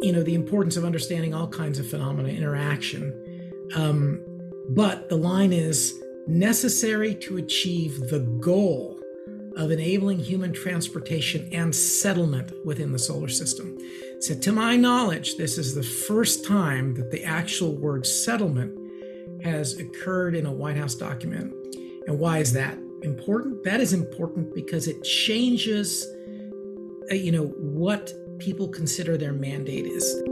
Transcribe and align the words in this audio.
you 0.00 0.12
know, 0.12 0.22
the 0.22 0.34
importance 0.34 0.76
of 0.76 0.84
understanding 0.84 1.34
all 1.34 1.48
kinds 1.48 1.78
of 1.78 1.88
phenomena, 1.88 2.28
interaction. 2.28 3.12
Um, 3.74 4.24
but 4.70 5.08
the 5.08 5.16
line 5.16 5.52
is 5.52 5.94
necessary 6.26 7.14
to 7.14 7.38
achieve 7.38 7.98
the 8.10 8.20
goal 8.40 8.98
of 9.56 9.72
enabling 9.72 10.20
human 10.20 10.52
transportation 10.52 11.48
and 11.52 11.74
settlement 11.74 12.52
within 12.64 12.92
the 12.92 12.98
solar 12.98 13.28
system. 13.28 13.76
So, 14.20 14.34
to 14.34 14.52
my 14.52 14.76
knowledge, 14.76 15.36
this 15.36 15.58
is 15.58 15.74
the 15.74 15.82
first 15.82 16.44
time 16.44 16.94
that 16.94 17.10
the 17.10 17.24
actual 17.24 17.74
word 17.74 18.06
settlement 18.06 18.78
has 19.42 19.78
occurred 19.78 20.34
in 20.34 20.46
a 20.46 20.52
White 20.52 20.76
House 20.76 20.94
document. 20.94 21.52
And 22.06 22.18
why 22.18 22.38
is 22.38 22.52
that 22.52 22.78
important? 23.02 23.64
That 23.64 23.80
is 23.80 23.92
important 23.92 24.54
because 24.54 24.86
it 24.86 25.02
changes, 25.02 26.06
uh, 27.10 27.14
you 27.14 27.32
know, 27.32 27.46
what 27.46 28.12
people 28.38 28.68
consider 28.68 29.16
their 29.16 29.32
mandate 29.32 29.86
is. 29.86 30.22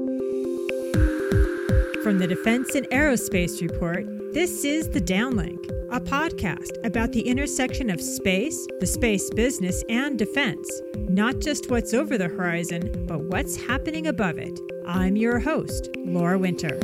From 2.02 2.18
the 2.18 2.26
Defense 2.28 2.74
and 2.74 2.88
Aerospace 2.90 3.60
Report, 3.60 4.06
this 4.32 4.64
is 4.64 4.88
The 4.88 5.00
Downlink, 5.00 5.64
a 5.90 6.00
podcast 6.00 6.84
about 6.84 7.12
the 7.12 7.22
intersection 7.22 7.90
of 7.90 8.00
space, 8.00 8.66
the 8.80 8.86
space 8.86 9.28
business, 9.30 9.82
and 9.88 10.18
defense. 10.18 10.70
Not 10.96 11.40
just 11.40 11.70
what's 11.70 11.94
over 11.94 12.16
the 12.16 12.28
horizon, 12.28 13.06
but 13.06 13.20
what's 13.22 13.56
happening 13.56 14.06
above 14.06 14.38
it. 14.38 14.58
I'm 14.86 15.16
your 15.16 15.40
host, 15.40 15.88
Laura 15.96 16.38
Winter. 16.38 16.78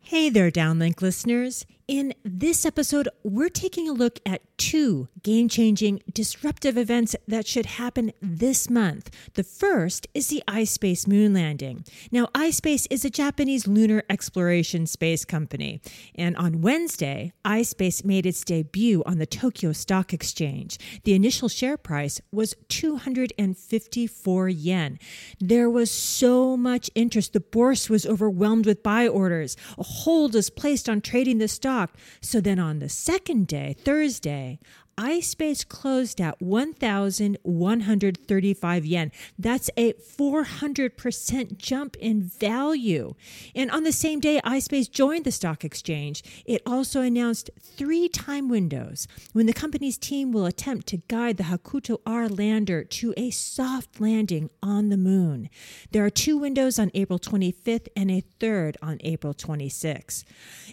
Hey 0.00 0.28
there, 0.28 0.50
Downlink 0.50 1.00
listeners. 1.00 1.64
In 1.88 2.12
this 2.22 2.66
episode, 2.66 3.08
we're 3.22 3.48
taking 3.48 3.88
a 3.88 3.92
look 3.92 4.20
at 4.26 4.42
two 4.58 5.08
game 5.22 5.48
changing, 5.48 6.02
disruptive 6.12 6.76
events 6.76 7.16
that 7.26 7.46
should 7.46 7.64
happen 7.64 8.12
this 8.20 8.68
month. 8.68 9.08
The 9.32 9.42
first 9.42 10.06
is 10.12 10.28
the 10.28 10.42
iSpace 10.46 11.08
moon 11.08 11.32
landing. 11.32 11.86
Now, 12.12 12.26
iSpace 12.34 12.86
is 12.90 13.06
a 13.06 13.10
Japanese 13.10 13.66
lunar 13.66 14.02
exploration 14.10 14.86
space 14.86 15.24
company. 15.24 15.80
And 16.14 16.36
on 16.36 16.60
Wednesday, 16.60 17.32
iSpace 17.42 18.04
made 18.04 18.26
its 18.26 18.44
debut 18.44 19.02
on 19.06 19.16
the 19.16 19.24
Tokyo 19.24 19.72
Stock 19.72 20.12
Exchange. 20.12 20.76
The 21.04 21.14
initial 21.14 21.48
share 21.48 21.78
price 21.78 22.20
was 22.30 22.54
254 22.68 24.48
yen. 24.50 24.98
There 25.40 25.70
was 25.70 25.90
so 25.90 26.54
much 26.54 26.90
interest, 26.94 27.32
the 27.32 27.40
bourse 27.40 27.88
was 27.88 28.04
overwhelmed 28.04 28.66
with 28.66 28.82
buy 28.82 29.08
orders. 29.08 29.56
A 29.78 29.82
hold 29.82 30.34
was 30.34 30.50
placed 30.50 30.86
on 30.86 31.00
trading 31.00 31.38
the 31.38 31.48
stock 31.48 31.77
so 32.20 32.40
then 32.40 32.58
on 32.58 32.78
the 32.78 32.88
second 32.88 33.46
day, 33.46 33.74
Thursday, 33.84 34.58
iSpace 34.98 35.66
closed 35.66 36.20
at 36.20 36.42
1,135 36.42 38.84
yen. 38.84 39.10
That's 39.38 39.70
a 39.76 39.92
400% 39.92 41.56
jump 41.56 41.94
in 41.96 42.22
value. 42.22 43.14
And 43.54 43.70
on 43.70 43.84
the 43.84 43.92
same 43.92 44.18
day 44.20 44.40
iSpace 44.44 44.90
joined 44.90 45.24
the 45.24 45.30
stock 45.30 45.64
exchange, 45.64 46.24
it 46.44 46.60
also 46.66 47.00
announced 47.00 47.50
three 47.60 48.08
time 48.08 48.48
windows 48.48 49.06
when 49.32 49.46
the 49.46 49.52
company's 49.52 49.96
team 49.96 50.32
will 50.32 50.46
attempt 50.46 50.88
to 50.88 50.96
guide 51.08 51.36
the 51.36 51.44
Hakuto 51.44 52.00
R 52.04 52.28
lander 52.28 52.82
to 52.82 53.14
a 53.16 53.30
soft 53.30 54.00
landing 54.00 54.50
on 54.62 54.88
the 54.88 54.96
moon. 54.96 55.48
There 55.92 56.04
are 56.04 56.10
two 56.10 56.36
windows 56.36 56.76
on 56.78 56.90
April 56.94 57.20
25th 57.20 57.86
and 57.94 58.10
a 58.10 58.24
third 58.40 58.76
on 58.82 58.98
April 59.00 59.32
26th. 59.32 60.24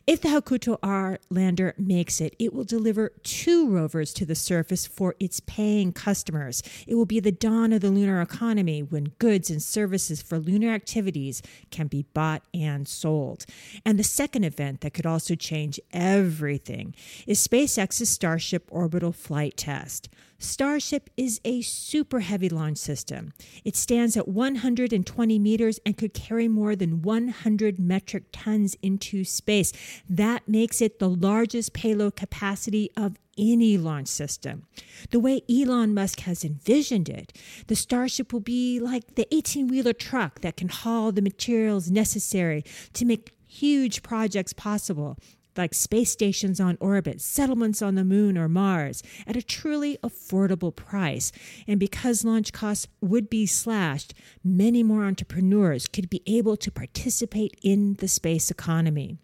If 0.07 0.21
the 0.21 0.29
Hakuto 0.29 0.79
R 0.81 1.19
lander 1.29 1.75
makes 1.77 2.19
it, 2.19 2.35
it 2.39 2.53
will 2.53 2.63
deliver 2.63 3.11
two 3.23 3.69
rovers 3.69 4.14
to 4.15 4.25
the 4.25 4.35
surface 4.35 4.85
for 4.87 5.15
its 5.19 5.39
paying 5.41 5.93
customers. 5.93 6.63
It 6.87 6.95
will 6.95 7.05
be 7.05 7.19
the 7.19 7.31
dawn 7.31 7.73
of 7.73 7.81
the 7.81 7.89
lunar 7.89 8.21
economy 8.21 8.81
when 8.81 9.13
goods 9.19 9.49
and 9.49 9.61
services 9.61 10.21
for 10.21 10.39
lunar 10.39 10.69
activities 10.69 11.41
can 11.71 11.87
be 11.87 12.05
bought 12.13 12.43
and 12.53 12.87
sold. 12.87 13.45
And 13.85 13.99
the 13.99 14.03
second 14.03 14.43
event 14.43 14.81
that 14.81 14.93
could 14.93 15.05
also 15.05 15.35
change 15.35 15.79
everything 15.91 16.95
is 17.27 17.45
SpaceX's 17.45 18.09
Starship 18.09 18.67
orbital 18.71 19.11
flight 19.11 19.57
test. 19.57 20.09
Starship 20.45 21.09
is 21.17 21.41
a 21.43 21.61
super 21.63 22.19
heavy 22.19 22.49
launch 22.49 22.77
system. 22.77 23.33
It 23.63 23.75
stands 23.75 24.15
at 24.15 24.27
120 24.27 25.39
meters 25.39 25.79
and 25.85 25.97
could 25.97 26.13
carry 26.13 26.47
more 26.47 26.75
than 26.75 27.01
100 27.01 27.79
metric 27.79 28.25
tons 28.31 28.77
into 28.81 29.23
space. 29.23 29.73
That 30.07 30.47
makes 30.47 30.81
it 30.81 30.99
the 30.99 31.09
largest 31.09 31.73
payload 31.73 32.15
capacity 32.15 32.91
of 32.95 33.17
any 33.37 33.77
launch 33.77 34.07
system. 34.07 34.67
The 35.09 35.19
way 35.19 35.41
Elon 35.49 35.93
Musk 35.93 36.21
has 36.21 36.45
envisioned 36.45 37.09
it, 37.09 37.33
the 37.67 37.75
Starship 37.75 38.31
will 38.31 38.39
be 38.39 38.79
like 38.79 39.15
the 39.15 39.27
18 39.33 39.67
wheeler 39.67 39.93
truck 39.93 40.41
that 40.41 40.57
can 40.57 40.69
haul 40.69 41.11
the 41.11 41.23
materials 41.23 41.89
necessary 41.89 42.63
to 42.93 43.03
make 43.03 43.33
huge 43.47 44.03
projects 44.03 44.53
possible 44.53 45.17
like 45.57 45.73
space 45.73 46.11
stations 46.11 46.59
on 46.59 46.77
orbit, 46.79 47.21
settlements 47.21 47.81
on 47.81 47.95
the 47.95 48.03
moon 48.03 48.37
or 48.37 48.47
Mars, 48.47 49.03
at 49.27 49.35
a 49.35 49.41
truly 49.41 49.97
affordable 50.03 50.75
price. 50.75 51.31
And 51.67 51.79
because 51.79 52.25
launch 52.25 52.53
costs 52.53 52.87
would 53.01 53.29
be 53.29 53.45
slashed, 53.45 54.13
many 54.43 54.83
more 54.83 55.03
entrepreneurs 55.03 55.87
could 55.87 56.09
be 56.09 56.21
able 56.25 56.57
to 56.57 56.71
participate 56.71 57.57
in 57.61 57.95
the 57.95 58.07
space 58.07 58.51
economy. 58.51 59.17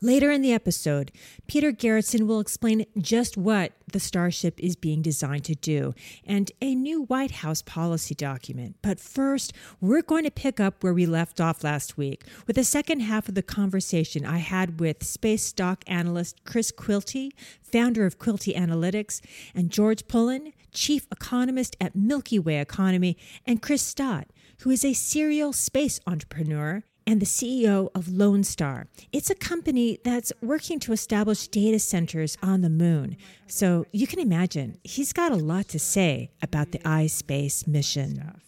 Later 0.00 0.30
in 0.30 0.42
the 0.42 0.52
episode, 0.52 1.12
Peter 1.46 1.72
Garretson 1.72 2.26
will 2.26 2.40
explain 2.40 2.84
just 2.98 3.36
what 3.36 3.72
the 3.90 4.00
Starship 4.00 4.58
is 4.60 4.76
being 4.76 5.02
designed 5.02 5.44
to 5.44 5.54
do 5.54 5.94
and 6.26 6.50
a 6.60 6.74
new 6.74 7.04
White 7.04 7.30
House 7.30 7.62
policy 7.62 8.14
document. 8.14 8.76
But 8.82 9.00
first, 9.00 9.52
we're 9.80 10.02
going 10.02 10.24
to 10.24 10.30
pick 10.30 10.60
up 10.60 10.82
where 10.82 10.92
we 10.92 11.06
left 11.06 11.40
off 11.40 11.64
last 11.64 11.96
week 11.96 12.24
with 12.46 12.56
the 12.56 12.64
second 12.64 13.00
half 13.00 13.28
of 13.28 13.34
the 13.34 13.42
conversation 13.42 14.26
I 14.26 14.38
had 14.38 14.80
with 14.80 15.04
space 15.04 15.44
stock 15.44 15.84
analyst 15.86 16.44
Chris 16.44 16.70
Quilty, 16.70 17.30
founder 17.62 18.04
of 18.04 18.18
Quilty 18.18 18.54
Analytics, 18.54 19.20
and 19.54 19.70
George 19.70 20.06
Pullen, 20.08 20.52
chief 20.72 21.06
economist 21.10 21.76
at 21.80 21.96
MilkyWay 21.96 22.60
Economy, 22.60 23.16
and 23.46 23.62
Chris 23.62 23.82
Stott, 23.82 24.26
who 24.60 24.70
is 24.70 24.84
a 24.84 24.92
serial 24.92 25.52
space 25.52 26.00
entrepreneur 26.06 26.82
and 27.06 27.20
the 27.20 27.26
CEO 27.26 27.90
of 27.94 28.06
Lonestar. 28.06 28.86
It's 29.12 29.30
a 29.30 29.34
company 29.34 29.98
that's 30.04 30.32
working 30.40 30.78
to 30.80 30.92
establish 30.92 31.48
data 31.48 31.78
centers 31.78 32.36
on 32.42 32.62
the 32.62 32.70
moon. 32.70 33.16
So 33.46 33.86
you 33.92 34.06
can 34.06 34.18
imagine 34.18 34.78
he's 34.84 35.12
got 35.12 35.32
a 35.32 35.36
lot 35.36 35.68
to 35.68 35.78
say 35.78 36.30
about 36.42 36.72
the 36.72 36.78
iSpace 36.80 37.66
mission. 37.66 38.40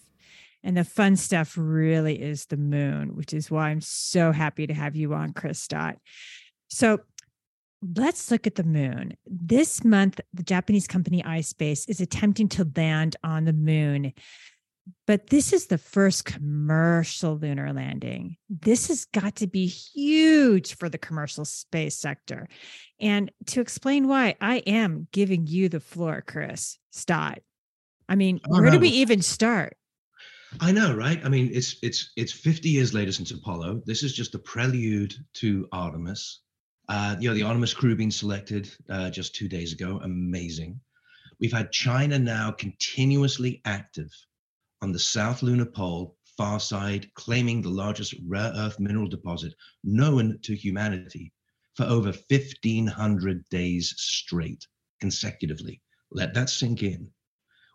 And 0.63 0.75
the 0.75 0.83
fun 0.83 1.15
stuff 1.15 1.55
really 1.57 2.21
is 2.21 2.45
the 2.45 2.57
moon, 2.57 3.15
which 3.15 3.33
is 3.33 3.51
why 3.51 3.69
I'm 3.69 3.81
so 3.81 4.31
happy 4.31 4.67
to 4.67 4.73
have 4.73 4.95
you 4.95 5.13
on, 5.13 5.33
Chris 5.33 5.61
Stott. 5.61 5.97
So 6.67 6.99
let's 7.95 8.31
look 8.31 8.47
at 8.47 8.55
the 8.55 8.63
moon. 8.63 9.15
This 9.25 9.83
month, 9.83 10.19
the 10.33 10.43
Japanese 10.43 10.87
company 10.87 11.21
iSpace 11.23 11.87
is 11.87 12.01
attempting 12.01 12.49
to 12.49 12.69
land 12.75 13.15
on 13.23 13.45
the 13.45 13.53
moon 13.53 14.13
but 15.05 15.27
this 15.27 15.53
is 15.53 15.67
the 15.67 15.77
first 15.77 16.25
commercial 16.25 17.37
lunar 17.37 17.73
landing. 17.73 18.37
This 18.49 18.87
has 18.89 19.05
got 19.05 19.35
to 19.37 19.47
be 19.47 19.65
huge 19.67 20.75
for 20.75 20.89
the 20.89 20.97
commercial 20.97 21.45
space 21.45 21.97
sector. 21.97 22.47
And 22.99 23.31
to 23.47 23.61
explain 23.61 24.07
why, 24.07 24.35
I 24.41 24.57
am 24.59 25.07
giving 25.11 25.47
you 25.47 25.69
the 25.69 25.79
floor, 25.79 26.23
Chris 26.25 26.77
Stott. 26.91 27.39
I 28.09 28.15
mean, 28.15 28.39
oh, 28.45 28.59
where 28.59 28.65
no. 28.65 28.71
do 28.71 28.79
we 28.79 28.89
even 28.89 29.21
start? 29.21 29.77
I 30.61 30.71
know, 30.71 30.95
right? 30.95 31.19
I 31.23 31.29
mean, 31.29 31.49
it's 31.53 31.75
it's 31.81 32.11
it's 32.15 32.31
50 32.31 32.69
years 32.69 32.93
later 32.93 33.11
since 33.11 33.31
Apollo. 33.31 33.81
This 33.85 34.03
is 34.03 34.13
just 34.13 34.35
a 34.35 34.39
prelude 34.39 35.13
to 35.35 35.67
Artemis. 35.71 36.41
Uh, 36.89 37.17
you 37.19 37.27
know, 37.27 37.35
the 37.35 37.43
Artemis 37.43 37.73
crew 37.73 37.95
being 37.95 38.11
selected 38.11 38.71
uh, 38.89 39.09
just 39.09 39.35
two 39.35 39.49
days 39.49 39.73
ago. 39.73 39.99
Amazing. 40.03 40.79
We've 41.39 41.51
had 41.51 41.71
China 41.71 42.17
now 42.17 42.51
continuously 42.51 43.61
active 43.65 44.09
on 44.81 44.91
the 44.91 44.99
South 44.99 45.41
Lunar 45.41 45.65
Pole, 45.65 46.15
far 46.37 46.59
side, 46.59 47.11
claiming 47.15 47.61
the 47.61 47.69
largest 47.69 48.13
rare 48.27 48.51
earth 48.55 48.79
mineral 48.79 49.07
deposit 49.07 49.53
known 49.83 50.37
to 50.43 50.55
humanity 50.55 51.33
for 51.75 51.85
over 51.85 52.13
1,500 52.29 53.47
days 53.49 53.93
straight, 53.97 54.65
consecutively. 54.99 55.81
Let 56.11 56.33
that 56.33 56.49
sink 56.49 56.83
in. 56.83 57.09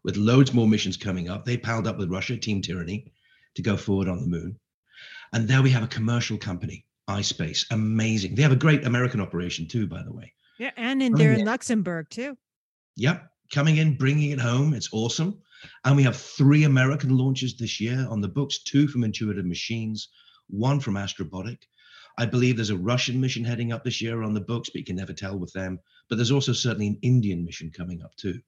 With 0.05 0.17
loads 0.17 0.53
more 0.53 0.67
missions 0.67 0.97
coming 0.97 1.29
up, 1.29 1.45
they 1.45 1.57
piled 1.57 1.87
up 1.87 1.99
with 1.99 2.11
Russia, 2.11 2.37
Team 2.37 2.61
Tyranny, 2.61 3.13
to 3.55 3.63
go 3.63 3.77
forward 3.77 4.09
on 4.09 4.21
the 4.21 4.27
moon. 4.27 4.59
And 5.33 5.47
there 5.47 5.63
we 5.63 5.71
have 5.71 5.85
a 5.85 5.89
commercial 5.89 6.37
company, 6.37 6.85
iSpace. 7.09 7.65
Amazing. 7.71 8.35
They 8.35 8.43
have 8.43 8.53
a 8.53 8.57
great 8.57 8.85
American 8.85 9.21
operation 9.21 9.67
too, 9.69 9.87
by 9.87 10.03
the 10.03 10.13
way. 10.13 10.33
Yeah, 10.59 10.71
and 10.77 11.03
in, 11.03 11.15
oh, 11.15 11.17
they're 11.17 11.33
in 11.33 11.45
Luxembourg 11.45 12.09
too. 12.11 12.37
Yep. 12.97 13.29
Coming 13.53 13.77
in, 13.77 13.97
bringing 13.97 14.31
it 14.31 14.41
home. 14.41 14.75
It's 14.75 14.89
awesome. 14.93 15.41
And 15.85 15.97
we 15.97 16.03
have 16.03 16.17
three 16.17 16.65
American 16.65 17.17
launches 17.17 17.57
this 17.57 17.81
year 17.81 18.07
on 18.09 18.21
the 18.21 18.29
books 18.29 18.63
two 18.63 18.89
from 18.89 19.05
Intuitive 19.05 19.47
Machines, 19.47 20.09
one 20.49 20.81
from 20.81 20.95
Astrobotic. 20.95 21.59
I 22.19 22.27
believe 22.27 22.57
there's 22.57 22.71
a 22.71 22.77
Russian 22.77 23.21
mission 23.21 23.45
heading 23.45 23.73
up 23.73 23.85
this 23.85 24.01
year 24.01 24.23
on 24.23 24.35
the 24.35 24.41
books, 24.41 24.69
but 24.71 24.81
you 24.81 24.85
can 24.85 24.97
never 24.97 25.13
tell 25.13 25.39
with 25.39 25.53
them. 25.53 25.81
But 26.09 26.17
there's 26.17 26.31
also 26.31 26.53
certainly 26.53 26.89
an 26.89 26.99
Indian 27.03 27.45
mission 27.45 27.71
coming 27.71 28.03
up 28.03 28.15
too. 28.17 28.41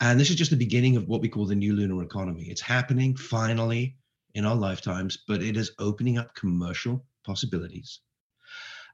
And 0.00 0.20
this 0.20 0.30
is 0.30 0.36
just 0.36 0.50
the 0.50 0.56
beginning 0.56 0.96
of 0.96 1.08
what 1.08 1.20
we 1.20 1.28
call 1.28 1.46
the 1.46 1.54
new 1.54 1.74
lunar 1.74 2.02
economy. 2.02 2.48
It's 2.48 2.60
happening 2.60 3.16
finally 3.16 3.96
in 4.34 4.44
our 4.44 4.56
lifetimes, 4.56 5.16
but 5.26 5.42
it 5.42 5.56
is 5.56 5.72
opening 5.78 6.18
up 6.18 6.34
commercial 6.34 7.06
possibilities. 7.24 8.00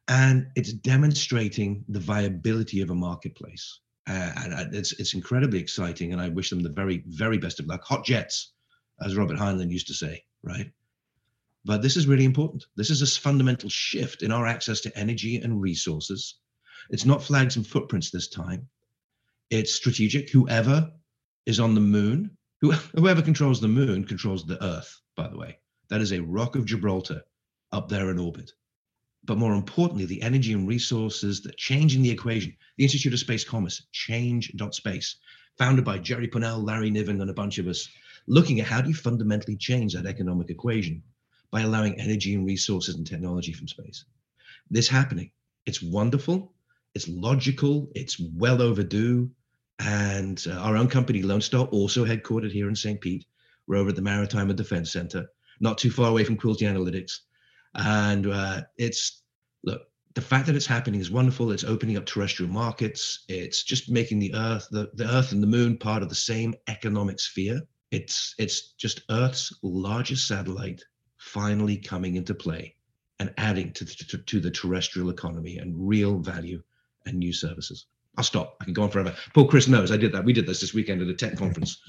And 0.07 0.49
it's 0.55 0.73
demonstrating 0.73 1.85
the 1.89 2.01
viability 2.01 2.81
of 2.81 2.91
a 2.91 2.95
marketplace. 2.95 3.81
Uh, 4.08 4.32
and 4.37 4.75
it's, 4.75 4.93
it's 4.99 5.14
incredibly 5.14 5.60
exciting. 5.60 6.12
And 6.12 6.20
I 6.20 6.28
wish 6.28 6.50
them 6.50 6.62
the 6.62 6.69
very, 6.69 7.04
very 7.06 7.38
best 7.38 7.60
of 7.60 7.66
luck. 7.66 7.84
Hot 7.84 8.04
jets, 8.04 8.52
as 9.04 9.16
Robert 9.16 9.38
Heinlein 9.38 9.70
used 9.70 9.87
to 9.88 9.94
say, 9.94 10.25
right? 10.43 10.70
But 11.64 11.82
this 11.82 11.96
is 11.96 12.08
really 12.08 12.25
important. 12.25 12.66
This 12.76 12.90
is 12.90 13.02
a 13.02 13.20
fundamental 13.20 13.69
shift 13.69 14.22
in 14.22 14.32
our 14.32 14.46
access 14.46 14.81
to 14.81 14.99
energy 14.99 15.37
and 15.37 15.60
resources. 15.60 16.38
It's 16.90 17.04
not 17.04 17.22
flags 17.22 17.56
and 17.56 17.66
footprints 17.66 18.10
this 18.10 18.28
time. 18.28 18.69
It's 19.50 19.72
strategic. 19.72 20.31
Whoever 20.31 20.90
is 21.46 21.60
on 21.60 21.75
the 21.75 21.81
moon, 21.81 22.37
whoever 22.60 23.22
controls 23.22 23.60
the 23.60 23.69
moon 23.69 24.04
controls 24.04 24.44
the 24.44 24.62
Earth, 24.64 25.00
by 25.16 25.28
the 25.28 25.38
way. 25.38 25.58
That 25.88 26.00
is 26.00 26.12
a 26.12 26.20
rock 26.20 26.56
of 26.56 26.64
Gibraltar 26.64 27.22
up 27.70 27.88
there 27.88 28.10
in 28.10 28.19
orbit. 28.19 28.50
But 29.25 29.39
more 29.39 29.55
importantly, 29.55 30.05
the 30.05 30.23
energy 30.23 30.53
and 30.53 30.67
resources 30.67 31.41
that 31.43 31.57
change 31.57 31.95
in 31.95 32.03
the 32.03 32.11
equation. 32.11 32.57
The 32.77 32.85
Institute 32.85 33.13
of 33.13 33.21
Space 33.21 33.45
Commerce, 33.45 33.87
change.space, 33.93 35.17
founded 35.59 35.85
by 35.85 35.99
Jerry 35.99 36.29
Pournelle, 36.29 36.65
Larry 36.65 36.91
Niven, 36.91 37.21
and 37.21 37.31
a 37.31 37.35
bunch 37.35 37.59
of 37.59 37.69
us, 37.69 37.89
looking 38.27 38.61
at 38.61 38.67
how 38.67 38.81
do 38.81 38.89
you 38.89 38.95
fundamentally 38.95 39.57
change 39.57 39.95
that 39.95 40.07
economic 40.07 40.51
equation 40.51 41.03
by 41.51 41.61
allowing 41.61 42.01
energy 42.01 42.35
and 42.35 42.47
resources 42.47 42.97
and 42.97 43.07
technology 43.07 43.53
from 43.53 43.69
space. 43.69 44.05
This 44.71 44.89
happening. 44.89 45.31
It's 45.67 45.83
wonderful. 45.83 46.53
It's 46.95 47.09
logical. 47.09 47.91
It's 47.95 48.19
well 48.19 48.61
overdue. 48.61 49.31
And 49.79 50.43
uh, 50.49 50.55
our 50.55 50.77
own 50.77 50.89
company, 50.89 51.23
Lonestar, 51.23 51.69
also 51.71 52.05
headquartered 52.05 52.53
here 52.53 52.69
in 52.69 52.77
St. 52.77 53.01
Pete. 53.01 53.27
We're 53.67 53.77
over 53.77 53.91
at 53.91 53.97
the 53.97 54.03
Maritime 54.03 54.49
and 54.49 54.57
Defense 54.57 54.93
Center, 54.93 55.27
not 55.61 55.79
too 55.79 55.91
far 55.91 56.09
away 56.09 56.25
from 56.25 56.37
Quilty 56.37 56.63
Analytics. 56.63 57.21
And 57.75 58.27
uh, 58.27 58.63
it's, 58.77 59.23
look, 59.65 59.83
the 60.15 60.21
fact 60.21 60.47
that 60.47 60.57
it's 60.57 60.67
happening 60.67 61.01
is 61.01 61.11
wonderful. 61.11 61.53
It's 61.53 61.65
opening 61.65 61.97
up 61.97 62.07
terrestrial 62.07 62.53
markets. 62.53 63.25
It's 63.29 63.63
just 63.63 63.91
making 63.91 64.19
the 64.19 64.35
Earth, 64.35 64.69
the, 64.71 64.91
the 64.95 65.09
Earth 65.09 65.33
and 65.33 65.43
the 65.43 65.47
Moon 65.47 65.79
part 65.79 66.03
of 66.03 66.09
the 66.09 66.15
same 66.15 66.55
economic 66.69 67.19
sphere. 67.19 67.61
It's 67.91 68.35
it's 68.39 68.73
just 68.73 69.03
Earth's 69.11 69.53
largest 69.63 70.27
satellite 70.27 70.83
finally 71.19 71.77
coming 71.77 72.17
into 72.17 72.35
play 72.35 72.75
and 73.19 73.33
adding 73.39 73.73
to 73.73 73.85
the, 73.85 73.93
to, 73.93 74.19
to 74.19 74.41
the 74.41 74.51
terrestrial 74.51 75.11
economy 75.11 75.59
and 75.59 75.75
real 75.77 76.19
value 76.19 76.63
and 77.07 77.19
new 77.19 77.33
services. 77.33 77.87
I'll 78.17 78.25
stop. 78.25 78.57
I 78.61 78.65
can 78.65 78.75
go 78.75 78.83
on 78.83 78.91
forever. 78.91 79.15
Paul 79.35 79.47
Chris 79.47 79.69
knows 79.69 79.91
I 79.91 79.97
did 79.97 80.13
that. 80.13 80.25
We 80.25 80.33
did 80.33 80.47
this 80.47 80.61
this 80.61 80.75
weekend 80.75 81.01
at 81.03 81.09
a 81.09 81.15
tech 81.15 81.37
conference. 81.37 81.81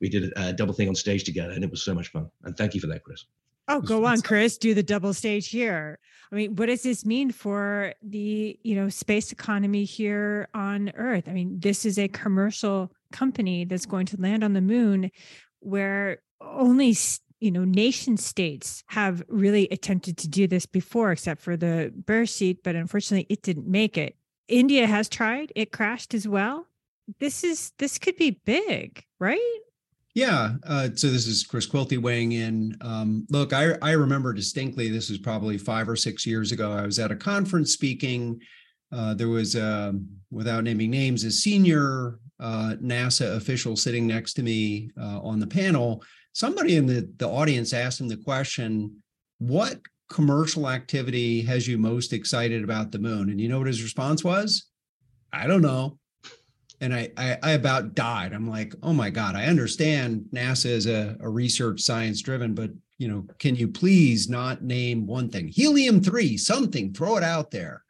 We 0.00 0.08
did 0.08 0.32
a 0.36 0.52
double 0.52 0.72
thing 0.72 0.88
on 0.88 0.94
stage 0.94 1.24
together, 1.24 1.52
and 1.52 1.62
it 1.62 1.70
was 1.70 1.82
so 1.82 1.94
much 1.94 2.08
fun. 2.08 2.30
And 2.42 2.56
thank 2.56 2.74
you 2.74 2.80
for 2.80 2.86
that, 2.88 3.04
Chris. 3.04 3.24
Oh, 3.70 3.80
go 3.80 4.04
on, 4.04 4.20
Chris. 4.20 4.58
Do 4.58 4.74
the 4.74 4.82
double 4.82 5.14
stage 5.14 5.48
here. 5.48 6.00
I 6.32 6.34
mean, 6.34 6.56
what 6.56 6.66
does 6.66 6.82
this 6.82 7.06
mean 7.06 7.30
for 7.30 7.94
the 8.02 8.58
you 8.64 8.74
know 8.74 8.88
space 8.88 9.30
economy 9.30 9.84
here 9.84 10.48
on 10.52 10.90
Earth? 10.96 11.28
I 11.28 11.32
mean, 11.32 11.60
this 11.60 11.84
is 11.84 11.96
a 11.96 12.08
commercial 12.08 12.92
company 13.12 13.64
that's 13.64 13.86
going 13.86 14.06
to 14.06 14.20
land 14.20 14.42
on 14.42 14.54
the 14.54 14.60
moon, 14.60 15.12
where 15.60 16.18
only 16.40 16.96
you 17.38 17.52
know 17.52 17.64
nation 17.64 18.16
states 18.16 18.82
have 18.88 19.22
really 19.28 19.68
attempted 19.70 20.18
to 20.18 20.28
do 20.28 20.48
this 20.48 20.66
before, 20.66 21.12
except 21.12 21.40
for 21.40 21.56
the 21.56 21.92
Beresheet, 21.96 22.58
but 22.64 22.74
unfortunately, 22.74 23.26
it 23.28 23.42
didn't 23.42 23.68
make 23.68 23.96
it. 23.96 24.16
India 24.48 24.88
has 24.88 25.08
tried; 25.08 25.52
it 25.54 25.70
crashed 25.70 26.12
as 26.12 26.26
well. 26.26 26.66
This 27.20 27.44
is 27.44 27.70
this 27.78 27.98
could 27.98 28.16
be 28.16 28.32
big, 28.44 29.04
right? 29.20 29.60
Yeah. 30.14 30.54
Uh, 30.66 30.88
so 30.94 31.08
this 31.08 31.26
is 31.26 31.44
Chris 31.44 31.68
Quilty 31.68 31.98
weighing 31.98 32.32
in. 32.32 32.76
Um, 32.80 33.26
look, 33.30 33.52
I, 33.52 33.76
I 33.80 33.92
remember 33.92 34.32
distinctly, 34.32 34.88
this 34.88 35.08
was 35.08 35.18
probably 35.18 35.56
five 35.56 35.88
or 35.88 35.96
six 35.96 36.26
years 36.26 36.50
ago. 36.50 36.72
I 36.72 36.84
was 36.84 36.98
at 36.98 37.12
a 37.12 37.16
conference 37.16 37.72
speaking. 37.72 38.40
Uh, 38.90 39.14
there 39.14 39.28
was, 39.28 39.54
uh, 39.54 39.92
without 40.32 40.64
naming 40.64 40.90
names, 40.90 41.22
a 41.22 41.30
senior 41.30 42.18
uh, 42.40 42.74
NASA 42.82 43.36
official 43.36 43.76
sitting 43.76 44.06
next 44.06 44.34
to 44.34 44.42
me 44.42 44.90
uh, 45.00 45.20
on 45.20 45.38
the 45.38 45.46
panel. 45.46 46.02
Somebody 46.32 46.76
in 46.76 46.86
the, 46.86 47.08
the 47.18 47.28
audience 47.28 47.72
asked 47.72 48.00
him 48.00 48.08
the 48.08 48.16
question, 48.16 49.00
What 49.38 49.78
commercial 50.08 50.68
activity 50.68 51.42
has 51.42 51.68
you 51.68 51.78
most 51.78 52.12
excited 52.12 52.64
about 52.64 52.90
the 52.90 52.98
moon? 52.98 53.30
And 53.30 53.40
you 53.40 53.48
know 53.48 53.58
what 53.58 53.68
his 53.68 53.82
response 53.82 54.24
was? 54.24 54.66
I 55.32 55.46
don't 55.46 55.62
know 55.62 55.99
and 56.80 56.94
I, 56.94 57.10
I, 57.16 57.38
I 57.42 57.50
about 57.52 57.94
died. 57.94 58.32
I'm 58.32 58.48
like, 58.48 58.74
oh 58.82 58.92
my 58.92 59.10
god, 59.10 59.36
I 59.36 59.46
understand 59.46 60.26
NASA 60.32 60.66
is 60.66 60.86
a, 60.86 61.16
a 61.20 61.28
research 61.28 61.80
science 61.80 62.22
driven, 62.22 62.54
but 62.54 62.70
you 62.98 63.08
know, 63.08 63.26
can 63.38 63.56
you 63.56 63.68
please 63.68 64.28
not 64.28 64.62
name 64.62 65.06
one 65.06 65.28
thing? 65.28 65.48
Helium 65.48 66.02
three, 66.02 66.36
something, 66.36 66.92
throw 66.92 67.16
it 67.16 67.22
out 67.22 67.50
there. 67.50 67.82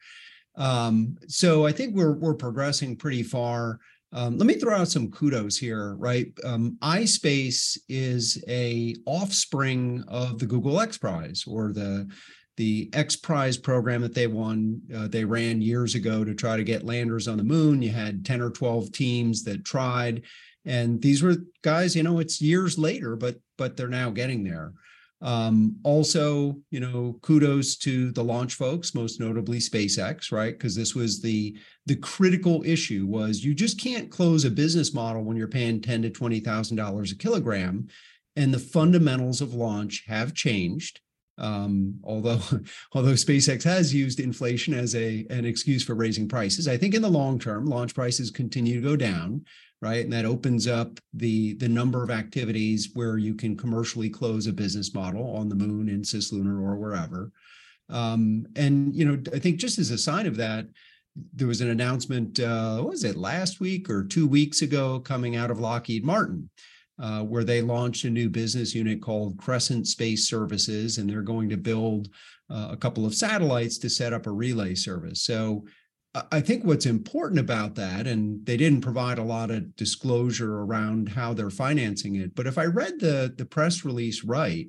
Um, 0.57 1.17
so 1.27 1.67
I 1.67 1.73
think 1.73 1.95
we're 1.95 2.13
we're 2.13 2.35
progressing 2.35 2.97
pretty 2.97 3.23
far. 3.23 3.81
Um, 4.13 4.39
let 4.39 4.47
me 4.47 4.55
throw 4.55 4.75
out 4.75 4.89
some 4.89 5.11
kudos 5.11 5.57
here, 5.57 5.95
right? 5.95 6.27
Um, 6.45 6.77
iSpace 6.83 7.79
is 7.89 8.43
a 8.49 8.97
offspring 9.07 10.03
of 10.09 10.39
the 10.39 10.47
Google 10.47 10.81
X 10.81 10.99
Prize 10.99 11.45
or 11.47 11.73
the 11.73 12.09
the 12.61 12.91
X 12.93 13.17
Prize 13.17 13.57
program 13.57 14.03
that 14.03 14.15
they 14.15 14.27
won, 14.27 14.83
uh, 14.95 15.09
they 15.09 15.25
ran 15.25 15.62
years 15.62 15.95
ago 15.95 16.25
to 16.25 16.35
try 16.35 16.59
to 16.59 16.62
get 16.62 16.85
landers 16.85 17.27
on 17.27 17.39
the 17.39 17.43
moon. 17.43 17.81
You 17.81 17.89
had 17.89 18.23
10 18.23 18.43
or 18.43 18.51
12 18.51 18.93
teams 18.93 19.43
that 19.45 19.65
tried. 19.65 20.25
And 20.67 21.01
these 21.01 21.23
were 21.23 21.37
guys, 21.62 21.97
you 21.97 22.03
know, 22.03 22.19
it's 22.19 22.43
years 22.43 22.77
later, 22.77 23.17
but 23.17 23.37
but 23.57 23.79
they're 23.79 23.89
now 23.89 24.11
getting 24.11 24.45
there. 24.45 24.75
Um, 25.23 25.77
also, 25.85 26.59
you 26.71 26.81
know, 26.81 27.19
kudos 27.23 27.77
to 27.79 28.12
the 28.12 28.23
launch 28.23 28.53
folks, 28.57 28.95
most 28.95 29.21
notably 29.21 29.56
SpaceX, 29.56 30.31
right? 30.31 30.53
Because 30.53 30.77
this 30.77 30.95
was 30.95 31.23
the 31.23 31.56
the 31.87 31.97
critical 31.97 32.63
issue 32.67 33.06
was 33.06 33.43
you 33.43 33.55
just 33.55 33.81
can't 33.81 34.11
close 34.11 34.45
a 34.45 34.51
business 34.51 34.93
model 34.93 35.25
when 35.25 35.39
you're 35.39 35.49
paying 35.49 35.81
ten 35.81 36.03
to 36.03 36.11
twenty 36.11 36.41
thousand 36.41 36.77
dollars 36.77 37.11
a 37.11 37.17
kilogram, 37.17 37.89
and 38.37 38.53
the 38.53 38.59
fundamentals 38.59 39.41
of 39.41 39.55
launch 39.55 40.05
have 40.09 40.35
changed. 40.35 41.01
Um, 41.41 41.99
although 42.05 42.41
although 42.93 43.13
SpaceX 43.13 43.63
has 43.65 43.95
used 43.95 44.21
inflation 44.21 44.75
as 44.75 44.95
a 44.95 45.27
an 45.31 45.45
excuse 45.45 45.83
for 45.83 45.95
raising 45.95 46.29
prices, 46.29 46.69
I 46.69 46.77
think 46.77 46.95
in 46.95 47.03
the 47.03 47.09
long 47.09 47.39
term, 47.39 47.67
launch 47.67 47.95
prices 47.95 48.31
continue 48.31 48.81
to 48.81 48.87
go 48.87 48.97
down, 48.97 49.45
right? 49.81 50.05
And 50.05 50.13
that 50.13 50.25
opens 50.25 50.67
up 50.67 51.01
the 51.15 51.55
the 51.55 51.69
number 51.69 52.03
of 52.03 52.11
activities 52.11 52.91
where 52.95 53.19
you 53.19 53.35
can 53.35 53.57
commercially 53.57 54.11
close 54.11 54.47
a 54.47 54.53
business 54.53 54.94
model 54.94 55.35
on 55.37 55.49
the 55.49 55.55
moon, 55.55 55.89
in 55.89 56.03
cislunar, 56.03 56.63
or 56.63 56.77
wherever. 56.77 57.32
Um, 57.89 58.47
and 58.55 58.94
you 58.94 59.05
know, 59.05 59.20
I 59.35 59.39
think 59.39 59.59
just 59.59 59.79
as 59.79 59.91
a 59.91 59.99
sign 59.99 60.27
of 60.27 60.37
that, 60.37 60.67
there 61.35 61.49
was 61.49 61.61
an 61.61 61.70
announcement. 61.70 62.39
Uh, 62.39 62.79
what 62.79 62.91
was 62.91 63.05
it 63.05 63.17
last 63.17 63.61
week 63.61 63.91
or 63.91 64.05
two 64.05 64.27
weeks 64.27 64.63
ago, 64.63 65.01
coming 65.01 65.37
out 65.37 65.51
of 65.51 65.59
Lockheed 65.59 66.05
Martin? 66.05 66.51
Uh, 67.01 67.23
where 67.23 67.45
they 67.45 67.63
launched 67.63 68.05
a 68.05 68.11
new 68.11 68.29
business 68.29 68.75
unit 68.75 69.01
called 69.01 69.39
Crescent 69.39 69.87
Space 69.87 70.29
Services, 70.29 70.99
and 70.99 71.09
they're 71.09 71.23
going 71.23 71.49
to 71.49 71.57
build 71.57 72.09
uh, 72.51 72.69
a 72.71 72.77
couple 72.77 73.07
of 73.07 73.15
satellites 73.15 73.79
to 73.79 73.89
set 73.89 74.13
up 74.13 74.27
a 74.27 74.33
relay 74.33 74.75
service. 74.75 75.23
So 75.23 75.65
I 76.33 76.41
think 76.41 76.65
what's 76.65 76.87
important 76.87 77.39
about 77.39 77.77
that, 77.77 78.07
and 78.07 78.45
they 78.45 78.57
didn't 78.57 78.81
provide 78.81 79.19
a 79.19 79.25
lot 79.25 79.51
of 79.51 79.77
disclosure 79.77 80.59
around 80.59 81.09
how 81.09 81.33
they're 81.33 81.51
financing 81.51 82.17
it, 82.17 82.35
but 82.35 82.49
if 82.49 82.59
I 82.59 82.65
read 82.65 82.99
the, 82.99 83.33
the 83.37 83.45
press 83.45 83.85
release 83.85 84.25
right, 84.25 84.67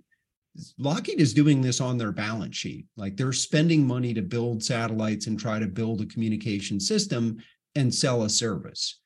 Lockheed 0.77 1.19
is 1.19 1.33
doing 1.33 1.61
this 1.61 1.81
on 1.81 1.97
their 1.97 2.11
balance 2.11 2.55
sheet. 2.55 2.85
Like 2.95 3.17
they're 3.17 3.33
spending 3.33 3.87
money 3.87 4.13
to 4.13 4.21
build 4.21 4.63
satellites 4.63 5.27
and 5.27 5.39
try 5.39 5.59
to 5.59 5.67
build 5.67 6.01
a 6.01 6.05
communication 6.05 6.79
system 6.79 7.37
and 7.73 7.93
sell 7.93 8.23
a 8.23 8.29
service 8.29 9.00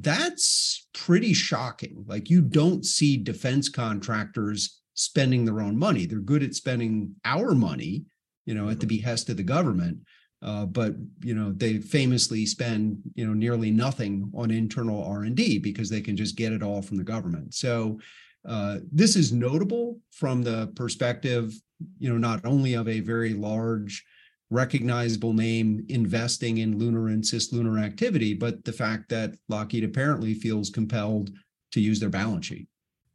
that's 0.00 0.88
pretty 0.94 1.32
shocking. 1.32 2.04
Like 2.06 2.30
you 2.30 2.42
don't 2.42 2.84
see 2.84 3.16
defense 3.16 3.68
contractors 3.68 4.80
spending 4.94 5.44
their 5.44 5.60
own 5.60 5.76
money. 5.76 6.06
They're 6.06 6.18
good 6.18 6.42
at 6.42 6.54
spending 6.54 7.14
our 7.24 7.54
money, 7.54 8.04
you 8.46 8.54
know, 8.54 8.68
at 8.68 8.80
the 8.80 8.86
mm-hmm. 8.86 8.96
behest 8.96 9.28
of 9.28 9.36
the 9.36 9.42
government. 9.42 9.98
Uh, 10.42 10.66
but 10.66 10.94
you 11.22 11.34
know 11.34 11.50
they 11.52 11.78
famously 11.78 12.44
spend 12.44 12.98
you 13.14 13.26
know 13.26 13.32
nearly 13.32 13.70
nothing 13.70 14.30
on 14.34 14.50
internal 14.50 15.02
r&d 15.02 15.58
because 15.60 15.88
they 15.88 16.02
can 16.02 16.14
just 16.14 16.36
get 16.36 16.52
it 16.52 16.62
all 16.62 16.82
from 16.82 16.98
the 16.98 17.02
government 17.02 17.54
so 17.54 17.98
uh, 18.46 18.76
this 18.92 19.16
is 19.16 19.32
notable 19.32 19.98
from 20.12 20.42
the 20.42 20.70
perspective 20.76 21.54
you 21.98 22.10
know 22.10 22.18
not 22.18 22.44
only 22.44 22.74
of 22.74 22.86
a 22.86 23.00
very 23.00 23.32
large 23.32 24.04
recognizable 24.50 25.32
name 25.32 25.84
investing 25.88 26.58
in 26.58 26.78
lunar 26.78 27.08
and 27.08 27.22
cislunar 27.22 27.82
activity, 27.82 28.34
but 28.34 28.64
the 28.64 28.72
fact 28.72 29.08
that 29.08 29.34
Lockheed 29.48 29.84
apparently 29.84 30.34
feels 30.34 30.70
compelled 30.70 31.30
to 31.72 31.80
use 31.80 31.98
their 31.98 32.08
balance 32.08 32.46
sheet. 32.46 32.68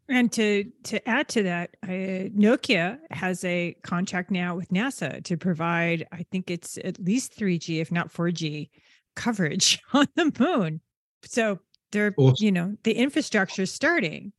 And 0.09 0.29
to 0.33 0.65
to 0.83 1.07
add 1.07 1.29
to 1.29 1.43
that, 1.43 1.77
uh, 1.83 2.27
Nokia 2.35 2.99
has 3.11 3.45
a 3.45 3.77
contract 3.81 4.29
now 4.29 4.55
with 4.55 4.67
NASA 4.69 5.23
to 5.23 5.37
provide, 5.37 6.05
I 6.11 6.23
think 6.31 6.51
it's 6.51 6.77
at 6.83 6.99
least 6.99 7.37
3G, 7.37 7.79
if 7.79 7.93
not 7.93 8.11
4G, 8.11 8.69
coverage 9.15 9.79
on 9.93 10.07
the 10.15 10.33
moon. 10.37 10.81
So 11.23 11.59
they're 11.91 12.13
awesome. 12.17 12.43
you 12.43 12.51
know 12.51 12.75
the 12.83 12.93
infrastructure 12.93 13.61
is 13.61 13.71
starting. 13.71 14.33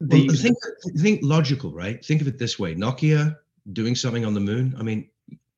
Well, 0.00 0.28
think 0.28 0.56
think 0.98 1.20
logical, 1.22 1.72
right? 1.72 2.04
Think 2.04 2.20
of 2.20 2.28
it 2.28 2.38
this 2.38 2.58
way: 2.58 2.76
Nokia 2.76 3.36
doing 3.72 3.96
something 3.96 4.24
on 4.24 4.34
the 4.34 4.40
moon. 4.40 4.76
I 4.78 4.82
mean, 4.82 5.08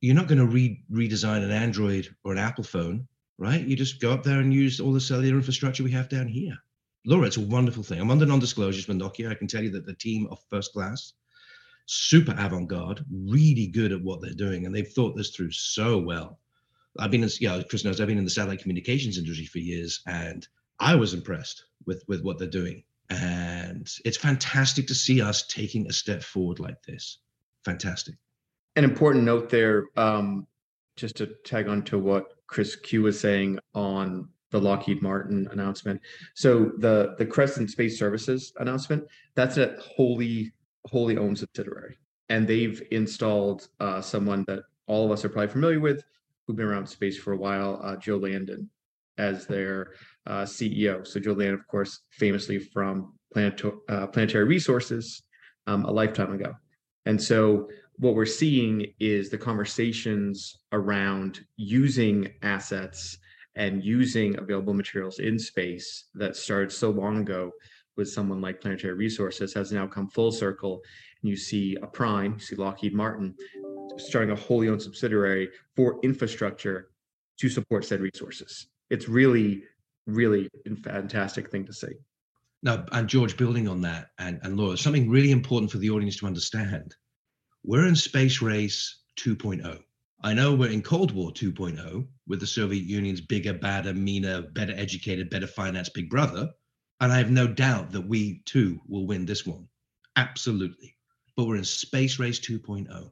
you're 0.01 0.15
not 0.15 0.27
going 0.27 0.39
to 0.39 0.45
re- 0.45 0.83
redesign 0.91 1.43
an 1.43 1.51
Android 1.51 2.07
or 2.23 2.31
an 2.31 2.37
Apple 2.37 2.63
phone, 2.63 3.07
right? 3.37 3.65
You 3.65 3.75
just 3.75 3.99
go 3.99 4.11
up 4.11 4.23
there 4.23 4.39
and 4.39 4.53
use 4.53 4.79
all 4.79 4.93
the 4.93 5.01
cellular 5.01 5.37
infrastructure 5.37 5.83
we 5.83 5.91
have 5.91 6.09
down 6.09 6.27
here. 6.27 6.57
Laura, 7.05 7.27
it's 7.27 7.37
a 7.37 7.41
wonderful 7.41 7.83
thing. 7.83 7.99
I'm 7.99 8.11
under 8.11 8.25
non-disclosures 8.25 8.87
with 8.87 8.97
Nokia. 8.97 9.31
I 9.31 9.35
can 9.35 9.47
tell 9.47 9.63
you 9.63 9.71
that 9.71 9.85
the 9.85 9.93
team 9.93 10.27
are 10.31 10.37
first 10.49 10.73
class, 10.73 11.13
super 11.85 12.35
avant-garde, 12.37 13.05
really 13.09 13.67
good 13.67 13.91
at 13.91 14.01
what 14.01 14.21
they're 14.21 14.33
doing, 14.33 14.65
and 14.65 14.75
they've 14.75 14.87
thought 14.87 15.15
this 15.15 15.31
through 15.31 15.51
so 15.51 15.97
well. 15.97 16.39
I've 16.97 17.11
been, 17.11 17.23
in, 17.23 17.29
yeah, 17.39 17.61
Chris 17.69 17.85
knows 17.85 18.01
I've 18.01 18.07
been 18.07 18.17
in 18.17 18.25
the 18.25 18.29
satellite 18.29 18.61
communications 18.61 19.17
industry 19.17 19.45
for 19.45 19.59
years, 19.59 20.01
and 20.07 20.47
I 20.79 20.95
was 20.95 21.13
impressed 21.13 21.65
with 21.85 22.03
with 22.07 22.21
what 22.23 22.37
they're 22.37 22.47
doing. 22.47 22.83
And 23.09 23.89
it's 24.05 24.17
fantastic 24.17 24.87
to 24.87 24.95
see 24.95 25.21
us 25.21 25.47
taking 25.47 25.87
a 25.87 25.93
step 25.93 26.21
forward 26.21 26.59
like 26.59 26.83
this. 26.83 27.19
Fantastic. 27.65 28.15
An 28.79 28.85
important 28.85 29.25
note 29.25 29.49
there, 29.49 29.87
um, 29.97 30.47
just 30.95 31.17
to 31.17 31.27
tag 31.43 31.67
on 31.67 31.83
to 31.83 31.99
what 31.99 32.27
Chris 32.47 32.77
Q 32.77 33.01
was 33.01 33.19
saying 33.19 33.59
on 33.75 34.29
the 34.51 34.61
Lockheed 34.61 35.01
Martin 35.01 35.49
announcement. 35.51 35.99
So 36.33 36.71
the 36.77 37.13
the 37.17 37.25
Crescent 37.25 37.69
Space 37.69 37.99
Services 37.99 38.53
announcement, 38.57 39.03
that's 39.35 39.57
a 39.57 39.75
wholly 39.81 40.53
wholly 40.85 41.17
owned 41.17 41.37
subsidiary, 41.37 41.97
and 42.29 42.47
they've 42.47 42.81
installed 42.91 43.67
uh, 43.81 43.99
someone 43.99 44.45
that 44.47 44.63
all 44.87 45.05
of 45.05 45.11
us 45.11 45.25
are 45.25 45.29
probably 45.29 45.49
familiar 45.49 45.81
with, 45.81 46.01
who've 46.47 46.55
been 46.55 46.65
around 46.65 46.87
space 46.87 47.17
for 47.17 47.33
a 47.33 47.37
while, 47.37 47.81
uh, 47.83 47.97
Joe 47.97 48.15
Landon, 48.15 48.69
as 49.17 49.45
their 49.45 49.91
uh, 50.25 50.43
CEO. 50.43 51.05
So 51.05 51.19
Joe 51.19 51.33
Landon, 51.33 51.55
of 51.55 51.67
course, 51.67 51.99
famously 52.11 52.59
from 52.59 53.11
uh, 53.35 54.07
Planetary 54.07 54.45
Resources 54.45 55.21
um, 55.67 55.83
a 55.83 55.91
lifetime 55.91 56.31
ago, 56.31 56.53
and 57.05 57.21
so 57.21 57.67
what 57.99 58.15
we're 58.15 58.25
seeing 58.25 58.93
is 58.99 59.29
the 59.29 59.37
conversations 59.37 60.59
around 60.71 61.41
using 61.57 62.33
assets 62.41 63.17
and 63.55 63.83
using 63.83 64.39
available 64.39 64.73
materials 64.73 65.19
in 65.19 65.37
space 65.37 66.05
that 66.15 66.37
started 66.37 66.71
so 66.71 66.89
long 66.91 67.17
ago 67.19 67.51
with 67.97 68.09
someone 68.09 68.39
like 68.39 68.61
Planetary 68.61 68.93
Resources 68.93 69.53
has 69.53 69.73
now 69.73 69.85
come 69.85 70.07
full 70.07 70.31
circle. 70.31 70.81
And 71.21 71.29
you 71.29 71.35
see 71.35 71.75
a 71.81 71.87
prime, 71.87 72.35
you 72.35 72.39
see 72.39 72.55
Lockheed 72.55 72.93
Martin 72.93 73.35
starting 73.97 74.31
a 74.31 74.35
wholly 74.35 74.69
owned 74.69 74.81
subsidiary 74.81 75.49
for 75.75 75.99
infrastructure 76.01 76.91
to 77.37 77.49
support 77.49 77.83
said 77.83 77.99
resources. 77.99 78.67
It's 78.89 79.09
really, 79.09 79.63
really 80.07 80.47
a 80.65 80.75
fantastic 80.77 81.51
thing 81.51 81.65
to 81.65 81.73
see. 81.73 81.91
Now, 82.63 82.85
and 82.93 83.09
George, 83.09 83.35
building 83.35 83.67
on 83.67 83.81
that, 83.81 84.07
and, 84.19 84.39
and 84.43 84.55
Laura, 84.55 84.77
something 84.77 85.09
really 85.09 85.31
important 85.31 85.69
for 85.69 85.79
the 85.79 85.89
audience 85.89 86.15
to 86.17 86.27
understand. 86.27 86.95
We're 87.63 87.87
in 87.87 87.95
space 87.95 88.41
race 88.41 88.99
2.0. 89.17 89.83
I 90.23 90.33
know 90.33 90.55
we're 90.55 90.71
in 90.71 90.81
Cold 90.81 91.11
War 91.11 91.31
2.0 91.31 92.07
with 92.25 92.39
the 92.39 92.47
Soviet 92.47 92.85
Union's 92.85 93.19
bigger, 93.19 93.53
badder, 93.53 93.93
meaner, 93.93 94.41
better 94.41 94.73
educated, 94.75 95.29
better 95.29 95.45
financed 95.45 95.93
big 95.93 96.09
brother. 96.09 96.49
And 97.01 97.11
I 97.11 97.17
have 97.17 97.31
no 97.31 97.47
doubt 97.47 97.91
that 97.91 98.07
we 98.07 98.41
too 98.45 98.79
will 98.87 99.05
win 99.05 99.25
this 99.25 99.45
one. 99.45 99.67
Absolutely. 100.15 100.95
But 101.35 101.47
we're 101.47 101.57
in 101.57 101.65
Space 101.65 102.17
Race 102.17 102.39
2.0. 102.39 103.11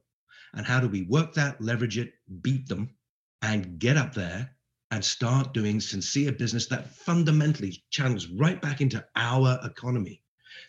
And 0.53 0.65
how 0.65 0.79
do 0.79 0.87
we 0.87 1.03
work 1.03 1.33
that, 1.33 1.61
leverage 1.61 1.97
it, 1.97 2.13
beat 2.41 2.67
them, 2.67 2.89
and 3.41 3.79
get 3.79 3.97
up 3.97 4.13
there 4.13 4.55
and 4.91 5.03
start 5.03 5.53
doing 5.53 5.81
sincere 5.81 6.31
business 6.31 6.67
that 6.67 6.95
fundamentally 6.95 7.83
channels 7.89 8.27
right 8.27 8.61
back 8.61 8.79
into 8.79 9.05
our 9.17 9.59
economy? 9.65 10.23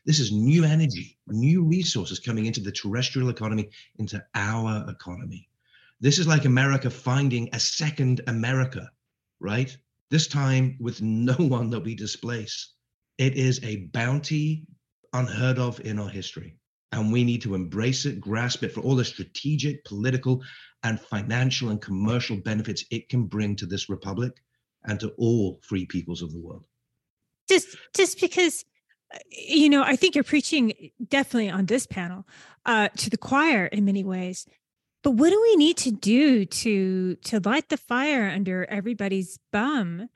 This 0.04 0.20
is 0.20 0.32
new 0.32 0.64
energy, 0.64 1.18
new 1.26 1.64
resources 1.64 2.18
coming 2.18 2.46
into 2.46 2.60
the 2.60 2.72
terrestrial 2.72 3.28
economy, 3.28 3.70
into 3.98 4.24
our 4.34 4.88
economy. 4.88 5.48
This 6.00 6.18
is 6.18 6.26
like 6.26 6.44
America 6.44 6.90
finding 6.90 7.48
a 7.52 7.60
second 7.60 8.20
America, 8.26 8.90
right? 9.40 9.76
This 10.10 10.28
time 10.28 10.76
with 10.80 11.02
no 11.02 11.34
one 11.38 11.70
that 11.70 11.80
we 11.80 11.94
displace. 11.94 12.74
It 13.18 13.34
is 13.34 13.60
a 13.64 13.86
bounty 13.92 14.66
unheard 15.12 15.58
of 15.58 15.80
in 15.80 15.98
our 15.98 16.08
history. 16.08 16.56
And 16.92 17.12
we 17.12 17.24
need 17.24 17.42
to 17.42 17.54
embrace 17.54 18.06
it, 18.06 18.20
grasp 18.20 18.62
it 18.62 18.72
for 18.72 18.80
all 18.80 18.96
the 18.96 19.04
strategic, 19.04 19.84
political, 19.84 20.42
and 20.82 21.00
financial 21.00 21.70
and 21.70 21.82
commercial 21.82 22.36
benefits 22.36 22.84
it 22.90 23.08
can 23.08 23.24
bring 23.24 23.56
to 23.56 23.66
this 23.66 23.88
republic 23.88 24.32
and 24.84 24.98
to 25.00 25.10
all 25.18 25.60
free 25.62 25.84
peoples 25.84 26.22
of 26.22 26.32
the 26.32 26.38
world. 26.38 26.64
Just 27.48 27.76
just 27.94 28.20
because 28.20 28.64
you 29.30 29.68
know, 29.68 29.82
I 29.82 29.96
think 29.96 30.14
you're 30.14 30.24
preaching 30.24 30.90
definitely 31.08 31.50
on 31.50 31.66
this 31.66 31.86
panel 31.86 32.26
uh, 32.66 32.88
to 32.96 33.10
the 33.10 33.16
choir 33.16 33.66
in 33.66 33.84
many 33.84 34.04
ways. 34.04 34.46
But 35.02 35.12
what 35.12 35.30
do 35.30 35.40
we 35.40 35.56
need 35.56 35.76
to 35.78 35.90
do 35.90 36.44
to 36.44 37.14
to 37.16 37.40
light 37.40 37.68
the 37.68 37.76
fire 37.76 38.28
under 38.28 38.64
everybody's 38.66 39.38
bum 39.52 40.08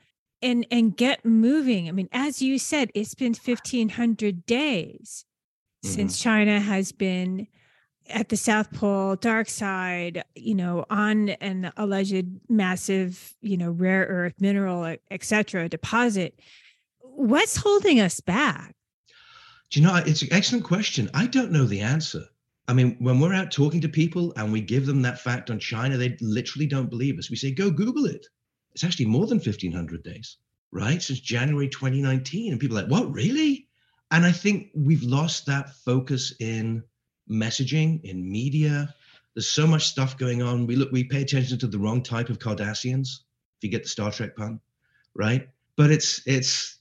and 0.42 0.66
and 0.70 0.96
get 0.96 1.24
moving? 1.24 1.88
I 1.88 1.92
mean, 1.92 2.08
as 2.12 2.42
you 2.42 2.58
said, 2.58 2.90
it's 2.94 3.14
been 3.14 3.34
1500 3.34 4.44
days 4.44 5.24
mm-hmm. 5.84 5.94
since 5.94 6.18
China 6.18 6.60
has 6.60 6.92
been 6.92 7.46
at 8.10 8.28
the 8.28 8.36
South 8.36 8.72
Pole, 8.72 9.16
dark 9.16 9.48
side, 9.48 10.24
you 10.34 10.54
know, 10.54 10.84
on 10.90 11.30
an 11.30 11.72
alleged 11.76 12.26
massive, 12.48 13.34
you 13.40 13.56
know, 13.56 13.70
rare 13.70 14.04
earth 14.04 14.34
mineral, 14.40 14.96
etc. 15.10 15.68
deposit. 15.68 16.38
What's 17.00 17.56
holding 17.56 18.00
us 18.00 18.20
back? 18.20 18.74
Do 19.72 19.80
you 19.80 19.86
know, 19.86 19.96
it's 19.96 20.20
an 20.20 20.28
excellent 20.32 20.64
question. 20.64 21.08
I 21.14 21.26
don't 21.26 21.50
know 21.50 21.64
the 21.64 21.80
answer. 21.80 22.24
I 22.68 22.74
mean, 22.74 22.94
when 22.98 23.18
we're 23.18 23.32
out 23.32 23.50
talking 23.50 23.80
to 23.80 23.88
people 23.88 24.34
and 24.36 24.52
we 24.52 24.60
give 24.60 24.84
them 24.84 25.00
that 25.00 25.18
fact 25.18 25.50
on 25.50 25.58
China, 25.58 25.96
they 25.96 26.14
literally 26.20 26.66
don't 26.66 26.90
believe 26.90 27.18
us. 27.18 27.30
We 27.30 27.36
say, 27.36 27.52
go 27.52 27.70
Google 27.70 28.04
it. 28.04 28.26
It's 28.74 28.84
actually 28.84 29.06
more 29.06 29.26
than 29.26 29.38
1,500 29.38 30.02
days, 30.02 30.36
right? 30.72 31.00
Since 31.00 31.20
January 31.20 31.70
2019. 31.70 32.52
And 32.52 32.60
people 32.60 32.76
are 32.76 32.82
like, 32.82 32.90
what, 32.90 33.10
really? 33.14 33.66
And 34.10 34.26
I 34.26 34.30
think 34.30 34.68
we've 34.74 35.04
lost 35.04 35.46
that 35.46 35.74
focus 35.74 36.34
in 36.38 36.84
messaging, 37.30 38.04
in 38.04 38.30
media. 38.30 38.94
There's 39.34 39.48
so 39.48 39.66
much 39.66 39.88
stuff 39.88 40.18
going 40.18 40.42
on. 40.42 40.66
We 40.66 40.76
look, 40.76 40.92
we 40.92 41.04
pay 41.04 41.22
attention 41.22 41.58
to 41.60 41.66
the 41.66 41.78
wrong 41.78 42.02
type 42.02 42.28
of 42.28 42.38
Cardassians, 42.38 43.20
if 43.56 43.62
you 43.62 43.70
get 43.70 43.84
the 43.84 43.88
Star 43.88 44.12
Trek 44.12 44.36
pun, 44.36 44.60
right? 45.14 45.48
But 45.76 45.90
it's, 45.90 46.20
it's, 46.26 46.78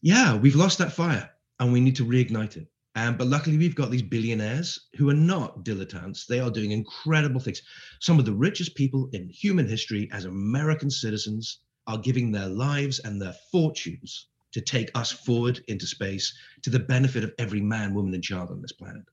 yeah, 0.00 0.34
we've 0.34 0.56
lost 0.56 0.78
that 0.78 0.92
fire 0.92 1.31
and 1.62 1.72
we 1.72 1.80
need 1.80 1.94
to 1.94 2.04
reignite 2.04 2.56
it. 2.56 2.66
Um, 2.96 3.16
but 3.16 3.28
luckily, 3.28 3.56
we've 3.56 3.76
got 3.76 3.90
these 3.90 4.02
billionaires 4.02 4.88
who 4.96 5.08
are 5.08 5.14
not 5.14 5.64
dilettantes. 5.64 6.26
They 6.26 6.40
are 6.40 6.50
doing 6.50 6.72
incredible 6.72 7.40
things. 7.40 7.62
Some 8.00 8.18
of 8.18 8.24
the 8.24 8.34
richest 8.34 8.74
people 8.74 9.08
in 9.12 9.28
human 9.28 9.68
history, 9.68 10.10
as 10.12 10.24
American 10.24 10.90
citizens, 10.90 11.60
are 11.86 11.98
giving 11.98 12.32
their 12.32 12.48
lives 12.48 12.98
and 12.98 13.22
their 13.22 13.34
fortunes 13.52 14.26
to 14.50 14.60
take 14.60 14.90
us 14.96 15.12
forward 15.12 15.64
into 15.68 15.86
space 15.86 16.36
to 16.62 16.70
the 16.70 16.80
benefit 16.80 17.22
of 17.22 17.32
every 17.38 17.60
man, 17.60 17.94
woman, 17.94 18.12
and 18.12 18.24
child 18.24 18.50
on 18.50 18.60
this 18.60 18.72
planet. 18.72 19.04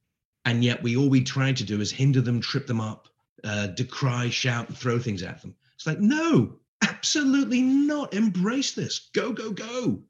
And 0.43 0.63
yet, 0.63 0.81
we 0.81 0.97
all 0.97 1.07
we 1.07 1.23
try 1.23 1.53
to 1.53 1.63
do 1.63 1.79
is 1.79 1.91
hinder 1.91 2.21
them, 2.21 2.41
trip 2.41 2.65
them 2.65 2.81
up, 2.81 3.07
uh, 3.43 3.67
decry, 3.67 4.29
shout, 4.31 4.69
and 4.69 4.77
throw 4.77 4.97
things 4.97 5.21
at 5.21 5.41
them. 5.43 5.55
It's 5.75 5.85
like, 5.85 5.99
no, 5.99 6.55
absolutely 6.81 7.61
not. 7.61 8.13
Embrace 8.15 8.73
this. 8.73 9.09
Go, 9.13 9.33
go, 9.33 9.51
go. 9.51 10.01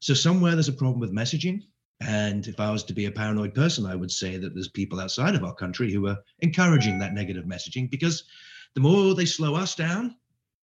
So, 0.00 0.14
somewhere 0.14 0.52
there's 0.52 0.68
a 0.68 0.72
problem 0.72 1.00
with 1.00 1.12
messaging 1.12 1.62
and 2.00 2.46
if 2.46 2.58
I 2.58 2.70
was 2.70 2.82
to 2.84 2.94
be 2.94 3.06
a 3.06 3.12
paranoid 3.12 3.54
person, 3.54 3.84
I 3.84 3.94
would 3.94 4.10
say 4.10 4.38
that 4.38 4.54
there's 4.54 4.68
people 4.68 5.00
outside 5.00 5.34
of 5.34 5.44
our 5.44 5.54
country 5.54 5.92
who 5.92 6.06
are 6.08 6.18
encouraging 6.40 6.98
that 6.98 7.12
negative 7.12 7.44
messaging 7.44 7.90
because 7.90 8.24
the 8.74 8.80
more 8.80 9.14
they 9.14 9.26
slow 9.26 9.54
us 9.54 9.74
down, 9.74 10.16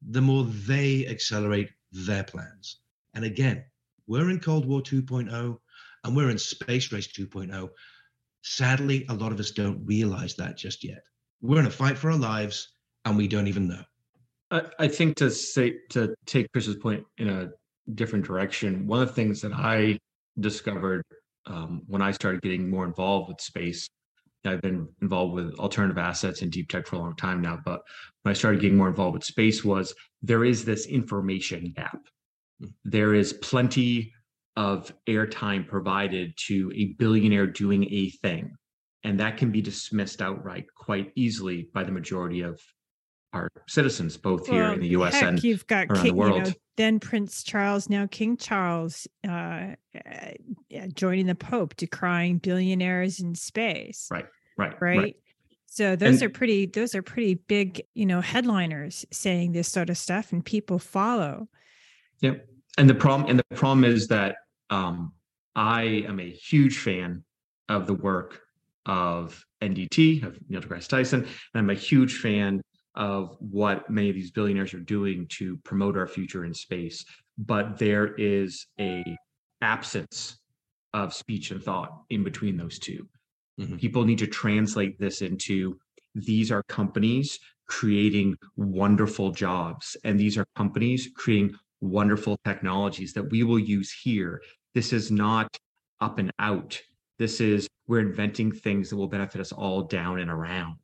the 0.10 0.22
more 0.22 0.46
they 0.46 1.06
accelerate 1.08 1.70
their 1.92 2.24
plans. 2.24 2.80
And 3.14 3.24
again, 3.24 3.64
we're 4.08 4.30
in 4.30 4.40
Cold 4.40 4.66
War 4.66 4.82
2.0 4.82 5.58
and 6.04 6.16
we're 6.16 6.30
in 6.30 6.40
Space 6.40 6.92
Race 6.92 7.08
2.0. 7.08 7.70
Sadly, 8.42 9.06
a 9.10 9.14
lot 9.14 9.32
of 9.32 9.40
us 9.40 9.52
don't 9.52 9.86
realize 9.86 10.36
that 10.36 10.58
just 10.58 10.84
yet. 10.84 11.04
We're 11.42 11.60
in 11.60 11.68
a 11.68 11.72
fight 11.72 11.98
for 11.98 12.10
our 12.10 12.18
lives 12.18 12.70
and 13.06 13.16
we 13.16 13.28
don't 13.28 13.48
even 13.48 13.68
know. 13.68 13.84
I, 14.50 14.64
I 14.80 14.88
think 14.88 15.18
to 15.18 15.30
say 15.30 15.76
to 15.90 16.16
take 16.26 16.52
Chris's 16.52 16.78
point 16.78 17.06
in 17.18 17.30
a 17.30 17.50
different 17.96 18.26
direction, 18.26 18.88
one 18.88 19.02
of 19.02 19.08
the 19.08 19.14
things 19.14 19.42
that 19.42 19.54
I 19.54 19.98
discovered 20.40 21.04
um, 21.46 21.82
when 21.88 22.02
I 22.02 22.12
started 22.12 22.42
getting 22.42 22.70
more 22.70 22.86
involved 22.86 23.30
with 23.30 23.42
space. 23.42 23.88
I've 24.46 24.62
been 24.62 24.88
involved 25.02 25.34
with 25.34 25.56
alternative 25.60 25.98
assets 25.98 26.42
and 26.42 26.52
deep 26.52 26.70
tech 26.70 26.88
for 26.88 26.96
a 26.96 27.00
long 27.00 27.16
time 27.16 27.42
now, 27.42 27.60
but 27.66 27.82
when 28.24 28.32
I 28.32 28.34
started 28.34 28.62
getting 28.62 28.78
more 28.78 28.88
involved 28.88 29.16
with 29.16 29.24
space 29.24 29.64
was 29.64 29.94
there 30.22 30.46
is 30.46 30.64
this 30.64 30.86
information 30.86 31.74
gap. 31.76 32.00
There 32.86 33.14
is 33.14 33.34
plenty 33.34 34.14
of 34.56 34.92
airtime 35.08 35.68
provided 35.68 36.34
to 36.48 36.72
a 36.74 36.94
billionaire 36.94 37.48
doing 37.48 37.92
a 37.92 38.10
thing, 38.22 38.56
and 39.04 39.20
that 39.20 39.38
can 39.38 39.52
be 39.52 39.62
dismissed 39.62 40.22
outright 40.22 40.66
quite 40.76 41.12
easily 41.16 41.70
by 41.74 41.84
the 41.84 41.92
majority 41.92 42.42
of 42.42 42.60
our 43.34 43.50
citizens, 43.68 44.18
both 44.18 44.48
here 44.48 44.72
in 44.74 44.80
the 44.80 44.88
U.S. 44.90 45.14
heck, 45.14 45.24
and 45.24 45.44
you've 45.44 45.68
got 45.68 45.88
around 45.90 46.02
King, 46.04 46.14
the 46.14 46.18
world. 46.18 46.38
You 46.38 46.44
know, 46.46 46.54
then 46.78 47.00
Prince 47.00 47.44
Charles, 47.44 47.90
now 47.90 48.08
King 48.10 48.38
Charles, 48.38 49.08
uh, 49.28 49.74
uh, 49.96 50.32
joining 50.94 51.26
the 51.26 51.36
Pope, 51.36 51.76
decrying 51.76 52.38
billionaires 52.38 53.20
in 53.20 53.36
space. 53.36 54.08
Right, 54.12 54.26
right, 54.58 54.82
right. 54.82 54.98
right. 54.98 55.16
So 55.66 55.96
those 55.96 56.22
And- 56.22 56.24
are 56.24 56.34
pretty. 56.34 56.66
Those 56.66 56.96
are 56.96 57.02
pretty 57.02 57.36
big, 57.36 57.82
you 57.94 58.06
know, 58.06 58.22
headliners 58.22 59.06
saying 59.12 59.52
this 59.52 59.68
sort 59.68 59.90
of 59.90 59.98
stuff, 59.98 60.32
and 60.32 60.44
people 60.44 60.80
follow. 60.80 61.50
Yep. 62.22 62.48
And 62.78 62.90
the 62.90 62.96
problem 62.96 63.30
and 63.30 63.40
the 63.40 63.56
problem 63.56 63.84
is 63.84 64.08
that 64.08 64.38
um, 64.70 65.14
I 65.56 66.04
am 66.08 66.20
a 66.20 66.30
huge 66.30 66.78
fan 66.78 67.24
of 67.70 67.88
the 67.88 67.94
work 67.94 68.42
of 68.86 69.44
NDT, 69.62 70.24
of 70.24 70.40
Neil 70.50 70.62
deGrasse 70.62 70.88
Tyson, 70.88 71.22
and 71.22 71.30
I'm 71.56 71.70
a 71.70 71.74
huge 71.74 72.20
fan 72.20 72.62
of 72.98 73.38
what 73.40 73.90
many 73.90 74.10
of 74.10 74.16
these 74.16 74.32
billionaires 74.32 74.74
are 74.74 74.80
doing 74.80 75.26
to 75.30 75.56
promote 75.58 75.96
our 75.96 76.08
future 76.08 76.44
in 76.44 76.54
space. 76.54 77.06
But 77.38 77.78
there 77.78 78.16
is 78.16 78.68
a 78.80 79.04
absence 79.62 80.40
of 80.94 81.14
speech 81.14 81.52
and 81.52 81.64
thought 81.64 82.04
in 82.10 82.24
between 82.24 82.58
those 82.58 82.80
2 82.80 83.08
Mhm. 83.60 83.80
People 83.80 84.06
need 84.06 84.20
to 84.20 84.28
translate 84.28 85.00
this 85.00 85.22
into 85.22 85.80
these 86.14 86.52
are 86.52 86.64
companies 86.64 87.40
creating 87.68 88.36
wonderful 88.56 89.32
jobs, 89.32 89.98
and 90.04 90.20
these 90.20 90.38
are 90.38 90.46
companies 90.56 91.10
creating 91.16 91.56
wonderful 91.82 92.38
technologies 92.46 93.14
that 93.14 93.30
we 93.30 93.44
will 93.44 93.60
use 93.60 93.92
here. 93.92 94.42
This 94.74 94.94
is 94.94 95.12
not 95.12 95.58
up 96.00 96.18
and 96.20 96.32
out. 96.40 96.82
This 97.18 97.42
is 97.42 97.68
we're 97.88 98.00
inventing 98.00 98.52
things 98.52 98.90
that 98.90 98.96
will 98.96 99.08
benefit 99.08 99.42
us 99.42 99.52
all 99.52 99.84
down 99.84 100.20
and 100.20 100.30
around. 100.30 100.80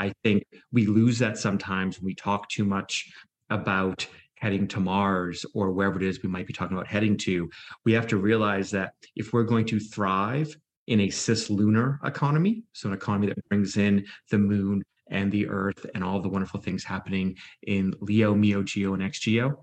I 0.00 0.14
think 0.24 0.44
we 0.72 0.86
lose 0.86 1.18
that 1.18 1.36
sometimes 1.36 1.98
when 1.98 2.06
we 2.06 2.14
talk 2.14 2.48
too 2.48 2.64
much 2.64 3.12
about 3.50 4.06
heading 4.36 4.66
to 4.68 4.80
Mars 4.80 5.44
or 5.52 5.72
wherever 5.72 5.96
it 5.96 6.02
is 6.02 6.22
we 6.22 6.30
might 6.30 6.46
be 6.46 6.54
talking 6.54 6.74
about 6.74 6.86
heading 6.86 7.18
to. 7.18 7.50
We 7.84 7.92
have 7.92 8.06
to 8.06 8.16
realize 8.16 8.70
that 8.70 8.94
if 9.14 9.34
we're 9.34 9.44
going 9.44 9.66
to 9.66 9.78
thrive 9.78 10.56
in 10.86 11.00
a 11.00 11.08
cislunar 11.08 11.98
economy, 12.02 12.62
so 12.72 12.88
an 12.88 12.94
economy 12.94 13.26
that 13.26 13.48
brings 13.50 13.76
in 13.76 14.06
the 14.30 14.38
moon 14.38 14.82
and 15.10 15.30
the 15.30 15.46
earth 15.46 15.84
and 15.94 16.02
all 16.02 16.22
the 16.22 16.30
wonderful 16.30 16.60
things 16.60 16.82
happening 16.82 17.36
in 17.66 17.92
Leo, 18.00 18.34
Meo, 18.34 18.62
Geo, 18.62 18.94
and 18.94 19.02
XGeo, 19.02 19.54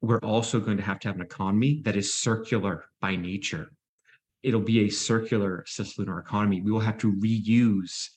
we're 0.00 0.18
also 0.18 0.58
going 0.58 0.76
to 0.76 0.82
have 0.82 0.98
to 1.00 1.08
have 1.08 1.16
an 1.16 1.22
economy 1.22 1.82
that 1.84 1.94
is 1.94 2.14
circular 2.14 2.86
by 3.00 3.14
nature. 3.14 3.70
It'll 4.42 4.60
be 4.60 4.86
a 4.86 4.88
circular 4.88 5.64
cislunar 5.68 6.18
economy. 6.18 6.62
We 6.62 6.72
will 6.72 6.80
have 6.80 6.98
to 6.98 7.12
reuse 7.12 8.08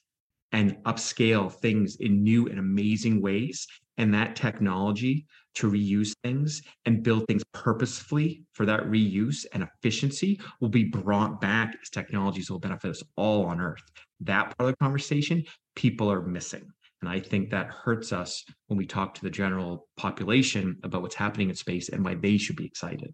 and 0.52 0.78
upscale 0.84 1.52
things 1.52 1.98
in 1.98 2.24
new 2.24 2.48
and 2.48 2.60
amazing 2.60 3.22
ways. 3.22 3.68
And 3.98 4.14
that 4.14 4.36
technology 4.36 5.28
to 5.56 5.70
reuse 5.70 6.14
things 6.24 6.62
and 6.86 7.04
build 7.04 7.28
things 7.28 7.44
purposefully 7.54 8.44
for 8.54 8.66
that 8.66 8.82
reuse 8.82 9.46
and 9.54 9.64
efficiency 9.64 10.40
will 10.60 10.70
be 10.70 10.86
brought 10.86 11.42
back 11.42 11.76
as 11.82 11.90
technologies 11.90 12.50
will 12.50 12.60
benefit 12.60 12.92
us 12.92 13.04
all 13.16 13.46
on 13.46 13.60
Earth. 13.60 13.84
That 14.22 14.58
part 14.58 14.70
of 14.70 14.74
the 14.74 14.78
conversation, 14.78 15.44
people 15.76 16.12
are 16.12 16.22
missing. 16.22 16.72
And 17.02 17.10
I 17.10 17.20
think 17.20 17.50
that 17.50 17.68
hurts 17.68 18.14
us 18.14 18.46
when 18.68 18.78
we 18.78 18.86
talk 18.86 19.16
to 19.16 19.22
the 19.22 19.30
general 19.30 19.88
population 19.98 20.78
about 20.84 21.02
what's 21.02 21.16
happening 21.16 21.50
in 21.50 21.56
space 21.56 21.90
and 21.90 22.06
why 22.06 22.16
they 22.16 22.38
should 22.38 22.56
be 22.56 22.66
excited. 22.66 23.14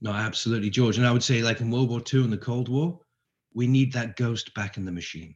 No, 0.00 0.10
absolutely, 0.10 0.70
George. 0.70 0.98
And 0.98 1.06
I 1.06 1.12
would 1.12 1.22
say, 1.22 1.42
like 1.42 1.60
in 1.60 1.70
World 1.70 1.90
War 1.90 2.02
II 2.12 2.24
and 2.24 2.32
the 2.32 2.38
Cold 2.38 2.68
War, 2.68 2.98
we 3.54 3.66
need 3.66 3.92
that 3.92 4.16
ghost 4.16 4.52
back 4.54 4.76
in 4.76 4.84
the 4.84 4.92
machine. 4.92 5.34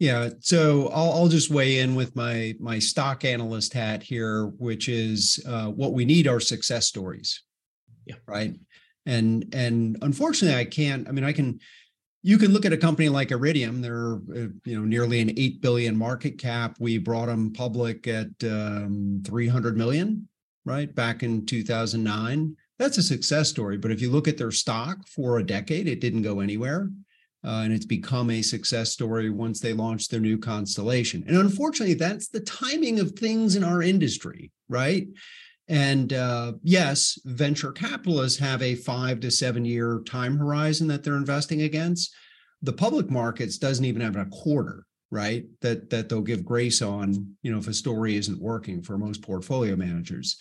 Yeah, 0.00 0.30
so 0.40 0.88
I'll, 0.88 1.12
I'll 1.12 1.28
just 1.28 1.50
weigh 1.50 1.78
in 1.78 1.94
with 1.94 2.16
my 2.16 2.54
my 2.58 2.78
stock 2.78 3.24
analyst 3.24 3.72
hat 3.72 4.02
here, 4.02 4.46
which 4.58 4.88
is 4.88 5.42
uh, 5.46 5.66
what 5.66 5.92
we 5.92 6.04
need 6.04 6.26
are 6.26 6.40
success 6.40 6.86
stories. 6.86 7.42
Yeah. 8.04 8.16
Right. 8.26 8.54
And 9.06 9.54
and 9.54 9.96
unfortunately, 10.02 10.58
I 10.58 10.64
can't. 10.64 11.08
I 11.08 11.12
mean, 11.12 11.24
I 11.24 11.32
can. 11.32 11.60
You 12.22 12.38
can 12.38 12.52
look 12.52 12.64
at 12.64 12.72
a 12.72 12.78
company 12.78 13.10
like 13.10 13.30
Iridium. 13.30 13.82
They're 13.82 14.14
uh, 14.14 14.48
you 14.64 14.78
know 14.78 14.84
nearly 14.84 15.20
an 15.20 15.32
eight 15.36 15.60
billion 15.60 15.96
market 15.96 16.38
cap. 16.38 16.76
We 16.80 16.98
brought 16.98 17.26
them 17.26 17.52
public 17.52 18.08
at 18.08 18.28
um, 18.42 19.22
three 19.24 19.46
hundred 19.46 19.76
million, 19.76 20.28
right 20.64 20.92
back 20.92 21.22
in 21.22 21.46
two 21.46 21.62
thousand 21.62 22.02
nine. 22.02 22.56
That's 22.78 22.98
a 22.98 23.02
success 23.02 23.48
story. 23.50 23.76
But 23.76 23.92
if 23.92 24.00
you 24.02 24.10
look 24.10 24.26
at 24.26 24.38
their 24.38 24.50
stock 24.50 25.06
for 25.06 25.38
a 25.38 25.46
decade, 25.46 25.86
it 25.86 26.00
didn't 26.00 26.22
go 26.22 26.40
anywhere. 26.40 26.90
Uh, 27.44 27.62
and 27.64 27.72
it's 27.72 27.84
become 27.84 28.30
a 28.30 28.40
success 28.40 28.90
story 28.90 29.28
once 29.28 29.60
they 29.60 29.74
launch 29.74 30.08
their 30.08 30.20
new 30.20 30.38
constellation. 30.38 31.22
And 31.26 31.36
unfortunately, 31.36 31.94
that's 31.94 32.28
the 32.28 32.40
timing 32.40 33.00
of 33.00 33.12
things 33.12 33.54
in 33.54 33.62
our 33.62 33.82
industry, 33.82 34.50
right? 34.68 35.06
And 35.68 36.12
uh, 36.12 36.52
yes, 36.62 37.18
venture 37.24 37.72
capitalists 37.72 38.38
have 38.38 38.62
a 38.62 38.74
five 38.74 39.20
to 39.20 39.30
seven 39.30 39.64
year 39.64 40.02
time 40.06 40.38
horizon 40.38 40.88
that 40.88 41.02
they're 41.02 41.16
investing 41.16 41.62
against. 41.62 42.14
The 42.62 42.72
public 42.72 43.10
markets 43.10 43.58
doesn't 43.58 43.84
even 43.84 44.02
have 44.02 44.16
a 44.16 44.26
quarter, 44.26 44.84
right? 45.10 45.44
That 45.60 45.90
that 45.90 46.08
they'll 46.08 46.22
give 46.22 46.44
grace 46.44 46.82
on, 46.82 47.36
you 47.42 47.52
know, 47.52 47.58
if 47.58 47.68
a 47.68 47.74
story 47.74 48.16
isn't 48.16 48.40
working 48.40 48.82
for 48.82 48.98
most 48.98 49.22
portfolio 49.22 49.76
managers. 49.76 50.36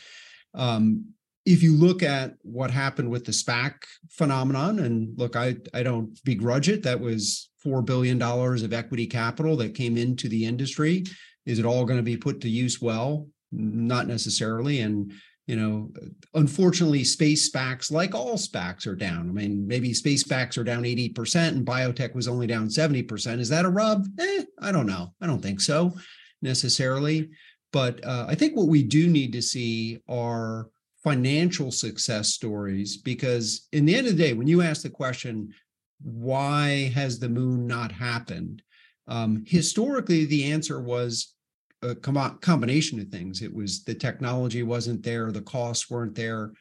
Um, 0.53 1.13
if 1.45 1.61
you 1.61 1.75
look 1.75 2.03
at 2.03 2.35
what 2.41 2.71
happened 2.71 3.09
with 3.09 3.25
the 3.25 3.31
SPAC 3.31 3.73
phenomenon, 4.09 4.79
and 4.79 5.17
look, 5.17 5.35
I, 5.35 5.57
I 5.73 5.83
don't 5.83 6.17
begrudge 6.23 6.69
it. 6.69 6.83
That 6.83 6.99
was 6.99 7.49
$4 7.65 7.85
billion 7.85 8.21
of 8.21 8.73
equity 8.73 9.07
capital 9.07 9.57
that 9.57 9.75
came 9.75 9.97
into 9.97 10.29
the 10.29 10.45
industry. 10.45 11.03
Is 11.45 11.59
it 11.59 11.65
all 11.65 11.85
going 11.85 11.99
to 11.99 12.03
be 12.03 12.17
put 12.17 12.39
to 12.41 12.49
use 12.49 12.81
well? 12.81 13.27
Not 13.51 14.07
necessarily. 14.07 14.79
And, 14.79 15.11
you 15.45 15.57
know, 15.57 15.91
unfortunately, 16.33 17.03
space 17.03 17.51
SPACs, 17.51 17.91
like 17.91 18.15
all 18.15 18.37
SPACs, 18.37 18.87
are 18.87 18.95
down. 18.95 19.29
I 19.29 19.33
mean, 19.33 19.67
maybe 19.67 19.93
space 19.93 20.23
SPACs 20.23 20.57
are 20.57 20.63
down 20.63 20.83
80% 20.83 21.49
and 21.49 21.65
biotech 21.65 22.15
was 22.15 22.29
only 22.29 22.47
down 22.47 22.69
70%. 22.69 23.39
Is 23.39 23.49
that 23.49 23.65
a 23.65 23.69
rub? 23.69 24.05
Eh, 24.17 24.43
I 24.59 24.71
don't 24.71 24.87
know. 24.87 25.13
I 25.21 25.27
don't 25.27 25.41
think 25.41 25.59
so 25.59 25.93
necessarily. 26.41 27.29
But 27.73 28.05
uh, 28.05 28.27
I 28.29 28.35
think 28.35 28.55
what 28.55 28.67
we 28.67 28.83
do 28.83 29.07
need 29.07 29.33
to 29.33 29.41
see 29.41 29.99
are 30.07 30.69
financial 31.03 31.71
success 31.71 32.29
stories 32.29 32.97
because 32.97 33.67
in 33.73 33.85
the 33.85 33.95
end 33.95 34.07
of 34.07 34.15
the 34.15 34.23
day 34.23 34.33
when 34.33 34.47
you 34.47 34.61
ask 34.61 34.81
the 34.81 34.89
question 34.89 35.53
why 36.01 36.91
has 36.93 37.19
the 37.19 37.29
moon 37.29 37.65
not 37.65 37.91
happened? 37.91 38.61
Um, 39.07 39.43
historically 39.45 40.25
the 40.25 40.51
answer 40.51 40.81
was 40.81 41.33
a 41.81 41.95
com- 41.95 42.37
combination 42.41 42.99
of 42.99 43.07
things. 43.07 43.41
It 43.41 43.53
was 43.53 43.83
the 43.83 43.93
technology 43.93 44.63
wasn't 44.63 45.03
there 45.03 45.31
the 45.31 45.41
costs 45.41 45.89
weren't 45.89 46.15
there 46.15 46.53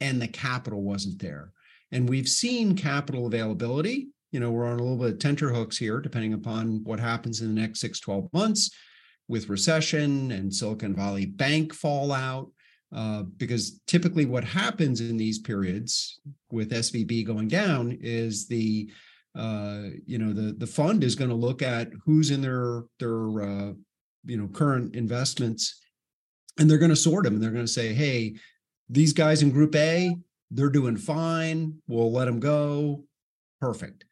and 0.00 0.20
the 0.20 0.28
capital 0.28 0.82
wasn't 0.82 1.20
there. 1.20 1.52
And 1.92 2.08
we've 2.08 2.28
seen 2.28 2.76
capital 2.76 3.26
availability. 3.26 4.08
You 4.32 4.40
know 4.40 4.50
we're 4.50 4.66
on 4.66 4.78
a 4.78 4.82
little 4.82 4.96
bit 4.96 5.14
of 5.14 5.18
tenterhooks 5.18 5.76
here 5.76 6.00
depending 6.00 6.32
upon 6.32 6.84
what 6.84 7.00
happens 7.00 7.40
in 7.40 7.54
the 7.54 7.60
next 7.60 7.80
6 7.80 8.00
12 8.00 8.32
months 8.32 8.70
with 9.28 9.48
recession 9.48 10.30
and 10.30 10.54
silicon 10.54 10.94
valley 10.94 11.26
bank 11.26 11.74
fallout 11.74 12.50
uh, 12.94 13.22
because 13.36 13.80
typically 13.86 14.24
what 14.24 14.44
happens 14.44 15.00
in 15.00 15.16
these 15.16 15.38
periods 15.38 16.20
with 16.50 16.72
SVB 16.72 17.26
going 17.26 17.48
down 17.48 17.96
is 18.00 18.46
the 18.46 18.90
uh, 19.36 19.82
you 20.06 20.18
know 20.18 20.32
the 20.32 20.52
the 20.52 20.66
fund 20.66 21.04
is 21.04 21.14
going 21.14 21.30
to 21.30 21.36
look 21.36 21.62
at 21.62 21.88
who's 22.04 22.30
in 22.30 22.40
their 22.40 22.84
their 22.98 23.42
uh, 23.42 23.72
you 24.24 24.36
know 24.36 24.48
current 24.48 24.96
investments 24.96 25.80
and 26.58 26.68
they're 26.68 26.78
going 26.78 26.90
to 26.90 26.96
sort 26.96 27.24
them 27.24 27.34
and 27.34 27.42
they're 27.42 27.52
going 27.52 27.64
to 27.64 27.70
say 27.70 27.94
hey 27.94 28.34
these 28.88 29.12
guys 29.12 29.42
in 29.42 29.50
group 29.50 29.74
A 29.76 30.16
they're 30.50 30.68
doing 30.68 30.96
fine. 30.96 31.80
We'll 31.86 32.10
let 32.10 32.24
them 32.24 32.40
go. 32.40 33.04
Perfect 33.60 34.04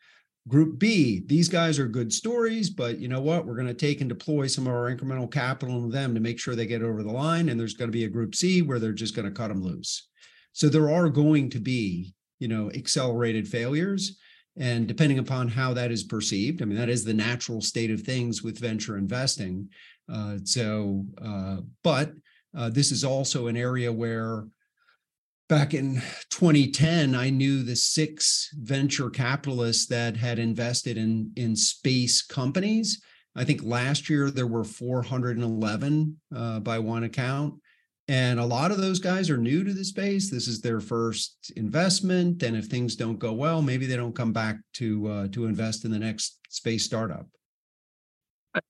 Group 0.48 0.78
B, 0.78 1.22
these 1.26 1.48
guys 1.48 1.78
are 1.78 1.86
good 1.86 2.12
stories, 2.12 2.70
but 2.70 2.98
you 2.98 3.06
know 3.06 3.20
what? 3.20 3.44
We're 3.44 3.54
going 3.54 3.66
to 3.68 3.74
take 3.74 4.00
and 4.00 4.08
deploy 4.08 4.46
some 4.46 4.66
of 4.66 4.72
our 4.72 4.94
incremental 4.94 5.30
capital 5.30 5.76
into 5.76 5.94
them 5.94 6.14
to 6.14 6.20
make 6.20 6.40
sure 6.40 6.56
they 6.56 6.66
get 6.66 6.82
over 6.82 7.02
the 7.02 7.12
line. 7.12 7.50
And 7.50 7.60
there's 7.60 7.74
going 7.74 7.88
to 7.88 7.96
be 7.96 8.04
a 8.04 8.08
group 8.08 8.34
C 8.34 8.62
where 8.62 8.78
they're 8.78 8.92
just 8.92 9.14
going 9.14 9.26
to 9.26 9.30
cut 9.34 9.48
them 9.48 9.62
loose. 9.62 10.08
So 10.52 10.68
there 10.68 10.90
are 10.90 11.10
going 11.10 11.50
to 11.50 11.60
be, 11.60 12.14
you 12.38 12.48
know, 12.48 12.70
accelerated 12.72 13.46
failures. 13.46 14.18
And 14.56 14.88
depending 14.88 15.18
upon 15.18 15.48
how 15.48 15.74
that 15.74 15.92
is 15.92 16.02
perceived, 16.02 16.62
I 16.62 16.64
mean, 16.64 16.78
that 16.78 16.88
is 16.88 17.04
the 17.04 17.14
natural 17.14 17.60
state 17.60 17.90
of 17.90 18.00
things 18.00 18.42
with 18.42 18.58
venture 18.58 18.96
investing. 18.96 19.68
Uh, 20.12 20.38
so, 20.44 21.04
uh, 21.22 21.58
but 21.84 22.12
uh, 22.56 22.70
this 22.70 22.90
is 22.90 23.04
also 23.04 23.46
an 23.46 23.56
area 23.56 23.92
where 23.92 24.46
back 25.48 25.72
in 25.72 25.94
2010 26.30 27.14
i 27.14 27.30
knew 27.30 27.62
the 27.62 27.76
six 27.76 28.50
venture 28.54 29.10
capitalists 29.10 29.86
that 29.86 30.16
had 30.16 30.38
invested 30.38 30.96
in 30.96 31.32
in 31.36 31.56
space 31.56 32.22
companies. 32.22 33.00
I 33.34 33.44
think 33.44 33.62
last 33.62 34.10
year 34.10 34.30
there 34.30 34.46
were 34.46 34.64
411 34.64 36.16
uh, 36.34 36.60
by 36.60 36.78
one 36.78 37.04
account. 37.04 37.54
And 38.10 38.40
a 38.40 38.44
lot 38.44 38.70
of 38.70 38.78
those 38.78 39.00
guys 39.00 39.28
are 39.28 39.36
new 39.36 39.64
to 39.64 39.72
the 39.72 39.84
space. 39.84 40.30
This 40.30 40.48
is 40.48 40.60
their 40.60 40.80
first 40.80 41.52
investment. 41.56 42.42
And 42.42 42.56
if 42.56 42.66
things 42.66 42.96
don't 42.96 43.18
go 43.18 43.32
well 43.32 43.62
maybe 43.62 43.86
they 43.86 43.96
don't 43.96 44.16
come 44.16 44.32
back 44.32 44.56
to 44.74 45.08
uh, 45.08 45.28
to 45.28 45.46
invest 45.46 45.84
in 45.84 45.90
the 45.90 45.98
next 45.98 46.38
space 46.48 46.84
startup. 46.84 47.26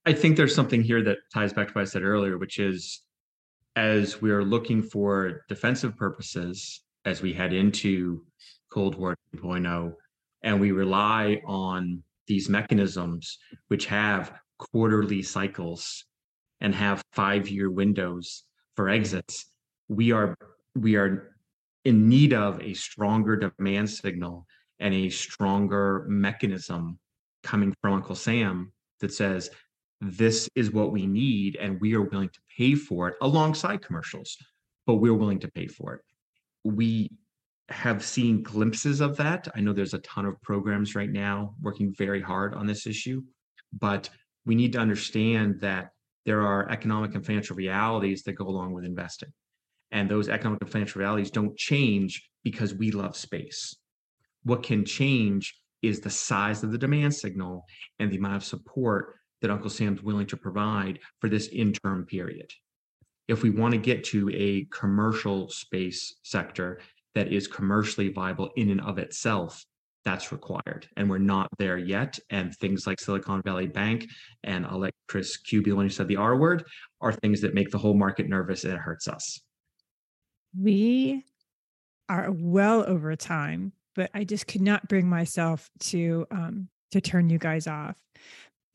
I 0.04 0.12
think 0.12 0.36
there's 0.36 0.54
something 0.54 0.82
here 0.82 1.02
that 1.04 1.18
ties 1.32 1.52
back 1.52 1.68
to 1.68 1.74
what 1.74 1.82
I 1.82 1.84
said 1.84 2.02
earlier, 2.02 2.36
which 2.36 2.58
is 2.58 3.02
as 3.78 4.20
we're 4.20 4.42
looking 4.42 4.82
for 4.82 5.44
defensive 5.48 5.96
purposes 5.96 6.82
as 7.04 7.22
we 7.22 7.32
head 7.32 7.52
into 7.52 8.24
Cold 8.70 8.96
War 8.96 9.16
2.0, 9.36 9.92
and 10.42 10.60
we 10.60 10.72
rely 10.72 11.40
on 11.46 12.02
these 12.26 12.48
mechanisms 12.48 13.38
which 13.68 13.86
have 13.86 14.32
quarterly 14.58 15.22
cycles 15.22 16.04
and 16.60 16.74
have 16.74 17.04
five-year 17.12 17.70
windows 17.70 18.42
for 18.74 18.88
exits, 18.88 19.46
we 19.86 20.10
are 20.10 20.34
we 20.74 20.96
are 20.96 21.36
in 21.84 22.08
need 22.08 22.32
of 22.32 22.60
a 22.60 22.74
stronger 22.74 23.36
demand 23.36 23.88
signal 23.88 24.44
and 24.80 24.92
a 24.92 25.08
stronger 25.08 26.04
mechanism 26.08 26.98
coming 27.44 27.72
from 27.80 27.94
Uncle 27.94 28.16
Sam 28.16 28.72
that 28.98 29.12
says 29.12 29.50
this 30.00 30.48
is 30.54 30.72
what 30.72 30.92
we 30.92 31.06
need 31.06 31.56
and 31.56 31.80
we 31.80 31.94
are 31.94 32.02
willing 32.02 32.28
to 32.28 32.40
pay 32.56 32.74
for 32.74 33.08
it 33.08 33.16
alongside 33.20 33.82
commercials 33.82 34.36
but 34.86 34.96
we're 34.96 35.14
willing 35.14 35.40
to 35.40 35.48
pay 35.48 35.66
for 35.66 35.94
it. 35.94 36.00
We 36.64 37.10
have 37.68 38.02
seen 38.02 38.42
glimpses 38.42 39.02
of 39.02 39.18
that. 39.18 39.46
I 39.54 39.60
know 39.60 39.74
there's 39.74 39.92
a 39.92 39.98
ton 39.98 40.24
of 40.24 40.40
programs 40.40 40.94
right 40.94 41.10
now 41.10 41.54
working 41.60 41.92
very 41.96 42.22
hard 42.22 42.54
on 42.54 42.66
this 42.66 42.86
issue 42.86 43.22
but 43.72 44.08
we 44.46 44.54
need 44.54 44.72
to 44.72 44.78
understand 44.78 45.60
that 45.60 45.90
there 46.24 46.40
are 46.40 46.70
economic 46.70 47.14
and 47.14 47.24
financial 47.24 47.56
realities 47.56 48.22
that 48.22 48.32
go 48.32 48.46
along 48.46 48.72
with 48.72 48.84
investing 48.84 49.32
and 49.90 50.08
those 50.08 50.28
economic 50.28 50.60
and 50.62 50.70
financial 50.70 51.00
realities 51.00 51.30
don't 51.30 51.56
change 51.56 52.30
because 52.44 52.74
we 52.74 52.90
love 52.90 53.16
space. 53.16 53.76
What 54.44 54.62
can 54.62 54.84
change 54.84 55.54
is 55.82 56.00
the 56.00 56.10
size 56.10 56.62
of 56.62 56.72
the 56.72 56.78
demand 56.78 57.14
signal 57.14 57.64
and 57.98 58.10
the 58.10 58.16
amount 58.16 58.36
of 58.36 58.44
support 58.44 59.14
that 59.40 59.50
Uncle 59.50 59.70
Sam's 59.70 60.02
willing 60.02 60.26
to 60.26 60.36
provide 60.36 60.98
for 61.20 61.28
this 61.28 61.48
interim 61.48 62.04
period. 62.04 62.50
If 63.28 63.42
we 63.42 63.50
want 63.50 63.72
to 63.72 63.78
get 63.78 64.04
to 64.04 64.30
a 64.30 64.66
commercial 64.72 65.48
space 65.50 66.16
sector 66.22 66.80
that 67.14 67.32
is 67.32 67.46
commercially 67.46 68.08
viable 68.08 68.50
in 68.56 68.70
and 68.70 68.80
of 68.80 68.98
itself, 68.98 69.64
that's 70.04 70.32
required. 70.32 70.88
And 70.96 71.10
we're 71.10 71.18
not 71.18 71.48
there 71.58 71.76
yet. 71.76 72.18
And 72.30 72.54
things 72.54 72.86
like 72.86 72.98
Silicon 72.98 73.42
Valley 73.42 73.66
Bank, 73.66 74.06
and 74.44 74.64
I'll 74.64 74.78
let 74.78 74.94
Chris 75.08 75.36
Q 75.36 75.62
be 75.62 75.72
one 75.72 75.84
who 75.84 75.90
said 75.90 76.08
the 76.08 76.16
R 76.16 76.36
word, 76.36 76.64
are 77.00 77.12
things 77.12 77.42
that 77.42 77.54
make 77.54 77.70
the 77.70 77.78
whole 77.78 77.94
market 77.94 78.28
nervous 78.28 78.64
and 78.64 78.72
it 78.72 78.78
hurts 78.78 79.08
us. 79.08 79.40
We 80.58 81.24
are 82.08 82.30
well 82.32 82.84
over 82.86 83.14
time, 83.16 83.72
but 83.94 84.10
I 84.14 84.24
just 84.24 84.46
could 84.46 84.62
not 84.62 84.88
bring 84.88 85.08
myself 85.08 85.68
to 85.80 86.26
um, 86.30 86.68
to 86.92 87.02
turn 87.02 87.28
you 87.28 87.38
guys 87.38 87.66
off 87.66 87.96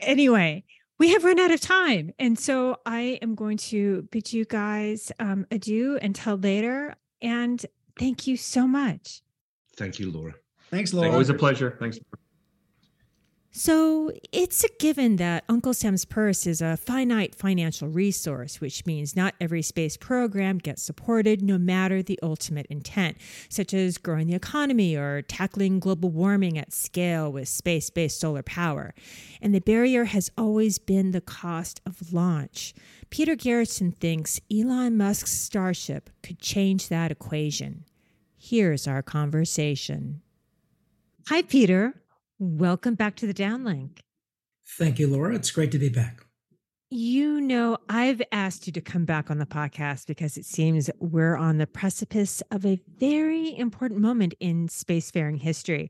anyway, 0.06 0.64
we 1.00 1.10
have 1.10 1.24
run 1.24 1.40
out 1.40 1.52
of 1.52 1.60
time. 1.60 2.14
And 2.20 2.38
so 2.38 2.78
I 2.86 3.20
am 3.22 3.36
going 3.36 3.58
to 3.58 4.08
bid 4.12 4.32
you 4.32 4.46
guys 4.46 5.12
um, 5.20 5.46
adieu 5.52 6.00
until 6.02 6.38
later. 6.38 6.96
And 7.22 7.66
thank 8.00 8.28
you 8.28 8.38
so 8.38 8.68
much. 8.68 9.22
Thank 9.76 10.00
you, 10.00 10.12
Laura. 10.12 10.34
Thanks, 10.70 10.94
Laura. 10.94 11.12
Always 11.12 11.30
a 11.30 11.34
pleasure. 11.34 11.76
Thanks. 11.80 12.00
So 13.56 14.12
it's 14.32 14.64
a 14.64 14.68
given 14.80 15.18
that 15.18 15.44
Uncle 15.48 15.76
Sam's 15.76 16.06
Purse 16.06 16.48
is 16.48 16.60
a 16.60 16.76
finite 16.76 17.36
financial 17.36 17.88
resource, 17.88 18.60
which 18.60 18.84
means 18.88 19.16
not 19.16 19.36
every 19.40 19.62
space 19.62 19.96
program 19.96 20.58
gets 20.58 20.82
supported 20.82 21.44
no 21.44 21.60
matter 21.60 22.02
the 22.02 22.20
ultimate 22.24 22.66
intent, 22.72 23.16
such 23.50 23.72
as 23.72 24.00
growing 24.00 24.26
the 24.26 24.34
economy 24.34 24.96
or 24.96 25.22
tackling 25.22 25.80
global 25.80 26.10
warming 26.10 26.58
at 26.58 26.74
scale 26.74 27.32
with 27.32 27.48
space 27.48 27.92
based 27.92 28.20
solar 28.20 28.42
power. 28.42 28.96
And 29.40 29.54
the 29.54 29.62
barrier 29.62 30.06
has 30.06 30.32
always 30.36 30.80
been 30.80 31.12
the 31.12 31.22
cost 31.22 31.80
of 31.86 32.12
launch. 32.12 32.74
Peter 33.12 33.36
Garretson 33.36 33.96
thinks 33.96 34.42
Elon 34.52 34.98
Musk's 34.98 35.32
Starship 35.32 36.10
could 36.24 36.40
change 36.40 36.88
that 36.88 37.12
equation. 37.12 37.86
Here's 38.36 38.88
our 38.88 39.04
conversation. 39.04 40.24
Hi, 41.28 41.44
Peter. 41.44 41.94
Welcome 42.46 42.96
back 42.96 43.16
to 43.16 43.26
the 43.26 43.34
downlink. 43.34 44.00
Thank 44.78 45.00
you, 45.00 45.08
Laura. 45.08 45.34
It's 45.34 45.50
great 45.50 45.72
to 45.72 45.80
be 45.80 45.88
back. 45.88 46.26
You 46.90 47.40
know, 47.40 47.78
I've 47.88 48.22
asked 48.34 48.68
you 48.68 48.74
to 48.74 48.82
come 48.82 49.06
back 49.06 49.32
on 49.32 49.38
the 49.38 49.46
podcast 49.46 50.08
because 50.08 50.36
it 50.36 50.44
seems 50.44 50.90
we're 51.00 51.38
on 51.38 51.58
the 51.58 51.66
precipice 51.66 52.44
of 52.52 52.66
a 52.66 52.82
very 52.98 53.58
important 53.58 54.02
moment 54.02 54.34
in 54.42 54.68
spacefaring 54.68 55.40
history 55.40 55.90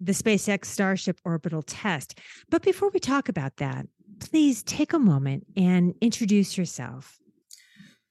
the 0.00 0.12
SpaceX 0.12 0.64
Starship 0.64 1.20
orbital 1.26 1.62
test. 1.62 2.18
But 2.48 2.62
before 2.62 2.88
we 2.88 2.98
talk 2.98 3.28
about 3.28 3.58
that, 3.58 3.86
please 4.18 4.62
take 4.62 4.94
a 4.94 4.98
moment 4.98 5.44
and 5.58 5.94
introduce 6.00 6.56
yourself. 6.56 7.18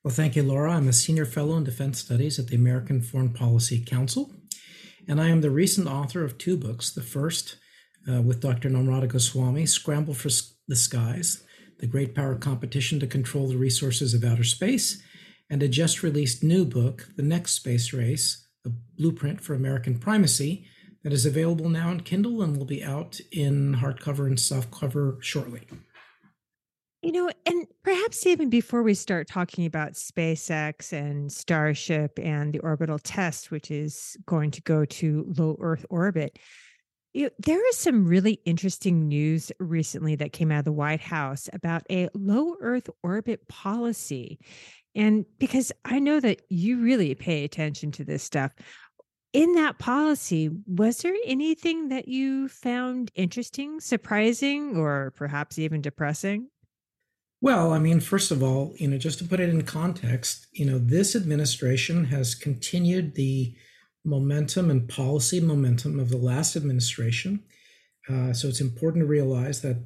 Well, 0.04 0.14
thank 0.14 0.36
you, 0.36 0.44
Laura. 0.44 0.74
I'm 0.74 0.88
a 0.88 0.94
senior 0.94 1.26
fellow 1.26 1.58
in 1.58 1.64
defense 1.64 1.98
studies 1.98 2.38
at 2.38 2.46
the 2.46 2.56
American 2.56 3.02
Foreign 3.02 3.34
Policy 3.34 3.84
Council, 3.84 4.32
and 5.08 5.20
I 5.20 5.30
am 5.30 5.42
the 5.42 5.50
recent 5.50 5.88
author 5.88 6.24
of 6.24 6.38
two 6.38 6.56
books. 6.56 6.92
The 6.92 7.02
first, 7.02 7.58
uh, 8.10 8.22
with 8.22 8.40
Dr. 8.40 8.70
Namrata 8.70 9.08
Goswami, 9.08 9.66
Scramble 9.66 10.14
for 10.14 10.30
the 10.68 10.76
Skies, 10.76 11.44
the 11.80 11.88
great 11.88 12.16
power 12.16 12.36
competition 12.36 13.00
to 13.00 13.08
control 13.08 13.48
the 13.48 13.58
resources 13.58 14.14
of 14.14 14.24
outer 14.24 14.44
space, 14.44 15.02
and 15.50 15.62
a 15.62 15.68
just 15.68 16.04
released 16.04 16.44
new 16.44 16.64
book, 16.64 17.10
The 17.16 17.24
Next 17.24 17.54
Space 17.54 17.94
Race, 17.94 18.48
a 18.66 18.70
blueprint 18.98 19.42
for 19.42 19.54
American 19.54 19.98
primacy, 19.98 20.66
that 21.04 21.14
is 21.14 21.26
available 21.26 21.70
now 21.70 21.90
on 21.90 22.02
Kindle 22.02 22.42
and 22.42 22.56
will 22.56 22.66
be 22.66 22.84
out 22.84 23.20
in 23.32 23.76
hardcover 23.76 24.28
and 24.28 24.38
softcover 24.38 25.22
shortly. 25.22 25.62
You 27.02 27.12
know, 27.12 27.32
and 27.48 27.66
perhaps 27.84 28.28
even 28.28 28.52
before 28.52 28.84
we 28.84 28.94
start 28.94 29.28
talking 29.28 29.66
about 29.66 29.94
SpaceX 29.94 30.94
and 30.94 31.32
Starship 31.32 32.20
and 32.20 32.54
the 32.54 32.60
orbital 32.60 33.00
test, 33.00 33.50
which 33.50 33.72
is 33.72 34.16
going 34.28 34.52
to 34.52 34.62
go 34.62 34.86
to 34.86 35.34
low 35.36 35.58
Earth 35.60 35.84
orbit, 35.90 36.38
there 37.14 37.70
is 37.70 37.78
some 37.78 38.06
really 38.06 38.40
interesting 38.46 39.08
news 39.08 39.52
recently 39.60 40.16
that 40.16 40.34
came 40.34 40.52
out 40.52 40.60
of 40.60 40.66
the 40.66 40.72
White 40.72 41.02
House 41.02 41.50
about 41.52 41.84
a 41.90 42.10
low 42.14 42.56
Earth 42.62 42.90
orbit 43.04 43.48
policy. 43.48 44.40
And 44.96 45.26
because 45.40 45.72
I 45.86 46.00
know 46.00 46.20
that 46.20 46.42
you 46.50 46.82
really 46.82 47.14
pay 47.16 47.44
attention 47.44 47.92
to 47.94 48.04
this 48.04 48.24
stuff, 48.24 48.54
in 49.34 49.54
that 49.54 49.80
policy, 49.80 50.50
was 50.68 50.98
there 50.98 51.16
anything 51.26 51.90
that 51.90 52.08
you 52.08 52.50
found 52.50 53.12
interesting, 53.16 53.80
surprising, 53.80 54.76
or 54.76 55.14
perhaps 55.16 55.58
even 55.58 55.82
depressing? 55.82 56.50
Well, 57.40 57.74
I 57.74 57.80
mean, 57.80 58.00
first 58.02 58.32
of 58.32 58.44
all, 58.44 58.74
you 58.78 58.88
know, 58.88 58.98
just 58.98 59.18
to 59.20 59.26
put 59.26 59.40
it 59.40 59.50
in 59.50 59.64
context, 59.64 60.48
you 60.52 60.66
know, 60.66 60.78
this 60.78 61.16
administration 61.16 62.06
has 62.06 62.36
continued 62.36 63.16
the 63.16 63.56
momentum 64.04 64.70
and 64.70 64.90
policy 64.90 65.40
momentum 65.40 66.00
of 66.00 66.10
the 66.10 66.18
last 66.18 66.56
administration. 66.56 67.44
Uh, 68.10 68.34
so 68.34 68.48
it's 68.48 68.62
important 68.62 69.04
to 69.04 69.08
realize 69.08 69.62
that 69.62 69.86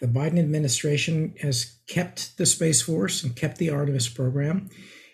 the 0.00 0.06
Biden 0.06 0.38
administration 0.38 1.34
has 1.40 1.78
kept 1.88 2.36
the 2.36 2.46
Space 2.46 2.82
Force 2.82 3.22
and 3.22 3.34
kept 3.34 3.58
the 3.58 3.70
Artemis 3.70 4.08
program. 4.08 4.68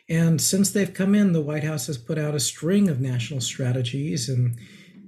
And 0.08 0.40
since 0.40 0.70
they've 0.70 0.92
come 0.92 1.14
in, 1.14 1.32
the 1.32 1.40
White 1.40 1.62
House 1.62 1.86
has 1.86 1.96
put 1.96 2.18
out 2.18 2.34
a 2.34 2.40
string 2.40 2.88
of 2.88 3.00
national 3.00 3.40
strategies 3.40 4.28
in, 4.28 4.56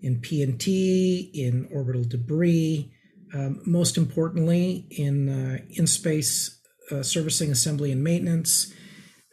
in 0.03 0.21
PNT, 0.21 1.31
in 1.35 1.69
orbital 1.73 2.05
debris, 2.05 2.93
um, 3.35 3.61
most 3.67 3.97
importantly, 3.97 4.87
in 4.91 5.29
uh, 5.29 5.59
in 5.71 5.87
space 5.87 6.61
uh, 6.91 7.03
servicing, 7.03 7.51
assembly, 7.51 7.91
and 7.91 8.05
maintenance. 8.05 8.73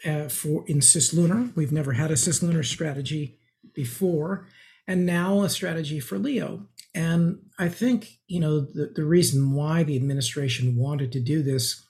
Uh, 0.06 0.30
for 0.30 0.64
in 0.68 0.80
cislunar, 0.80 1.54
we've 1.56 1.74
never 1.74 1.92
had 1.92 2.10
a 2.10 2.16
cislunar 2.16 2.66
strategy 2.66 3.39
before, 3.84 4.46
and 4.88 5.06
now 5.06 5.44
a 5.44 5.50
strategy 5.50 6.00
for 6.00 6.18
LEO. 6.18 6.68
And 6.94 7.40
I 7.58 7.70
think, 7.70 8.20
you 8.28 8.40
know, 8.40 8.60
the, 8.60 8.92
the 8.94 9.06
reason 9.06 9.54
why 9.54 9.84
the 9.84 9.96
administration 9.96 10.76
wanted 10.76 11.12
to 11.14 11.20
do 11.20 11.42
this 11.42 11.86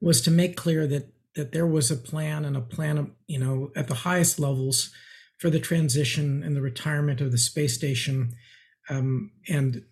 was 0.00 0.20
to 0.22 0.30
make 0.30 0.56
clear 0.56 0.86
that 0.86 1.06
that 1.34 1.52
there 1.52 1.66
was 1.66 1.90
a 1.90 1.96
plan 1.96 2.44
and 2.44 2.56
a 2.56 2.60
plan 2.60 2.98
of, 2.98 3.10
you 3.28 3.38
know, 3.38 3.70
at 3.76 3.86
the 3.86 4.02
highest 4.08 4.40
levels 4.40 4.90
for 5.38 5.50
the 5.50 5.60
transition 5.60 6.42
and 6.42 6.56
the 6.56 6.60
retirement 6.60 7.20
of 7.20 7.30
the 7.30 7.38
space 7.38 7.74
station 7.74 8.34
um, 8.90 9.30
and 9.48 9.84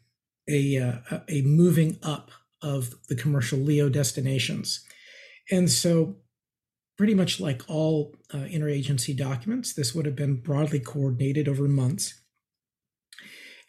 a, 0.49 0.79
uh, 0.79 1.21
a 1.29 1.43
moving 1.43 1.99
up 2.03 2.33
of 2.63 2.95
the 3.09 3.15
commercial 3.15 3.61
LEO 3.61 3.89
destinations. 3.89 4.85
And 5.53 5.71
so 5.71 6.17
pretty 6.97 7.15
much 7.15 7.41
like 7.41 7.63
all 7.69 8.15
uh, 8.33 8.39
interagency 8.39 9.17
documents, 9.17 9.73
this 9.73 9.95
would 9.95 10.07
have 10.07 10.17
been 10.17 10.37
broadly 10.37 10.81
coordinated 10.81 11.49
over 11.49 11.69
months. 11.69 12.21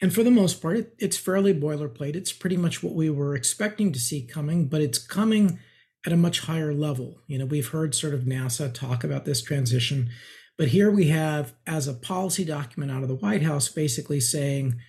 And 0.02 0.14
for 0.14 0.24
the 0.24 0.32
most 0.32 0.62
part, 0.62 0.78
it, 0.78 0.96
it's 1.00 1.18
fairly 1.18 1.54
boilerplate. 1.54 2.16
It's 2.16 2.32
pretty 2.32 2.58
much 2.58 2.84
what 2.84 2.94
we 2.94 3.10
were 3.10 3.36
expecting 3.36 3.92
to 3.94 4.00
see 4.00 4.26
coming, 4.26 4.68
but 4.68 4.82
it's 4.82 5.00
coming 5.00 5.60
at 6.06 6.14
a 6.14 6.18
much 6.18 6.42
higher 6.42 6.74
level. 6.74 7.22
You 7.28 7.40
know, 7.40 7.46
we've 7.46 7.70
heard 7.70 7.96
sort 7.96 8.14
of 8.14 8.22
NASA 8.22 8.74
talk 8.74 9.04
about 9.04 9.26
this 9.26 9.42
transition, 9.42 10.10
but 10.58 10.70
here 10.70 10.90
we 10.92 11.08
have, 11.10 11.54
as 11.66 11.88
a 11.88 11.94
policy 11.94 12.46
document 12.46 12.92
out 12.92 13.04
of 13.04 13.10
the 13.10 13.16
White 13.16 13.44
House, 13.44 13.68
basically 13.70 14.20
saying, 14.20 14.80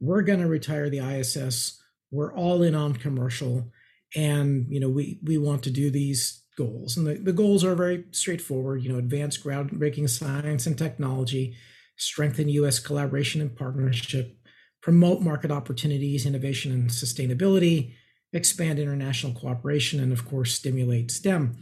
we're 0.00 0.22
going 0.22 0.40
to 0.40 0.48
retire 0.48 0.90
the 0.90 0.98
ISS. 0.98 1.80
We're 2.10 2.34
all 2.34 2.62
in 2.62 2.74
on 2.74 2.94
commercial 2.94 3.70
and 4.14 4.66
you 4.68 4.80
know 4.80 4.88
we 4.88 5.18
we 5.22 5.38
want 5.38 5.62
to 5.64 5.70
do 5.70 5.90
these 5.90 6.43
goals. 6.56 6.96
And 6.96 7.06
the, 7.06 7.14
the 7.14 7.32
goals 7.32 7.64
are 7.64 7.74
very 7.74 8.04
straightforward 8.10 8.82
you 8.82 8.92
know 8.92 8.98
advance 8.98 9.38
groundbreaking 9.38 10.08
science 10.08 10.66
and 10.66 10.76
technology 10.76 11.56
strengthen 11.96 12.48
us 12.48 12.78
collaboration 12.78 13.40
and 13.40 13.56
partnership 13.56 14.36
promote 14.82 15.22
market 15.22 15.50
opportunities 15.50 16.26
innovation 16.26 16.72
and 16.72 16.90
sustainability 16.90 17.94
expand 18.32 18.78
international 18.78 19.32
cooperation 19.32 20.00
and 20.00 20.12
of 20.12 20.26
course 20.26 20.54
stimulate 20.54 21.10
stem. 21.10 21.56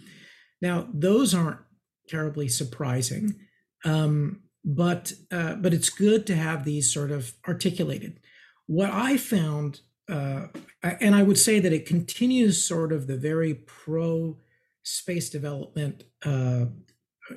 Now 0.61 0.89
those 0.93 1.35
aren't 1.35 1.61
terribly 2.09 2.49
surprising 2.49 3.35
um, 3.85 4.43
but 4.65 5.13
uh, 5.31 5.55
but 5.55 5.75
it's 5.75 5.91
good 5.91 6.27
to 6.27 6.37
have 6.37 6.65
these 6.65 6.93
sort 6.93 7.11
of 7.11 7.33
articulated. 7.49 8.21
What 8.67 8.91
i 8.91 9.17
found 9.17 9.81
uh, 10.09 10.49
and 10.83 11.15
I 11.15 11.23
would 11.23 11.39
say 11.39 11.61
that 11.61 11.73
it 11.73 11.87
continues 11.87 12.63
sort 12.63 12.93
of 12.93 13.07
the 13.07 13.17
very 13.17 13.55
pro 13.55 14.39
space 14.83 15.31
development, 15.31 16.05
uh, 16.25 16.67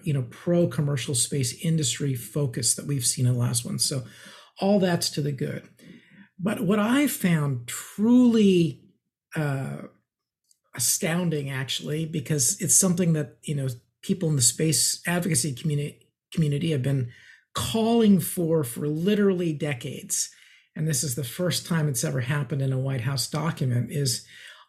you 0.03 0.13
know, 0.13 0.25
pro 0.29 0.67
commercial 0.67 1.15
space 1.15 1.53
industry 1.63 2.15
focus 2.15 2.75
that 2.75 2.85
we've 2.85 3.05
seen 3.05 3.25
in 3.25 3.33
the 3.33 3.39
last 3.39 3.65
one. 3.65 3.79
So 3.79 4.03
all 4.59 4.79
that's 4.79 5.09
to 5.11 5.21
the 5.21 5.31
good. 5.31 5.67
But 6.39 6.61
what 6.61 6.79
I 6.79 7.07
found 7.07 7.67
truly 7.67 8.81
uh, 9.35 9.83
astounding, 10.75 11.49
actually, 11.49 12.05
because 12.05 12.59
it's 12.61 12.75
something 12.75 13.13
that 13.13 13.37
you 13.43 13.55
know 13.55 13.67
people 14.01 14.29
in 14.29 14.35
the 14.35 14.41
space 14.41 15.01
advocacy 15.07 15.53
community 15.53 16.07
community 16.33 16.71
have 16.71 16.83
been 16.83 17.09
calling 17.53 18.19
for 18.19 18.63
for 18.63 18.87
literally 18.87 19.53
decades 19.53 20.29
and 20.75 20.87
this 20.87 21.03
is 21.03 21.15
the 21.15 21.23
first 21.23 21.65
time 21.65 21.87
it's 21.87 22.03
ever 22.03 22.21
happened 22.21 22.61
in 22.61 22.73
a 22.73 22.79
White 22.79 23.01
House 23.01 23.27
document, 23.27 23.91
is 23.91 24.25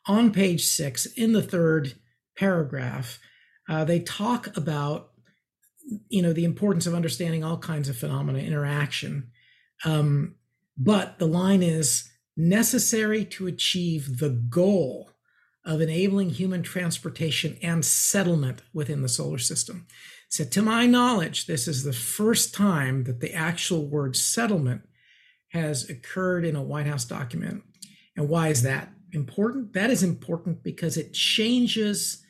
on 0.07 0.33
page 0.33 0.65
six 0.65 1.07
in 1.07 1.33
the 1.33 1.43
third 1.43 1.95
paragraph. 2.37 3.19
Uh, 3.69 3.85
they 3.85 4.01
talk 4.01 4.57
about 4.57 5.11
you 6.09 6.21
know 6.21 6.33
the 6.33 6.45
importance 6.45 6.87
of 6.87 6.95
understanding 6.95 7.45
all 7.45 7.59
kinds 7.59 7.89
of 7.89 7.97
phenomena 7.97 8.41
interaction 8.41 9.31
um, 9.85 10.35
but 10.77 11.21
the 11.21 11.29
line 11.29 11.63
is 11.63 12.11
necessary 12.37 13.25
to 13.25 13.47
achieve 13.47 14.19
the 14.19 14.31
goal 14.31 15.13
of 15.65 15.81
enabling 15.81 16.31
human 16.31 16.65
transportation 16.65 17.57
and 17.63 17.85
settlement 17.85 18.63
within 18.75 19.01
the 19.03 19.09
solar 19.09 19.39
system 19.39 19.87
so 20.29 20.43
to 20.43 20.61
my 20.61 20.87
knowledge 20.87 21.47
this 21.47 21.69
is 21.69 21.85
the 21.85 21.93
first 21.93 22.53
time 22.53 23.05
that 23.05 23.21
the 23.21 23.33
actual 23.33 23.87
word 23.87 24.17
settlement 24.17 24.83
has 25.57 25.89
occurred 25.89 26.45
in 26.45 26.57
a 26.57 26.63
White 26.63 26.87
House 26.87 27.05
document. 27.05 27.63
And 28.17 28.29
why 28.29 28.49
is 28.49 28.63
that 28.63 28.91
important? 29.13 29.73
That 29.73 29.91
is 29.91 30.03
important 30.03 30.63
because 30.63 30.97
it 30.97 31.13
changes, 31.13 32.23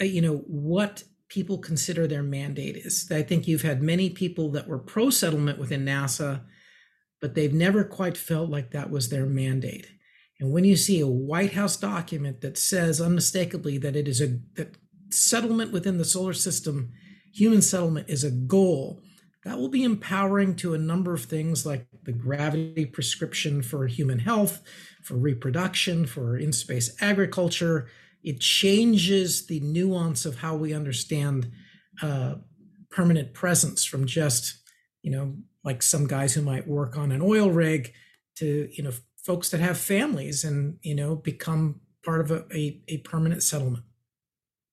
Uh, 0.00 0.04
you 0.04 0.20
know, 0.20 0.38
what 0.46 1.04
people 1.28 1.58
consider 1.58 2.06
their 2.06 2.22
mandate 2.22 2.76
is. 2.76 3.10
I 3.10 3.22
think 3.22 3.48
you've 3.48 3.62
had 3.62 3.82
many 3.82 4.10
people 4.10 4.50
that 4.52 4.68
were 4.68 4.78
pro 4.78 5.10
settlement 5.10 5.58
within 5.58 5.84
NASA, 5.84 6.42
but 7.20 7.34
they've 7.34 7.52
never 7.52 7.84
quite 7.84 8.16
felt 8.16 8.50
like 8.50 8.70
that 8.70 8.90
was 8.90 9.08
their 9.08 9.26
mandate. 9.26 9.86
And 10.38 10.52
when 10.52 10.64
you 10.64 10.76
see 10.76 11.00
a 11.00 11.06
White 11.06 11.54
House 11.54 11.76
document 11.76 12.42
that 12.42 12.58
says 12.58 13.00
unmistakably 13.00 13.78
that 13.78 13.96
it 13.96 14.06
is 14.06 14.20
a 14.20 14.38
that 14.54 14.76
settlement 15.10 15.72
within 15.72 15.98
the 15.98 16.04
solar 16.04 16.34
system, 16.34 16.92
human 17.32 17.62
settlement 17.62 18.08
is 18.08 18.22
a 18.24 18.30
goal, 18.30 19.00
that 19.44 19.58
will 19.58 19.68
be 19.68 19.84
empowering 19.84 20.56
to 20.56 20.74
a 20.74 20.78
number 20.78 21.14
of 21.14 21.24
things 21.24 21.64
like 21.64 21.86
the 22.02 22.12
gravity 22.12 22.84
prescription 22.84 23.62
for 23.62 23.86
human 23.86 24.18
health, 24.18 24.60
for 25.02 25.14
reproduction, 25.14 26.04
for 26.04 26.36
in 26.36 26.52
space 26.52 26.94
agriculture. 27.00 27.88
It 28.26 28.40
changes 28.40 29.46
the 29.46 29.60
nuance 29.60 30.26
of 30.26 30.38
how 30.38 30.56
we 30.56 30.74
understand 30.74 31.48
uh, 32.02 32.34
permanent 32.90 33.34
presence 33.34 33.84
from 33.84 34.04
just, 34.04 34.58
you 35.02 35.12
know, 35.12 35.36
like 35.62 35.80
some 35.80 36.08
guys 36.08 36.34
who 36.34 36.42
might 36.42 36.66
work 36.66 36.98
on 36.98 37.12
an 37.12 37.22
oil 37.22 37.52
rig 37.52 37.92
to, 38.38 38.68
you 38.72 38.82
know, 38.82 38.90
folks 39.24 39.50
that 39.50 39.60
have 39.60 39.78
families 39.78 40.42
and, 40.42 40.76
you 40.82 40.94
know, 40.94 41.14
become 41.14 41.80
part 42.04 42.20
of 42.20 42.32
a, 42.32 42.44
a, 42.52 42.82
a 42.88 42.98
permanent 42.98 43.44
settlement. 43.44 43.84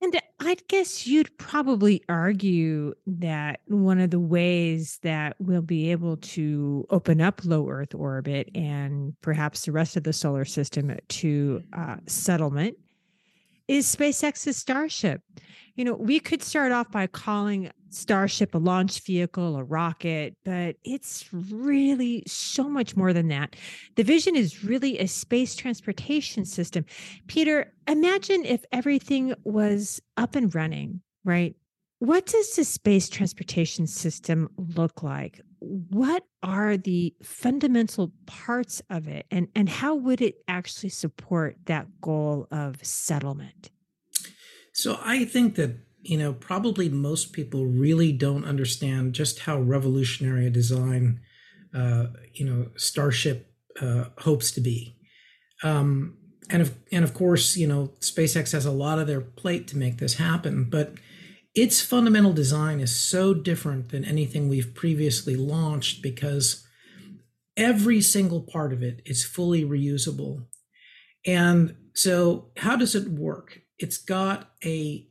And 0.01 0.19
I 0.39 0.57
guess 0.67 1.05
you'd 1.05 1.37
probably 1.37 2.03
argue 2.09 2.95
that 3.05 3.61
one 3.67 3.99
of 3.99 4.09
the 4.09 4.19
ways 4.19 4.99
that 5.03 5.35
we'll 5.39 5.61
be 5.61 5.91
able 5.91 6.17
to 6.17 6.85
open 6.89 7.21
up 7.21 7.41
low 7.45 7.69
Earth 7.69 7.93
orbit 7.93 8.49
and 8.55 9.13
perhaps 9.21 9.65
the 9.65 9.71
rest 9.71 9.95
of 9.95 10.03
the 10.03 10.11
solar 10.11 10.43
system 10.43 10.97
to 11.07 11.63
uh, 11.71 11.97
settlement 12.07 12.77
is 13.67 13.93
SpaceX's 13.93 14.57
Starship. 14.57 15.21
You 15.75 15.85
know, 15.85 15.93
we 15.93 16.19
could 16.19 16.43
start 16.43 16.71
off 16.71 16.91
by 16.91 17.07
calling 17.07 17.71
Starship 17.89 18.53
a 18.53 18.57
launch 18.57 19.01
vehicle, 19.01 19.57
a 19.57 19.63
rocket, 19.63 20.35
but 20.43 20.75
it's 20.83 21.29
really 21.33 22.23
so 22.27 22.67
much 22.69 22.95
more 22.95 23.13
than 23.13 23.27
that. 23.29 23.55
The 23.95 24.03
vision 24.03 24.35
is 24.35 24.63
really 24.63 24.99
a 24.99 25.07
space 25.07 25.55
transportation 25.55 26.45
system. 26.45 26.85
Peter, 27.27 27.73
imagine 27.87 28.45
if 28.45 28.65
everything 28.71 29.33
was 29.43 30.01
up 30.17 30.35
and 30.35 30.53
running, 30.53 31.01
right? 31.23 31.55
What 31.99 32.25
does 32.25 32.55
the 32.55 32.65
space 32.65 33.09
transportation 33.09 33.87
system 33.87 34.49
look 34.57 35.03
like? 35.03 35.39
What 35.65 36.23
are 36.41 36.75
the 36.75 37.15
fundamental 37.23 38.11
parts 38.25 38.81
of 38.89 39.07
it, 39.07 39.25
and, 39.31 39.47
and 39.55 39.69
how 39.69 39.95
would 39.95 40.21
it 40.21 40.35
actually 40.47 40.89
support 40.89 41.57
that 41.65 41.87
goal 42.01 42.47
of 42.51 42.83
settlement? 42.85 43.71
So 44.73 44.99
I 45.01 45.25
think 45.25 45.55
that 45.55 45.77
you 46.01 46.17
know 46.17 46.33
probably 46.33 46.89
most 46.89 47.31
people 47.31 47.65
really 47.65 48.11
don't 48.11 48.43
understand 48.43 49.13
just 49.13 49.39
how 49.39 49.59
revolutionary 49.59 50.47
a 50.47 50.49
design 50.49 51.21
uh, 51.73 52.07
you 52.33 52.45
know 52.45 52.67
Starship 52.75 53.53
uh, 53.79 54.05
hopes 54.19 54.51
to 54.51 54.61
be. 54.61 54.97
Um, 55.63 56.17
and 56.49 56.61
of 56.61 56.75
and 56.91 57.03
of 57.03 57.13
course, 57.13 57.55
you 57.55 57.67
know, 57.67 57.91
SpaceX 57.99 58.51
has 58.51 58.65
a 58.65 58.71
lot 58.71 58.99
of 58.99 59.07
their 59.07 59.21
plate 59.21 59.67
to 59.69 59.77
make 59.77 59.97
this 59.97 60.15
happen, 60.15 60.65
but 60.65 60.93
its 61.55 61.81
fundamental 61.81 62.33
design 62.33 62.79
is 62.79 62.95
so 62.95 63.33
different 63.33 63.89
than 63.89 64.03
anything 64.03 64.49
we've 64.49 64.73
previously 64.73 65.35
launched 65.35 66.01
because 66.01 66.65
every 67.55 68.01
single 68.01 68.41
part 68.41 68.73
of 68.73 68.81
it 68.81 69.01
is 69.05 69.23
fully 69.23 69.63
reusable. 69.63 70.45
And 71.25 71.75
so 71.93 72.49
how 72.57 72.75
does 72.75 72.95
it 72.95 73.07
work? 73.07 73.61
It's 73.77 73.97
got 73.97 74.51
a 74.65 75.07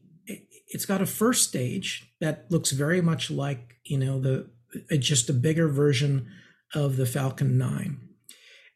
it's 0.75 0.87
got 0.87 1.03
a 1.03 1.07
first 1.07 1.47
stage 1.49 2.15
that 2.21 2.51
looks 2.51 2.71
very 2.71 3.03
much 3.03 3.31
like, 3.31 3.77
you 3.85 3.99
know, 3.99 4.19
the 4.19 4.51
uh, 4.91 4.97
just 4.97 5.29
a 5.29 5.35
bigger 5.35 5.69
version 5.69 6.29
of 6.75 6.97
the 6.97 7.05
Falcon 7.05 7.59
9. 7.59 8.01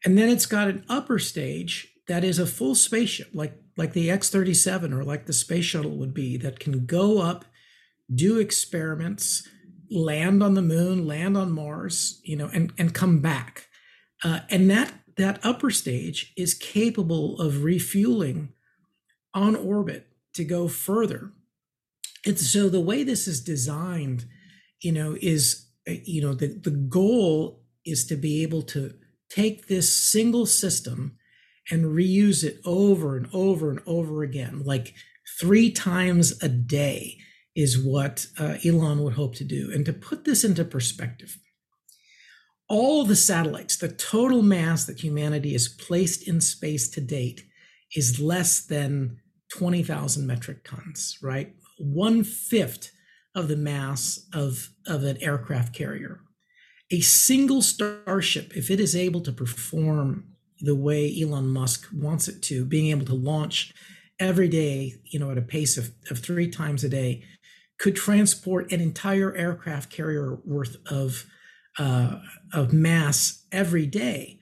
And 0.04 0.18
then 0.18 0.28
it's 0.28 0.44
got 0.44 0.68
an 0.68 0.84
upper 0.88 1.18
stage 1.18 1.88
that 2.06 2.22
is 2.22 2.38
a 2.38 2.46
full 2.46 2.74
spaceship 2.74 3.30
like 3.34 3.54
like 3.76 3.92
the 3.92 4.08
X37 4.08 4.92
or 4.92 5.04
like 5.04 5.26
the 5.26 5.32
space 5.32 5.64
shuttle 5.64 5.96
would 5.96 6.14
be 6.14 6.36
that 6.36 6.60
can 6.60 6.86
go 6.86 7.18
up 7.20 7.44
do 8.12 8.38
experiments, 8.38 9.48
land 9.90 10.42
on 10.42 10.54
the 10.54 10.62
moon, 10.62 11.06
land 11.06 11.36
on 11.36 11.52
Mars, 11.52 12.20
you 12.24 12.36
know, 12.36 12.50
and 12.52 12.72
and 12.78 12.94
come 12.94 13.20
back. 13.20 13.66
Uh, 14.24 14.40
and 14.50 14.70
that 14.70 14.92
that 15.16 15.40
upper 15.42 15.70
stage 15.70 16.32
is 16.36 16.54
capable 16.54 17.40
of 17.40 17.64
refueling 17.64 18.52
on 19.34 19.56
orbit 19.56 20.06
to 20.34 20.44
go 20.44 20.68
further. 20.68 21.32
And 22.24 22.38
so 22.38 22.68
the 22.68 22.80
way 22.80 23.02
this 23.02 23.26
is 23.26 23.42
designed, 23.42 24.24
you 24.82 24.92
know, 24.92 25.16
is 25.20 25.68
uh, 25.88 25.94
you 26.04 26.22
know 26.22 26.34
the 26.34 26.48
the 26.48 26.70
goal 26.70 27.62
is 27.84 28.06
to 28.06 28.16
be 28.16 28.42
able 28.42 28.62
to 28.62 28.94
take 29.28 29.66
this 29.66 29.92
single 29.92 30.46
system 30.46 31.16
and 31.70 31.84
reuse 31.84 32.44
it 32.44 32.60
over 32.64 33.16
and 33.16 33.28
over 33.32 33.70
and 33.70 33.80
over 33.86 34.22
again, 34.22 34.62
like 34.64 34.94
three 35.40 35.70
times 35.70 36.40
a 36.42 36.48
day 36.48 37.18
is 37.56 37.82
what 37.82 38.26
uh, 38.38 38.56
Elon 38.64 39.02
would 39.02 39.14
hope 39.14 39.34
to 39.36 39.44
do. 39.44 39.72
And 39.74 39.84
to 39.86 39.92
put 39.92 40.24
this 40.24 40.44
into 40.44 40.64
perspective, 40.64 41.38
all 42.68 43.04
the 43.04 43.16
satellites, 43.16 43.76
the 43.76 43.88
total 43.88 44.42
mass 44.42 44.84
that 44.84 45.02
humanity 45.02 45.52
has 45.52 45.66
placed 45.66 46.28
in 46.28 46.40
space 46.40 46.88
to 46.90 47.00
date 47.00 47.44
is 47.94 48.20
less 48.20 48.64
than 48.64 49.18
20,000 49.56 50.26
metric 50.26 50.64
tons, 50.64 51.18
right? 51.22 51.54
One 51.78 52.24
fifth 52.24 52.90
of 53.34 53.48
the 53.48 53.56
mass 53.56 54.26
of, 54.34 54.70
of 54.86 55.04
an 55.04 55.22
aircraft 55.22 55.74
carrier. 55.74 56.20
A 56.90 57.00
single 57.00 57.62
Starship, 57.62 58.56
if 58.56 58.70
it 58.70 58.80
is 58.80 58.94
able 58.94 59.20
to 59.22 59.32
perform 59.32 60.24
the 60.60 60.74
way 60.74 61.14
Elon 61.20 61.48
Musk 61.48 61.88
wants 61.92 62.28
it 62.28 62.42
to, 62.42 62.64
being 62.64 62.90
able 62.90 63.06
to 63.06 63.14
launch 63.14 63.72
every 64.18 64.48
day, 64.48 64.94
you 65.04 65.18
know, 65.18 65.30
at 65.30 65.38
a 65.38 65.42
pace 65.42 65.76
of, 65.76 65.90
of 66.10 66.18
three 66.18 66.48
times 66.48 66.84
a 66.84 66.88
day, 66.88 67.22
could 67.78 67.96
transport 67.96 68.72
an 68.72 68.80
entire 68.80 69.34
aircraft 69.36 69.90
carrier 69.90 70.38
worth 70.44 70.76
of 70.90 71.26
uh, 71.78 72.20
of 72.52 72.72
mass 72.72 73.44
every 73.52 73.86
day. 73.86 74.38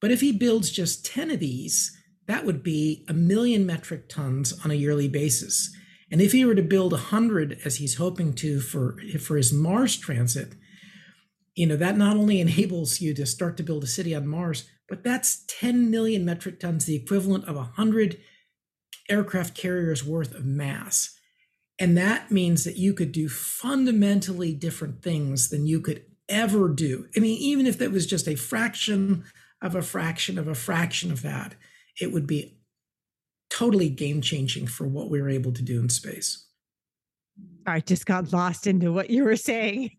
But 0.00 0.12
if 0.12 0.20
he 0.20 0.30
builds 0.30 0.70
just 0.70 1.04
10 1.04 1.32
of 1.32 1.40
these, 1.40 1.96
that 2.28 2.44
would 2.44 2.62
be 2.62 3.04
a 3.08 3.12
million 3.12 3.66
metric 3.66 4.08
tons 4.08 4.52
on 4.64 4.70
a 4.70 4.74
yearly 4.74 5.08
basis. 5.08 5.74
And 6.10 6.20
if 6.20 6.32
he 6.32 6.44
were 6.44 6.54
to 6.54 6.62
build 6.62 6.92
100 6.92 7.58
as 7.64 7.76
he's 7.76 7.96
hoping 7.96 8.32
to 8.34 8.60
for 8.60 8.96
for 9.18 9.36
his 9.36 9.52
Mars 9.52 9.96
transit, 9.96 10.54
you 11.54 11.66
know, 11.66 11.76
that 11.76 11.96
not 11.96 12.16
only 12.16 12.40
enables 12.40 13.00
you 13.00 13.12
to 13.14 13.26
start 13.26 13.56
to 13.56 13.62
build 13.62 13.82
a 13.82 13.88
city 13.88 14.14
on 14.14 14.26
Mars, 14.26 14.68
but 14.88 15.02
that's 15.02 15.44
10 15.48 15.90
million 15.90 16.24
metric 16.24 16.60
tons, 16.60 16.86
the 16.86 16.96
equivalent 16.96 17.44
of 17.46 17.56
100 17.56 18.20
aircraft 19.10 19.54
carriers 19.54 20.04
worth 20.04 20.34
of 20.34 20.44
mass. 20.44 21.17
And 21.78 21.96
that 21.96 22.30
means 22.30 22.64
that 22.64 22.76
you 22.76 22.92
could 22.92 23.12
do 23.12 23.28
fundamentally 23.28 24.52
different 24.52 25.02
things 25.02 25.48
than 25.48 25.66
you 25.66 25.80
could 25.80 26.04
ever 26.28 26.68
do. 26.68 27.06
I 27.16 27.20
mean, 27.20 27.38
even 27.38 27.66
if 27.66 27.78
that 27.78 27.92
was 27.92 28.06
just 28.06 28.28
a 28.28 28.34
fraction 28.34 29.24
of 29.62 29.74
a 29.74 29.82
fraction 29.82 30.38
of 30.38 30.48
a 30.48 30.54
fraction 30.54 31.10
of 31.10 31.22
that, 31.22 31.54
it 32.00 32.12
would 32.12 32.26
be 32.26 32.58
totally 33.50 33.88
game 33.88 34.20
changing 34.20 34.66
for 34.66 34.86
what 34.86 35.10
we 35.10 35.20
were 35.20 35.28
able 35.28 35.52
to 35.52 35.62
do 35.62 35.80
in 35.80 35.88
space. 35.88 36.46
I 37.66 37.80
just 37.80 38.06
got 38.06 38.32
lost 38.32 38.66
into 38.66 38.92
what 38.92 39.10
you 39.10 39.24
were 39.24 39.36
saying. 39.36 39.90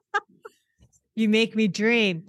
you 1.14 1.28
make 1.28 1.56
me 1.56 1.68
dream. 1.68 2.24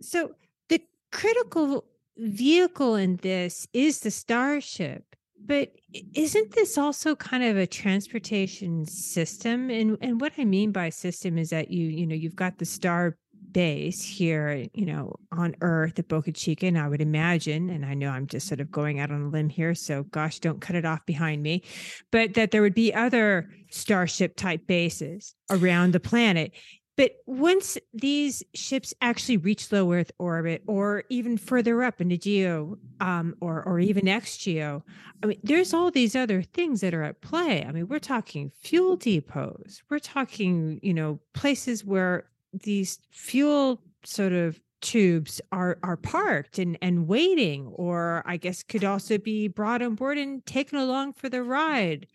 So, 0.00 0.32
the 0.68 0.82
critical 1.10 1.84
vehicle 2.16 2.94
in 2.96 3.16
this 3.16 3.66
is 3.72 4.00
the 4.00 4.10
Starship. 4.10 5.04
But 5.44 5.74
isn't 6.14 6.52
this 6.52 6.78
also 6.78 7.14
kind 7.14 7.44
of 7.44 7.56
a 7.56 7.66
transportation 7.66 8.84
system? 8.86 9.70
And 9.70 9.98
and 10.00 10.20
what 10.20 10.32
I 10.38 10.44
mean 10.44 10.72
by 10.72 10.90
system 10.90 11.38
is 11.38 11.50
that 11.50 11.70
you 11.70 11.86
you 11.86 12.06
know 12.06 12.14
you've 12.14 12.36
got 12.36 12.58
the 12.58 12.64
star 12.64 13.16
base 13.52 14.02
here, 14.02 14.66
you 14.72 14.86
know, 14.86 15.14
on 15.30 15.54
Earth 15.60 15.98
at 15.98 16.08
Boca 16.08 16.32
Chica, 16.32 16.66
and 16.66 16.78
I 16.78 16.88
would 16.88 17.02
imagine, 17.02 17.70
and 17.70 17.84
I 17.84 17.94
know 17.94 18.08
I'm 18.08 18.26
just 18.26 18.48
sort 18.48 18.60
of 18.60 18.70
going 18.70 18.98
out 18.98 19.10
on 19.10 19.22
a 19.22 19.28
limb 19.28 19.48
here, 19.48 19.74
so 19.74 20.04
gosh, 20.04 20.38
don't 20.38 20.60
cut 20.60 20.76
it 20.76 20.84
off 20.84 21.04
behind 21.06 21.42
me, 21.42 21.62
but 22.10 22.34
that 22.34 22.50
there 22.50 22.62
would 22.62 22.74
be 22.74 22.94
other 22.94 23.50
starship 23.70 24.36
type 24.36 24.66
bases 24.66 25.34
around 25.50 25.92
the 25.92 26.00
planet. 26.00 26.52
But 26.96 27.16
once 27.26 27.78
these 27.94 28.42
ships 28.54 28.92
actually 29.00 29.38
reach 29.38 29.72
low 29.72 29.92
Earth 29.92 30.12
orbit, 30.18 30.62
or 30.66 31.04
even 31.08 31.38
further 31.38 31.82
up 31.82 32.00
into 32.00 32.18
geo, 32.18 32.76
um, 33.00 33.34
or 33.40 33.62
or 33.62 33.80
even 33.80 34.08
ex 34.08 34.36
geo, 34.36 34.84
I 35.22 35.26
mean, 35.26 35.40
there's 35.42 35.72
all 35.72 35.90
these 35.90 36.14
other 36.14 36.42
things 36.42 36.82
that 36.82 36.92
are 36.92 37.02
at 37.02 37.20
play. 37.22 37.64
I 37.64 37.72
mean, 37.72 37.88
we're 37.88 37.98
talking 37.98 38.50
fuel 38.60 38.96
depots. 38.96 39.82
We're 39.88 40.00
talking, 40.00 40.80
you 40.82 40.92
know, 40.92 41.18
places 41.32 41.84
where 41.84 42.24
these 42.52 42.98
fuel 43.10 43.80
sort 44.04 44.32
of 44.32 44.60
tubes 44.82 45.40
are 45.52 45.78
are 45.82 45.96
parked 45.96 46.58
and 46.58 46.76
and 46.82 47.08
waiting, 47.08 47.68
or 47.68 48.22
I 48.26 48.36
guess 48.36 48.62
could 48.62 48.84
also 48.84 49.16
be 49.16 49.48
brought 49.48 49.80
on 49.80 49.94
board 49.94 50.18
and 50.18 50.44
taken 50.44 50.76
along 50.78 51.14
for 51.14 51.30
the 51.30 51.42
ride. 51.42 52.06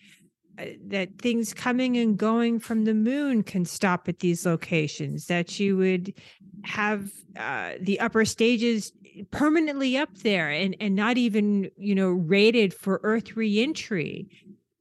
Uh, 0.60 0.66
that 0.88 1.18
things 1.20 1.54
coming 1.54 1.98
and 1.98 2.18
going 2.18 2.60
from 2.60 2.86
the 2.86 2.94
moon 2.94 3.44
can 3.44 3.64
stop 3.64 4.08
at 4.08 4.20
these 4.20 4.46
locations 4.46 5.28
that 5.28 5.60
you 5.60 5.78
would 5.78 6.14
have 6.64 7.12
uh, 7.38 7.74
the 7.80 8.00
upper 8.00 8.26
stages 8.26 8.92
permanently 9.32 9.98
up 9.98 10.16
there 10.20 10.50
and 10.50 10.76
and 10.80 10.96
not 10.96 11.18
even 11.18 11.70
you 11.78 11.94
know 11.94 12.10
rated 12.10 12.74
for 12.74 13.00
earth 13.04 13.36
reentry 13.36 14.28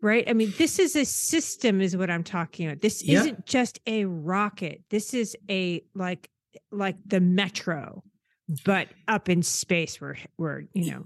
right? 0.02 0.28
I 0.28 0.34
mean 0.34 0.52
this 0.58 0.78
is 0.78 0.94
a 0.94 1.04
system 1.04 1.80
is 1.80 1.96
what 1.96 2.10
i'm 2.10 2.24
talking 2.24 2.66
about. 2.66 2.80
This 2.80 3.02
isn't 3.02 3.46
just 3.46 3.80
a 3.86 4.04
rocket. 4.04 4.82
This 4.90 5.14
is 5.14 5.36
a 5.50 5.82
like 5.94 6.30
like 6.70 6.96
the 7.06 7.20
metro 7.20 8.02
but 8.64 8.88
up 9.08 9.28
in 9.28 9.42
space 9.42 10.00
where 10.00 10.16
we're 10.38 10.64
you 10.72 10.92
know 10.92 11.04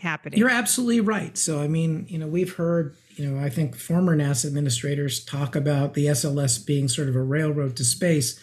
happening 0.00 0.38
You're 0.38 0.50
absolutely 0.50 1.00
right. 1.00 1.36
So, 1.36 1.60
I 1.60 1.68
mean, 1.68 2.06
you 2.08 2.18
know, 2.18 2.26
we've 2.26 2.54
heard, 2.54 2.96
you 3.16 3.28
know, 3.28 3.44
I 3.44 3.50
think 3.50 3.76
former 3.76 4.16
NASA 4.16 4.46
administrators 4.46 5.24
talk 5.24 5.54
about 5.54 5.94
the 5.94 6.06
SLS 6.06 6.64
being 6.66 6.88
sort 6.88 7.08
of 7.08 7.16
a 7.16 7.22
railroad 7.22 7.76
to 7.76 7.84
space, 7.84 8.40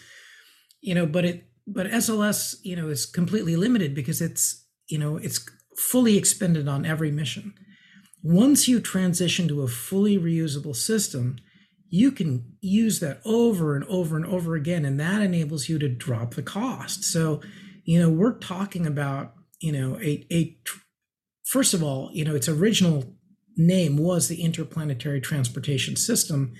you 0.80 0.94
know, 0.94 1.04
but 1.04 1.24
it, 1.24 1.44
but 1.66 1.86
SLS, 1.88 2.56
you 2.62 2.76
know, 2.76 2.88
is 2.88 3.04
completely 3.04 3.56
limited 3.56 3.94
because 3.94 4.20
it's, 4.20 4.64
you 4.88 4.98
know, 4.98 5.16
it's 5.16 5.44
fully 5.76 6.16
expended 6.16 6.68
on 6.68 6.86
every 6.86 7.10
mission. 7.10 7.54
Once 8.22 8.66
you 8.66 8.80
transition 8.80 9.48
to 9.48 9.62
a 9.62 9.68
fully 9.68 10.18
reusable 10.18 10.74
system, 10.74 11.36
you 11.90 12.12
can 12.12 12.56
use 12.60 13.00
that 13.00 13.20
over 13.24 13.74
and 13.74 13.84
over 13.84 14.16
and 14.16 14.26
over 14.26 14.54
again, 14.54 14.84
and 14.84 14.98
that 15.00 15.22
enables 15.22 15.68
you 15.68 15.78
to 15.78 15.88
drop 15.88 16.34
the 16.34 16.42
cost. 16.42 17.04
So, 17.04 17.40
you 17.84 18.00
know, 18.00 18.10
we're 18.10 18.38
talking 18.38 18.86
about, 18.86 19.34
you 19.60 19.72
know, 19.72 19.98
a, 20.00 20.26
a 20.30 20.56
first 21.48 21.72
of 21.72 21.82
all, 21.82 22.10
you 22.12 22.24
know, 22.24 22.34
its 22.34 22.48
original 22.48 23.16
name 23.56 23.96
was 23.96 24.28
the 24.28 24.42
Interplanetary 24.42 25.20
Transportation 25.20 25.96
System. 25.96 26.52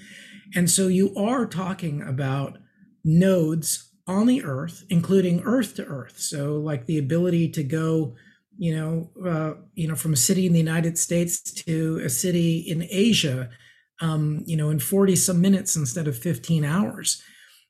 And 0.54 0.70
so 0.70 0.88
you 0.88 1.14
are 1.14 1.46
talking 1.46 2.02
about 2.02 2.58
nodes 3.04 3.92
on 4.06 4.26
the 4.26 4.42
Earth, 4.42 4.84
including 4.88 5.42
Earth 5.42 5.74
to 5.76 5.84
Earth. 5.84 6.18
So, 6.18 6.54
like 6.56 6.86
the 6.86 6.98
ability 6.98 7.50
to 7.50 7.62
go, 7.62 8.16
you 8.56 8.74
know, 8.74 9.10
uh, 9.24 9.60
you 9.74 9.86
know, 9.86 9.94
from 9.94 10.14
a 10.14 10.16
city 10.16 10.46
in 10.46 10.54
the 10.54 10.58
United 10.58 10.96
States 10.96 11.40
to 11.42 12.00
a 12.02 12.08
city 12.08 12.58
in 12.58 12.86
Asia, 12.90 13.50
um, 14.00 14.42
you 14.46 14.56
know, 14.56 14.70
in 14.70 14.78
40 14.78 15.14
some 15.16 15.40
minutes 15.40 15.76
instead 15.76 16.08
of 16.08 16.16
15 16.16 16.64
hours. 16.64 17.22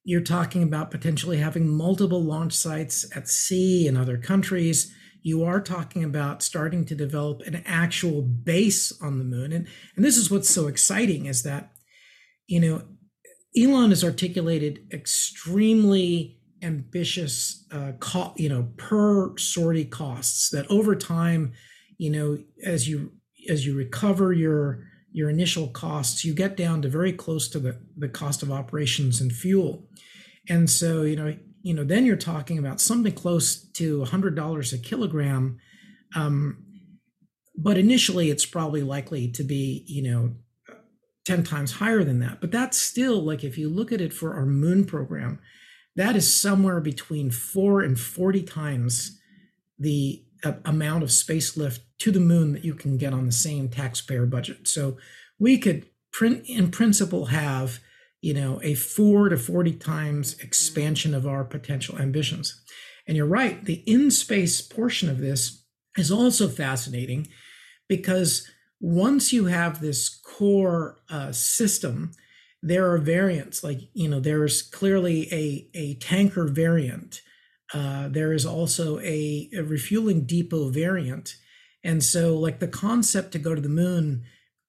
You're 0.05 0.21
talking 0.21 0.63
about 0.63 0.93
potentially 0.93 1.39
having 1.39 1.69
multiple 1.69 2.23
launch 2.23 2.55
sites 2.55 3.05
at 3.15 3.29
sea 3.29 3.89
in 3.89 3.97
other 3.97 4.17
countries 4.17 4.95
you 5.23 5.45
are 5.45 5.61
talking 5.61 6.05
about 6.05 6.43
starting 6.43 6.85
to 6.87 6.95
develop 6.95 7.43
an 7.43 7.63
actual 7.67 8.23
base 8.23 8.93
on 9.03 9.19
the 9.19 9.25
moon. 9.25 9.53
And 9.53 9.67
and 9.97 10.05
this 10.05 10.17
is 10.17 10.31
what's 10.31 10.51
so 10.51 10.67
exciting 10.67 11.27
is 11.27 11.43
that 11.43 11.73
you 12.47 12.61
know 12.61 12.83
elon 13.57 13.91
has 13.91 14.05
articulated 14.05 14.87
extremely 14.93 16.39
ambitious 16.63 17.65
uh 17.71 17.93
co- 18.01 18.35
you 18.37 18.49
know 18.49 18.69
per 18.77 19.37
sortie 19.39 19.85
costs 19.85 20.51
that 20.51 20.69
over 20.69 20.97
time 20.97 21.53
you 21.99 22.11
know 22.11 22.37
as 22.65 22.89
you 22.89 23.13
as 23.49 23.65
you 23.65 23.77
recover 23.77 24.33
your 24.33 24.85
your 25.13 25.31
initial 25.31 25.69
costs 25.69 26.25
you 26.25 26.35
get 26.35 26.57
down 26.57 26.83
to 26.83 26.89
very 26.89 27.13
close 27.13 27.49
to 27.49 27.59
the 27.59 27.79
the 27.97 28.09
cost 28.09 28.43
of 28.43 28.53
operations 28.53 29.21
and 29.21 29.33
fuel. 29.33 29.89
And 30.49 30.69
so 30.69 31.03
you 31.03 31.17
know 31.17 31.37
you 31.69 31.75
know, 31.75 31.85
then 31.85 32.07
you're 32.07 32.17
talking 32.17 32.57
about 32.57 32.81
something 32.81 33.13
close 33.13 33.63
to 33.73 34.03
$100 34.03 34.73
a 34.73 34.79
kilogram. 34.79 35.59
Um, 36.17 36.65
but 37.55 37.77
initially, 37.77 38.31
it's 38.31 38.47
probably 38.47 38.83
likely 38.83 39.29
to 39.33 39.45
be, 39.45 39.85
you 39.87 40.03
know, 40.03 40.35
10 41.27 41.43
times 41.43 41.73
higher 41.73 42.03
than 42.03 42.21
that. 42.21 42.41
But 42.41 42.53
that's 42.53 42.79
still 42.79 43.21
like 43.21 43.45
if 43.45 43.59
you 43.59 43.69
look 43.69 43.93
at 43.93 44.01
it 44.01 44.15
for 44.15 44.33
our 44.33 44.47
moon 44.47 44.87
program, 44.87 45.41
that 45.95 46.17
is 46.17 46.41
somewhere 46.41 46.81
between 46.81 47.31
four 47.31 47.83
and 47.83 48.01
40 48.01 48.45
times 48.45 49.21
the 49.79 50.25
uh, 50.43 50.55
amount 50.65 51.03
of 51.03 51.13
space 51.13 51.55
lift 51.55 51.83
to 51.99 52.11
the 52.11 52.19
moon 52.19 52.55
that 52.55 52.65
you 52.65 52.73
can 52.73 52.97
get 52.97 53.13
on 53.13 53.27
the 53.27 53.33
same 53.33 53.69
taxpayer 53.69 54.25
budget. 54.25 54.67
So 54.67 54.97
we 55.39 55.59
could 55.59 55.85
print 56.13 56.47
in 56.47 56.71
principle 56.71 57.27
have 57.27 57.81
you 58.21 58.35
know, 58.35 58.61
a 58.63 58.75
four 58.75 59.29
to 59.29 59.37
40 59.37 59.73
times 59.75 60.39
expansion 60.41 61.15
of 61.15 61.27
our 61.27 61.45
potential 61.45 61.99
ambitions. 61.99 62.61
And 63.07 63.17
you're 63.17 63.27
right, 63.27 63.65
the 63.65 63.83
in 63.87 64.11
space 64.11 64.61
portion 64.61 65.09
of 65.09 65.19
this 65.19 65.65
is 65.97 66.11
also 66.11 66.49
fascinating 66.49 67.29
because 67.89 68.49
once 68.81 69.33
you 69.33 69.47
have 69.47 69.81
this 69.81 70.09
core 70.09 70.99
uh, 71.11 71.33
system, 71.33 72.13
there 72.63 72.91
are 72.91 72.99
variants 72.99 73.65
like, 73.65 73.81
you 73.95 74.09
know, 74.09 74.21
there's 74.21 74.63
clearly 74.63 75.33
a, 75.33 75.69
a 75.75 75.95
tanker 75.95 76.45
variant. 76.45 77.21
Uh, 77.73 78.09
there 78.09 78.33
is 78.33 78.45
also 78.47 78.99
a, 79.01 79.49
a 79.57 79.63
refueling 79.63 80.25
depot 80.27 80.69
variant. 80.69 81.37
And 81.85 82.03
so, 82.03 82.37
like, 82.37 82.59
the 82.59 82.69
concept 82.69 83.33
to 83.33 83.39
go 83.39 83.55
to 83.55 83.61
the 83.61 83.69
moon 83.69 84.25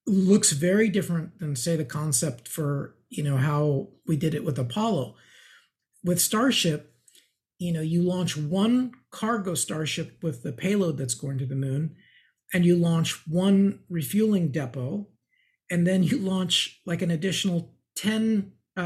looks 0.06 0.52
very 0.52 0.88
different 0.88 1.38
than, 1.38 1.56
say, 1.56 1.76
the 1.76 1.84
concept 1.84 2.46
for 2.46 2.94
you 3.10 3.22
know 3.22 3.36
how 3.36 3.88
we 4.06 4.16
did 4.16 4.34
it 4.34 4.44
with 4.44 4.58
apollo. 4.58 5.16
With 6.02 6.20
starship 6.20 6.90
you 7.60 7.72
know 7.72 7.82
you 7.82 8.02
launch 8.02 8.36
one 8.36 8.90
cargo 9.12 9.54
starship 9.54 10.18
with 10.22 10.42
the 10.42 10.52
payload 10.52 10.96
that's 10.96 11.14
going 11.14 11.38
to 11.38 11.46
the 11.46 11.54
moon 11.54 11.94
and 12.52 12.64
you 12.64 12.74
launch 12.74 13.22
one 13.28 13.80
refueling 13.88 14.50
depot 14.50 15.06
and 15.70 15.86
then 15.86 16.02
you 16.02 16.18
launch 16.18 16.80
like 16.84 17.02
an 17.02 17.10
additional 17.12 17.74
10 17.96 18.52
uh, 18.76 18.80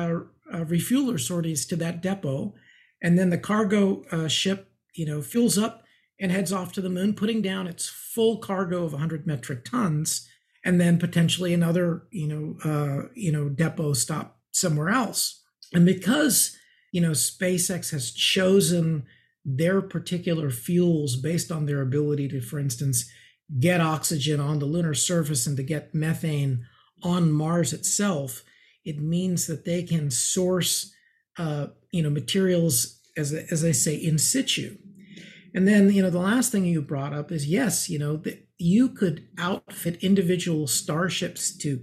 uh, 0.52 0.64
refueler 0.64 1.18
sorties 1.18 1.64
to 1.64 1.76
that 1.76 2.02
depot 2.02 2.52
and 3.02 3.18
then 3.18 3.30
the 3.30 3.38
cargo 3.38 4.02
uh, 4.10 4.28
ship 4.28 4.72
you 4.94 5.06
know 5.06 5.22
fuels 5.22 5.56
up 5.56 5.84
and 6.20 6.30
heads 6.30 6.52
off 6.52 6.72
to 6.72 6.80
the 6.80 6.90
moon 6.90 7.14
putting 7.14 7.40
down 7.40 7.66
its 7.66 7.88
full 7.88 8.38
cargo 8.38 8.84
of 8.84 8.92
100 8.92 9.26
metric 9.26 9.64
tons 9.64 10.28
and 10.64 10.80
then 10.80 10.98
potentially 10.98 11.52
another 11.52 12.06
you 12.10 12.26
know 12.26 12.56
uh, 12.64 13.08
you 13.14 13.32
know 13.32 13.48
depot 13.48 13.92
stop 13.92 14.38
somewhere 14.52 14.88
else 14.88 15.42
and 15.72 15.84
because 15.84 16.56
you 16.92 17.00
know 17.00 17.10
SpaceX 17.10 17.90
has 17.90 18.12
chosen 18.12 19.06
their 19.44 19.82
particular 19.82 20.50
fuels 20.50 21.16
based 21.16 21.52
on 21.52 21.66
their 21.66 21.82
ability 21.82 22.28
to, 22.28 22.40
for 22.40 22.58
instance, 22.58 23.10
get 23.60 23.80
oxygen 23.80 24.40
on 24.40 24.58
the 24.58 24.64
lunar 24.64 24.94
surface 24.94 25.46
and 25.46 25.56
to 25.56 25.62
get 25.62 25.94
methane 25.94 26.64
on 27.02 27.30
Mars 27.30 27.72
itself, 27.72 28.42
it 28.84 28.98
means 28.98 29.46
that 29.46 29.66
they 29.66 29.82
can 29.82 30.10
source, 30.10 30.94
uh, 31.38 31.66
you 31.90 32.02
know, 32.02 32.10
materials 32.10 33.00
as 33.16 33.32
as 33.32 33.64
I 33.64 33.72
say 33.72 33.94
in 33.94 34.18
situ. 34.18 34.78
And 35.54 35.68
then, 35.68 35.90
you 35.92 36.02
know, 36.02 36.10
the 36.10 36.18
last 36.18 36.50
thing 36.50 36.64
you 36.64 36.82
brought 36.82 37.12
up 37.12 37.30
is 37.30 37.46
yes, 37.46 37.88
you 37.88 37.98
know, 37.98 38.16
that 38.18 38.48
you 38.58 38.88
could 38.88 39.28
outfit 39.38 40.02
individual 40.02 40.66
starships 40.66 41.56
to 41.58 41.80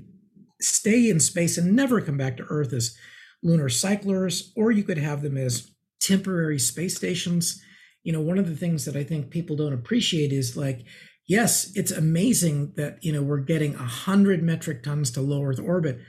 stay 0.60 1.10
in 1.10 1.20
space 1.20 1.58
and 1.58 1.76
never 1.76 2.02
come 2.02 2.18
back 2.18 2.38
to 2.38 2.46
Earth 2.50 2.74
as 2.74 2.96
lunar 3.42 3.70
cyclers, 3.70 4.52
or 4.56 4.72
you 4.72 4.84
could 4.84 4.98
have 4.98 5.22
them 5.22 5.38
as 5.38 5.72
temporary 6.02 6.60
space 6.60 6.98
stations. 6.98 7.62
You 8.04 8.12
know, 8.12 8.22
one 8.22 8.38
of 8.38 8.48
the 8.48 8.56
things 8.56 8.86
that 8.86 8.96
I 8.96 9.04
think 9.04 9.30
people 9.30 9.56
don't 9.56 9.74
appreciate 9.74 10.34
is 10.34 10.58
like, 10.58 10.86
yes, 11.28 11.72
it's 11.76 11.92
amazing 11.92 12.74
that, 12.76 12.98
you 13.02 13.14
know, 13.14 13.22
we're 13.22 13.38
getting 13.38 13.76
a 13.76 13.86
hundred 13.86 14.44
metric 14.44 14.84
tons 14.84 15.12
to 15.12 15.22
low 15.22 15.44
Earth 15.44 15.60
orbit, 15.60 16.00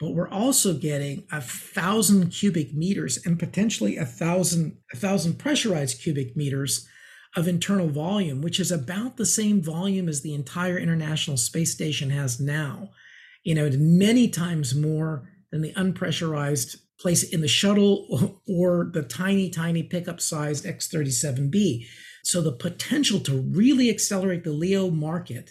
but 0.00 0.12
we're 0.12 0.28
also 0.28 0.74
getting 0.74 1.24
a 1.30 1.40
thousand 1.40 2.30
cubic 2.30 2.74
meters 2.74 3.18
and 3.24 3.38
potentially 3.38 3.96
a 3.96 4.04
thousand, 4.04 4.78
a 4.92 4.96
thousand 4.96 5.38
pressurized 5.38 6.02
cubic 6.02 6.36
meters 6.36 6.88
of 7.36 7.48
internal 7.48 7.88
volume, 7.88 8.42
which 8.42 8.60
is 8.60 8.70
about 8.70 9.16
the 9.16 9.26
same 9.26 9.62
volume 9.62 10.08
as 10.08 10.20
the 10.20 10.34
entire 10.34 10.78
International 10.78 11.36
Space 11.36 11.72
Station 11.72 12.10
has 12.10 12.38
now. 12.38 12.90
You 13.42 13.54
know, 13.54 13.70
many 13.72 14.28
times 14.28 14.74
more 14.74 15.28
than 15.50 15.62
the 15.62 15.72
unpressurized 15.72 16.76
place 17.00 17.22
in 17.22 17.40
the 17.40 17.48
shuttle 17.48 18.40
or 18.48 18.90
the 18.92 19.02
tiny, 19.02 19.50
tiny 19.50 19.82
pickup 19.82 20.20
sized 20.20 20.66
X 20.66 20.88
37B. 20.88 21.86
So 22.24 22.40
the 22.40 22.52
potential 22.52 23.18
to 23.20 23.36
really 23.36 23.90
accelerate 23.90 24.44
the 24.44 24.52
LEO 24.52 24.90
market 24.90 25.50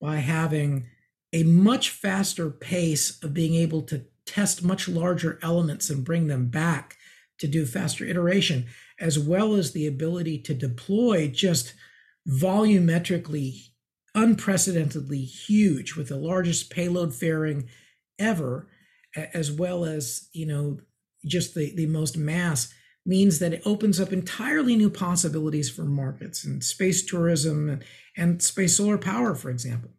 by 0.00 0.16
having 0.16 0.86
a 1.32 1.42
much 1.42 1.90
faster 1.90 2.50
pace 2.50 3.18
of 3.22 3.34
being 3.34 3.54
able 3.54 3.82
to 3.82 4.04
test 4.24 4.62
much 4.62 4.88
larger 4.88 5.38
elements 5.42 5.90
and 5.90 6.04
bring 6.04 6.28
them 6.28 6.48
back 6.48 6.96
to 7.38 7.48
do 7.48 7.66
faster 7.66 8.04
iteration, 8.04 8.66
as 9.00 9.18
well 9.18 9.54
as 9.54 9.72
the 9.72 9.86
ability 9.86 10.38
to 10.38 10.54
deploy 10.54 11.28
just 11.28 11.74
volumetrically, 12.28 13.68
unprecedentedly 14.14 15.24
huge 15.24 15.96
with 15.96 16.08
the 16.08 16.16
largest 16.16 16.70
payload 16.70 17.14
fairing 17.14 17.68
ever 18.18 18.68
as 19.16 19.50
well 19.50 19.84
as 19.84 20.28
you 20.32 20.46
know 20.46 20.78
just 21.26 21.54
the, 21.54 21.74
the 21.74 21.86
most 21.86 22.16
mass 22.16 22.72
means 23.06 23.38
that 23.38 23.52
it 23.52 23.62
opens 23.64 24.00
up 24.00 24.12
entirely 24.12 24.76
new 24.76 24.90
possibilities 24.90 25.70
for 25.70 25.82
markets 25.82 26.44
and 26.44 26.64
space 26.64 27.04
tourism 27.04 27.68
and, 27.68 27.84
and 28.16 28.42
space 28.42 28.76
solar 28.76 28.98
power 28.98 29.34
for 29.34 29.50
example. 29.50 29.90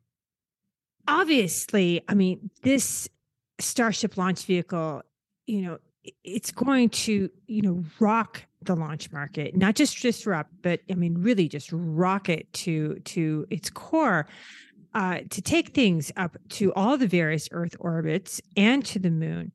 Obviously 1.07 2.01
i 2.07 2.13
mean 2.13 2.49
this 2.63 3.09
starship 3.59 4.17
launch 4.17 4.45
vehicle 4.45 5.01
you 5.45 5.61
know 5.61 5.77
it's 6.23 6.51
going 6.51 6.89
to 6.89 7.29
you 7.47 7.61
know 7.61 7.83
rock 7.99 8.43
the 8.66 8.76
launch 8.76 9.11
market 9.11 9.55
not 9.55 9.76
just 9.76 10.01
disrupt 10.01 10.51
but 10.61 10.80
i 10.91 10.93
mean 10.93 11.16
really 11.18 11.47
just 11.47 11.70
rock 11.72 12.30
it 12.30 12.51
to 12.53 12.95
to 13.05 13.45
its 13.49 13.70
core 13.70 14.28
uh, 14.95 15.20
to 15.30 15.41
take 15.41 15.70
things 15.70 16.11
up 16.16 16.38
to 16.47 16.74
all 16.74 16.97
the 16.97 17.07
various 17.07 17.49
Earth 17.51 17.76
orbits 17.80 18.41
and 18.55 18.84
to 18.86 18.97
the 18.97 19.11
moon. 19.11 19.51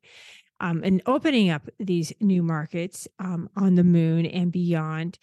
Um, 0.59 0.81
and 0.83 1.01
opening 1.07 1.49
up 1.49 1.67
these 1.79 2.13
new 2.21 2.43
markets 2.43 3.07
um, 3.17 3.49
on 3.55 3.73
the 3.73 3.83
moon 3.83 4.27
and 4.27 4.51
beyond. 4.51 5.17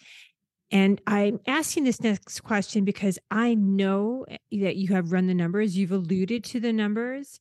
And 0.73 1.01
I'm 1.07 1.39
asking 1.47 1.85
this 1.85 2.03
next 2.03 2.41
question 2.41 2.85
because 2.85 3.21
I 3.31 3.55
know 3.55 4.27
that 4.51 4.75
you 4.75 4.89
have 4.89 5.13
run 5.13 5.29
the 5.29 5.35
numbers, 5.35 5.77
you've 5.77 5.93
alluded 5.93 6.43
to 6.45 6.59
the 6.59 6.73
numbers, 6.73 7.39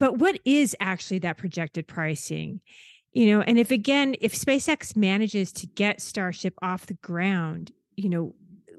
but 0.00 0.16
what 0.16 0.40
is 0.46 0.74
actually 0.80 1.18
that 1.20 1.36
projected 1.36 1.86
pricing? 1.86 2.62
You 3.16 3.34
know, 3.34 3.40
and 3.40 3.58
if 3.58 3.70
again, 3.70 4.14
if 4.20 4.34
SpaceX 4.34 4.94
manages 4.94 5.50
to 5.52 5.66
get 5.66 6.02
Starship 6.02 6.52
off 6.60 6.84
the 6.84 6.98
ground, 7.00 7.72
you 7.96 8.10
know, 8.10 8.34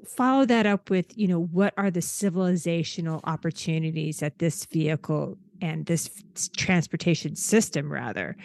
follow 0.06 0.44
that 0.44 0.64
up 0.64 0.90
with, 0.90 1.06
you 1.18 1.26
know, 1.26 1.40
what 1.40 1.74
are 1.76 1.90
the 1.90 1.98
civilizational 1.98 3.18
opportunities 3.24 4.20
that 4.20 4.38
this 4.38 4.64
vehicle 4.66 5.36
and 5.60 5.86
this 5.86 6.08
transportation 6.56 7.34
system, 7.34 7.90
rather, 7.90 8.36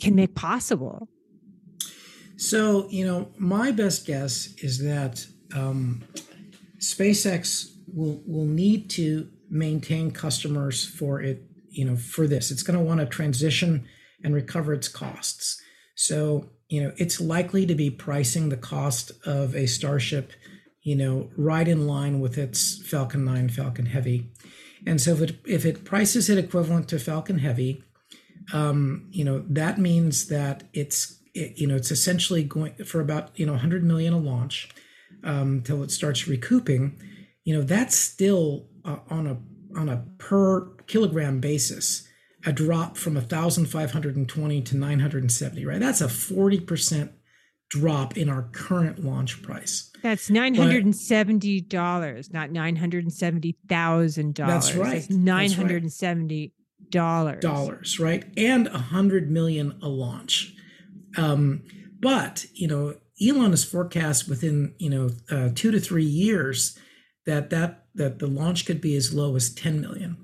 can 0.00 0.14
make 0.14 0.34
possible? 0.34 1.08
So, 2.36 2.86
you 2.90 3.06
know, 3.06 3.32
my 3.38 3.70
best 3.70 4.06
guess 4.06 4.52
is 4.58 4.80
that 4.80 5.24
um, 5.54 6.04
SpaceX 6.76 7.70
will 7.86 8.22
will 8.26 8.44
need 8.44 8.90
to 8.90 9.30
maintain 9.48 10.10
customers 10.10 10.84
for 10.84 11.22
it. 11.22 11.42
You 11.70 11.86
know, 11.86 11.96
for 11.96 12.26
this, 12.26 12.50
it's 12.50 12.62
going 12.62 12.78
to 12.78 12.84
want 12.84 13.00
to 13.00 13.06
transition 13.06 13.88
and 14.24 14.34
recover 14.34 14.72
its 14.72 14.88
costs. 14.88 15.60
So, 15.94 16.50
you 16.68 16.82
know, 16.82 16.92
it's 16.96 17.20
likely 17.20 17.66
to 17.66 17.74
be 17.74 17.90
pricing 17.90 18.48
the 18.48 18.56
cost 18.56 19.12
of 19.26 19.54
a 19.54 19.66
Starship 19.66 20.32
you 20.82 20.96
know, 20.96 21.30
right 21.36 21.66
in 21.66 21.86
line 21.86 22.20
with 22.20 22.36
its 22.36 22.84
Falcon 22.88 23.24
9, 23.24 23.48
Falcon 23.50 23.86
Heavy. 23.86 24.32
And 24.86 25.00
so 25.00 25.12
if 25.12 25.20
it, 25.20 25.36
if 25.46 25.64
it 25.64 25.84
prices 25.84 26.28
it 26.28 26.38
equivalent 26.38 26.88
to 26.88 26.98
Falcon 26.98 27.38
Heavy, 27.38 27.84
um, 28.52 29.08
you 29.10 29.24
know, 29.24 29.44
that 29.48 29.78
means 29.78 30.26
that 30.26 30.64
it's, 30.72 31.20
it, 31.34 31.56
you 31.56 31.68
know, 31.68 31.76
it's 31.76 31.92
essentially 31.92 32.42
going 32.42 32.74
for 32.84 33.00
about, 33.00 33.30
you 33.38 33.46
know, 33.46 33.52
100 33.52 33.84
million 33.84 34.12
a 34.12 34.18
launch 34.18 34.68
um, 35.22 35.62
it 35.68 35.90
starts 35.92 36.26
recouping. 36.26 37.00
You 37.44 37.56
know, 37.56 37.62
that's 37.62 37.96
still 37.96 38.66
uh, 38.84 38.98
on 39.08 39.26
a 39.26 39.38
on 39.78 39.88
a 39.88 40.04
per 40.18 40.68
kilogram 40.86 41.40
basis 41.40 42.06
a 42.44 42.52
drop 42.52 42.96
from 42.96 43.14
1520 43.14 44.62
to 44.62 44.76
970 44.76 45.64
right 45.64 45.80
that's 45.80 46.00
a 46.00 46.06
40% 46.06 47.10
drop 47.72 48.18
in 48.18 48.28
our 48.28 48.42
current 48.52 49.02
launch 49.02 49.40
price. 49.40 49.90
That's 50.02 50.28
nine 50.28 50.54
hundred 50.54 50.84
and 50.84 50.94
seventy 50.94 51.60
dollars, 51.60 52.30
not 52.30 52.50
nine 52.50 52.76
hundred 52.76 53.04
and 53.04 53.12
seventy 53.12 53.56
thousand 53.66 54.34
dollars. 54.34 54.66
That's 54.66 54.76
right. 54.76 55.10
Nine 55.10 55.50
hundred 55.50 55.82
and 55.82 55.92
seventy 55.92 56.52
dollars. 56.90 57.40
Dollars, 57.40 57.98
right? 57.98 58.24
And 58.36 58.66
a 58.66 58.78
hundred 58.78 59.30
million 59.30 59.78
a 59.82 59.88
launch. 59.88 60.54
Um, 61.16 61.62
but 61.98 62.44
you 62.52 62.68
know, 62.68 62.96
Elon 63.26 63.52
has 63.52 63.64
forecast 63.64 64.28
within 64.28 64.74
you 64.78 64.90
know 64.90 65.10
uh, 65.30 65.48
two 65.54 65.70
to 65.70 65.80
three 65.80 66.04
years 66.04 66.78
that 67.24 67.48
that 67.50 67.86
that 67.94 68.18
the 68.18 68.26
launch 68.26 68.66
could 68.66 68.82
be 68.82 68.96
as 68.96 69.14
low 69.14 69.34
as 69.34 69.48
ten 69.54 69.80
million. 69.80 70.21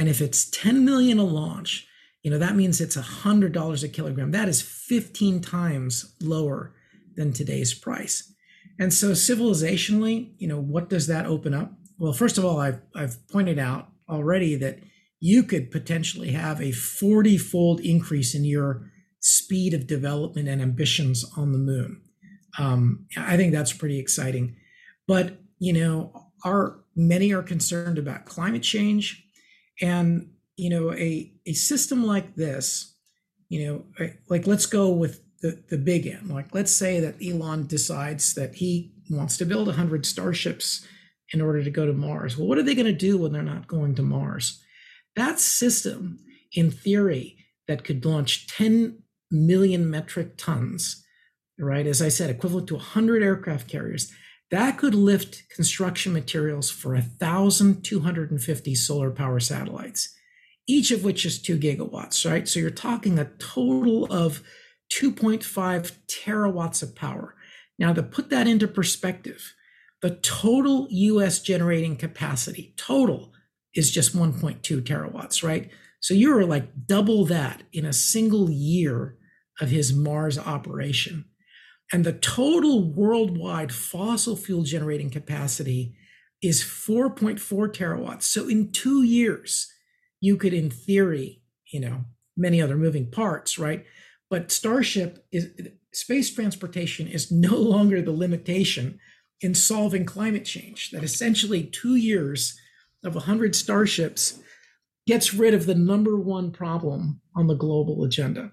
And 0.00 0.08
if 0.08 0.22
it's 0.22 0.48
ten 0.48 0.82
million 0.86 1.18
a 1.18 1.24
launch, 1.24 1.86
you 2.22 2.30
know 2.30 2.38
that 2.38 2.56
means 2.56 2.80
it's 2.80 2.96
a 2.96 3.02
hundred 3.02 3.52
dollars 3.52 3.84
a 3.84 3.88
kilogram. 3.88 4.30
That 4.30 4.48
is 4.48 4.62
fifteen 4.62 5.42
times 5.42 6.16
lower 6.22 6.74
than 7.16 7.34
today's 7.34 7.74
price. 7.74 8.32
And 8.78 8.94
so 8.94 9.10
civilizationally, 9.10 10.32
you 10.38 10.48
know, 10.48 10.58
what 10.58 10.88
does 10.88 11.06
that 11.08 11.26
open 11.26 11.52
up? 11.52 11.74
Well, 11.98 12.14
first 12.14 12.38
of 12.38 12.46
all, 12.46 12.58
I've, 12.58 12.80
I've 12.94 13.28
pointed 13.28 13.58
out 13.58 13.88
already 14.08 14.56
that 14.56 14.78
you 15.20 15.42
could 15.42 15.70
potentially 15.70 16.30
have 16.30 16.62
a 16.62 16.72
40 16.72 17.36
fold 17.36 17.80
increase 17.80 18.34
in 18.34 18.46
your 18.46 18.90
speed 19.20 19.74
of 19.74 19.86
development 19.86 20.48
and 20.48 20.62
ambitions 20.62 21.30
on 21.36 21.52
the 21.52 21.58
moon. 21.58 22.00
Um, 22.58 23.06
I 23.18 23.36
think 23.36 23.52
that's 23.52 23.74
pretty 23.74 23.98
exciting. 23.98 24.56
But, 25.06 25.36
you 25.58 25.74
know, 25.74 26.30
our 26.42 26.82
many 26.96 27.34
are 27.34 27.42
concerned 27.42 27.98
about 27.98 28.24
climate 28.24 28.62
change. 28.62 29.26
And, 29.80 30.30
you 30.56 30.70
know, 30.70 30.92
a, 30.92 31.32
a 31.46 31.52
system 31.52 32.06
like 32.06 32.34
this, 32.36 32.94
you 33.48 33.66
know, 33.66 34.08
like 34.28 34.46
let's 34.46 34.66
go 34.66 34.90
with 34.90 35.22
the, 35.40 35.62
the 35.70 35.78
big 35.78 36.06
end. 36.06 36.28
Like, 36.28 36.54
let's 36.54 36.74
say 36.74 37.00
that 37.00 37.16
Elon 37.24 37.66
decides 37.66 38.34
that 38.34 38.56
he 38.56 38.92
wants 39.10 39.36
to 39.38 39.44
build 39.44 39.66
100 39.66 40.06
starships 40.06 40.86
in 41.32 41.40
order 41.40 41.62
to 41.62 41.70
go 41.70 41.86
to 41.86 41.92
Mars. 41.92 42.36
Well, 42.36 42.46
what 42.46 42.58
are 42.58 42.62
they 42.62 42.74
going 42.74 42.86
to 42.86 42.92
do 42.92 43.18
when 43.18 43.32
they're 43.32 43.42
not 43.42 43.66
going 43.66 43.94
to 43.96 44.02
Mars? 44.02 44.62
That 45.16 45.40
system, 45.40 46.20
in 46.52 46.70
theory, 46.70 47.36
that 47.68 47.84
could 47.84 48.04
launch 48.04 48.46
10 48.48 49.02
million 49.30 49.88
metric 49.88 50.36
tons, 50.36 51.04
right? 51.58 51.86
As 51.86 52.02
I 52.02 52.08
said, 52.08 52.30
equivalent 52.30 52.68
to 52.68 52.74
100 52.74 53.22
aircraft 53.22 53.68
carriers, 53.68 54.12
that 54.50 54.78
could 54.78 54.94
lift 54.94 55.48
construction 55.48 56.12
materials 56.12 56.70
for 56.70 56.92
1,250 56.92 58.74
solar 58.74 59.10
power 59.10 59.40
satellites, 59.40 60.14
each 60.66 60.90
of 60.90 61.04
which 61.04 61.24
is 61.24 61.40
two 61.40 61.58
gigawatts, 61.58 62.28
right? 62.28 62.48
So 62.48 62.58
you're 62.58 62.70
talking 62.70 63.18
a 63.18 63.30
total 63.38 64.06
of 64.12 64.42
2.5 64.92 65.92
terawatts 66.06 66.82
of 66.82 66.96
power. 66.96 67.36
Now, 67.78 67.92
to 67.92 68.02
put 68.02 68.28
that 68.30 68.48
into 68.48 68.66
perspective, 68.66 69.54
the 70.02 70.10
total 70.16 70.88
US 70.90 71.40
generating 71.40 71.96
capacity, 71.96 72.74
total, 72.76 73.32
is 73.74 73.90
just 73.90 74.16
1.2 74.16 74.82
terawatts, 74.82 75.44
right? 75.44 75.70
So 76.00 76.14
you're 76.14 76.44
like 76.44 76.86
double 76.86 77.24
that 77.26 77.62
in 77.72 77.84
a 77.84 77.92
single 77.92 78.50
year 78.50 79.16
of 79.60 79.68
his 79.68 79.92
Mars 79.92 80.38
operation. 80.38 81.26
And 81.92 82.04
the 82.04 82.12
total 82.12 82.84
worldwide 82.84 83.72
fossil 83.72 84.36
fuel 84.36 84.62
generating 84.62 85.10
capacity 85.10 85.94
is 86.42 86.62
4.4 86.62 87.38
terawatts. 87.74 88.22
So 88.22 88.48
in 88.48 88.70
two 88.70 89.02
years, 89.02 89.70
you 90.20 90.36
could, 90.36 90.54
in 90.54 90.70
theory, 90.70 91.42
you 91.72 91.80
know, 91.80 92.04
many 92.36 92.62
other 92.62 92.76
moving 92.76 93.10
parts, 93.10 93.58
right? 93.58 93.84
But 94.28 94.52
Starship 94.52 95.24
is 95.32 95.48
space 95.92 96.32
transportation 96.32 97.06
is 97.08 97.30
no 97.32 97.56
longer 97.56 98.00
the 98.00 98.12
limitation 98.12 99.00
in 99.40 99.54
solving 99.54 100.04
climate 100.04 100.44
change. 100.44 100.90
That 100.90 101.02
essentially 101.02 101.64
two 101.64 101.96
years 101.96 102.58
of 103.04 103.14
100 103.14 103.56
starships 103.56 104.38
gets 105.06 105.34
rid 105.34 105.54
of 105.54 105.66
the 105.66 105.74
number 105.74 106.18
one 106.18 106.52
problem 106.52 107.20
on 107.34 107.46
the 107.46 107.54
global 107.54 108.04
agenda. 108.04 108.52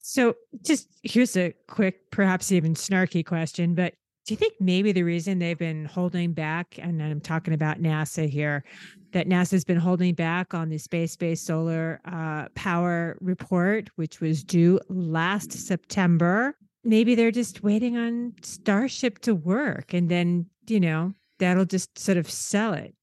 So, 0.00 0.34
just 0.62 0.88
here's 1.02 1.36
a 1.36 1.54
quick, 1.68 2.10
perhaps 2.10 2.52
even 2.52 2.74
snarky 2.74 3.24
question, 3.24 3.74
but 3.74 3.94
do 4.26 4.34
you 4.34 4.36
think 4.36 4.54
maybe 4.60 4.92
the 4.92 5.02
reason 5.02 5.38
they've 5.38 5.58
been 5.58 5.86
holding 5.86 6.32
back, 6.32 6.78
and 6.80 7.02
I'm 7.02 7.20
talking 7.20 7.54
about 7.54 7.80
NASA 7.80 8.28
here, 8.28 8.64
that 9.12 9.28
NASA's 9.28 9.64
been 9.64 9.78
holding 9.78 10.14
back 10.14 10.54
on 10.54 10.68
the 10.68 10.78
space 10.78 11.16
based 11.16 11.46
solar 11.46 12.00
uh, 12.04 12.46
power 12.54 13.16
report, 13.20 13.90
which 13.96 14.20
was 14.20 14.44
due 14.44 14.78
last 14.88 15.52
September? 15.52 16.54
Maybe 16.84 17.14
they're 17.14 17.30
just 17.30 17.62
waiting 17.62 17.96
on 17.96 18.34
Starship 18.42 19.18
to 19.20 19.34
work 19.34 19.92
and 19.92 20.08
then, 20.08 20.46
you 20.68 20.80
know, 20.80 21.12
that'll 21.38 21.64
just 21.64 21.98
sort 21.98 22.16
of 22.16 22.30
sell 22.30 22.72
it. 22.72 22.94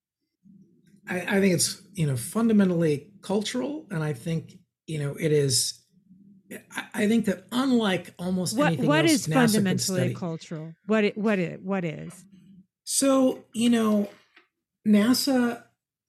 I, 1.09 1.21
I 1.21 1.39
think 1.41 1.53
it's, 1.53 1.81
you 1.93 2.07
know, 2.07 2.15
fundamentally 2.15 3.11
cultural. 3.21 3.85
And 3.91 4.03
I 4.03 4.13
think, 4.13 4.57
you 4.87 4.99
know, 4.99 5.15
it 5.19 5.31
is 5.31 5.83
I 6.93 7.07
think 7.07 7.25
that 7.25 7.45
unlike 7.51 8.13
almost 8.17 8.57
what, 8.57 8.67
anything 8.67 8.87
what 8.87 9.01
else, 9.01 9.11
is 9.11 9.27
NASA 9.27 9.33
fundamentally 9.33 10.13
cultural? 10.13 10.73
What 10.85 11.03
it, 11.03 11.17
what 11.17 11.39
it, 11.39 11.61
what 11.61 11.83
is? 11.83 12.25
So 12.83 13.43
you 13.53 13.69
know, 13.69 14.09
NASA 14.87 15.63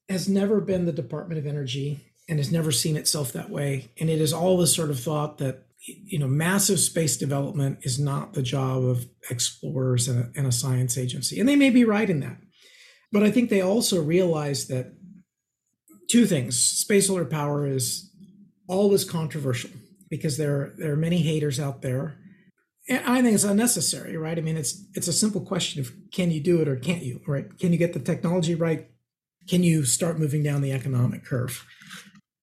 has 0.09 0.29
never 0.29 0.61
been 0.61 0.87
the 0.87 0.93
Department 0.93 1.39
of 1.39 1.47
Energy 1.47 2.05
and 2.29 2.39
has 2.39 2.53
never 2.53 2.71
seen 2.71 2.97
itself 2.97 3.33
that 3.33 3.51
way, 3.51 3.91
and 3.99 4.09
it 4.09 4.21
is 4.21 4.33
always 4.33 4.75
sort 4.75 4.91
of 4.91 5.01
thought 5.01 5.39
that 5.39 5.65
you 5.87 6.19
know 6.19 6.29
massive 6.29 6.79
space 6.79 7.17
development 7.17 7.81
is 7.83 7.99
not 7.99 8.35
the 8.35 8.43
job 8.43 8.85
of 8.85 9.09
explorers 9.31 10.07
and 10.07 10.21
a, 10.21 10.39
and 10.39 10.47
a 10.47 10.53
science 10.53 10.97
agency, 10.97 11.41
and 11.41 11.49
they 11.49 11.57
may 11.57 11.71
be 11.71 11.85
right 11.85 12.09
in 12.09 12.21
that, 12.21 12.39
but 13.11 13.25
I 13.25 13.31
think 13.33 13.51
they 13.51 13.61
also 13.61 14.01
realize 14.01 14.69
that 14.69 14.93
two 16.09 16.27
things: 16.27 16.57
space 16.57 17.09
solar 17.09 17.25
power 17.25 17.67
is 17.67 18.13
always 18.69 19.05
controversial 19.05 19.71
because 20.11 20.37
there 20.37 20.75
there 20.79 20.93
are 20.93 20.97
many 20.97 21.19
haters 21.19 21.61
out 21.61 21.83
there. 21.83 22.19
And 22.89 23.05
I 23.05 23.21
think 23.21 23.35
it's 23.35 23.45
unnecessary, 23.45 24.17
right? 24.17 24.39
I 24.39 24.41
mean, 24.41 24.57
it's 24.57 24.85
it's 24.95 25.09
a 25.09 25.13
simple 25.13 25.41
question 25.41 25.81
of 25.81 25.93
can 26.13 26.31
you 26.31 26.41
do 26.41 26.61
it 26.61 26.69
or 26.69 26.77
can't 26.77 27.03
you, 27.03 27.21
right? 27.27 27.47
Can 27.59 27.73
you 27.73 27.79
get 27.79 27.93
the 27.93 28.01
technology 28.01 28.55
right? 28.55 28.89
Can 29.49 29.63
you 29.63 29.85
start 29.85 30.19
moving 30.19 30.43
down 30.43 30.63
the 30.63 30.73
economic 30.73 31.25
curve? 31.25 31.67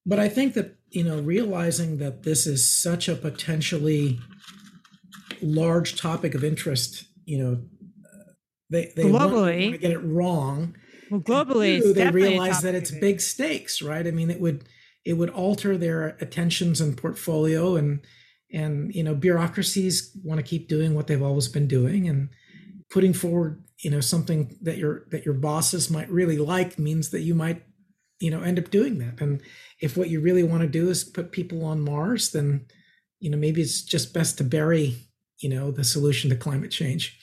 But 0.05 0.19
I 0.19 0.29
think 0.29 0.53
that 0.53 0.77
you 0.89 1.03
know 1.03 1.19
realizing 1.19 1.97
that 1.97 2.23
this 2.23 2.45
is 2.45 2.71
such 2.71 3.07
a 3.07 3.15
potentially 3.15 4.19
large 5.41 5.99
topic 5.99 6.35
of 6.35 6.43
interest, 6.43 7.05
you 7.25 7.37
know, 7.37 7.61
they 8.69 8.91
they 8.95 9.03
globally 9.03 9.63
want 9.63 9.73
to 9.73 9.77
get 9.77 9.91
it 9.91 9.99
wrong. 9.99 10.75
Well, 11.11 11.21
globally, 11.21 11.81
two, 11.81 11.93
they 11.93 12.09
realize 12.09 12.61
that 12.61 12.75
it's 12.75 12.91
big 12.91 13.21
stakes, 13.21 13.81
right? 13.81 14.05
I 14.05 14.11
mean, 14.11 14.31
it 14.31 14.39
would 14.39 14.67
it 15.05 15.13
would 15.13 15.29
alter 15.29 15.77
their 15.77 16.17
attentions 16.19 16.81
and 16.81 16.97
portfolio 16.97 17.75
and 17.75 18.01
and 18.51 18.93
you 18.93 19.03
know 19.03 19.15
bureaucracies 19.15 20.15
want 20.23 20.39
to 20.39 20.45
keep 20.45 20.67
doing 20.67 20.93
what 20.95 21.07
they've 21.07 21.21
always 21.21 21.47
been 21.47 21.67
doing 21.67 22.09
and 22.09 22.29
putting 22.89 23.13
forward 23.13 23.63
you 23.79 23.91
know 23.91 23.99
something 23.99 24.57
that 24.61 24.77
your 24.77 25.05
that 25.11 25.25
your 25.25 25.33
bosses 25.33 25.89
might 25.89 26.09
really 26.09 26.37
like 26.37 26.79
means 26.79 27.11
that 27.11 27.21
you 27.21 27.35
might 27.35 27.63
you 28.19 28.31
know 28.31 28.41
end 28.41 28.57
up 28.57 28.71
doing 28.71 28.97
that. 28.99 29.21
And 29.21 29.41
if 29.81 29.97
what 29.97 30.09
you 30.09 30.21
really 30.21 30.43
want 30.43 30.61
to 30.61 30.67
do 30.67 30.89
is 30.89 31.03
put 31.03 31.31
people 31.31 31.63
on 31.65 31.81
mars 31.81 32.31
then 32.31 32.65
you 33.19 33.29
know 33.29 33.37
maybe 33.37 33.61
it's 33.61 33.83
just 33.83 34.13
best 34.13 34.37
to 34.39 34.43
bury 34.43 34.95
you 35.39 35.49
know 35.49 35.71
the 35.71 35.83
solution 35.83 36.29
to 36.29 36.35
climate 36.35 36.71
change. 36.71 37.19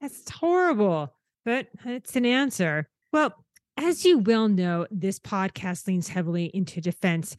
That's 0.00 0.28
horrible 0.30 1.14
but 1.44 1.68
it's 1.84 2.16
an 2.16 2.26
answer. 2.26 2.88
Well 3.12 3.45
as 3.76 4.04
you 4.04 4.18
well 4.18 4.48
know, 4.48 4.86
this 4.90 5.18
podcast 5.18 5.86
leans 5.86 6.08
heavily 6.08 6.46
into 6.54 6.80
defense. 6.80 7.36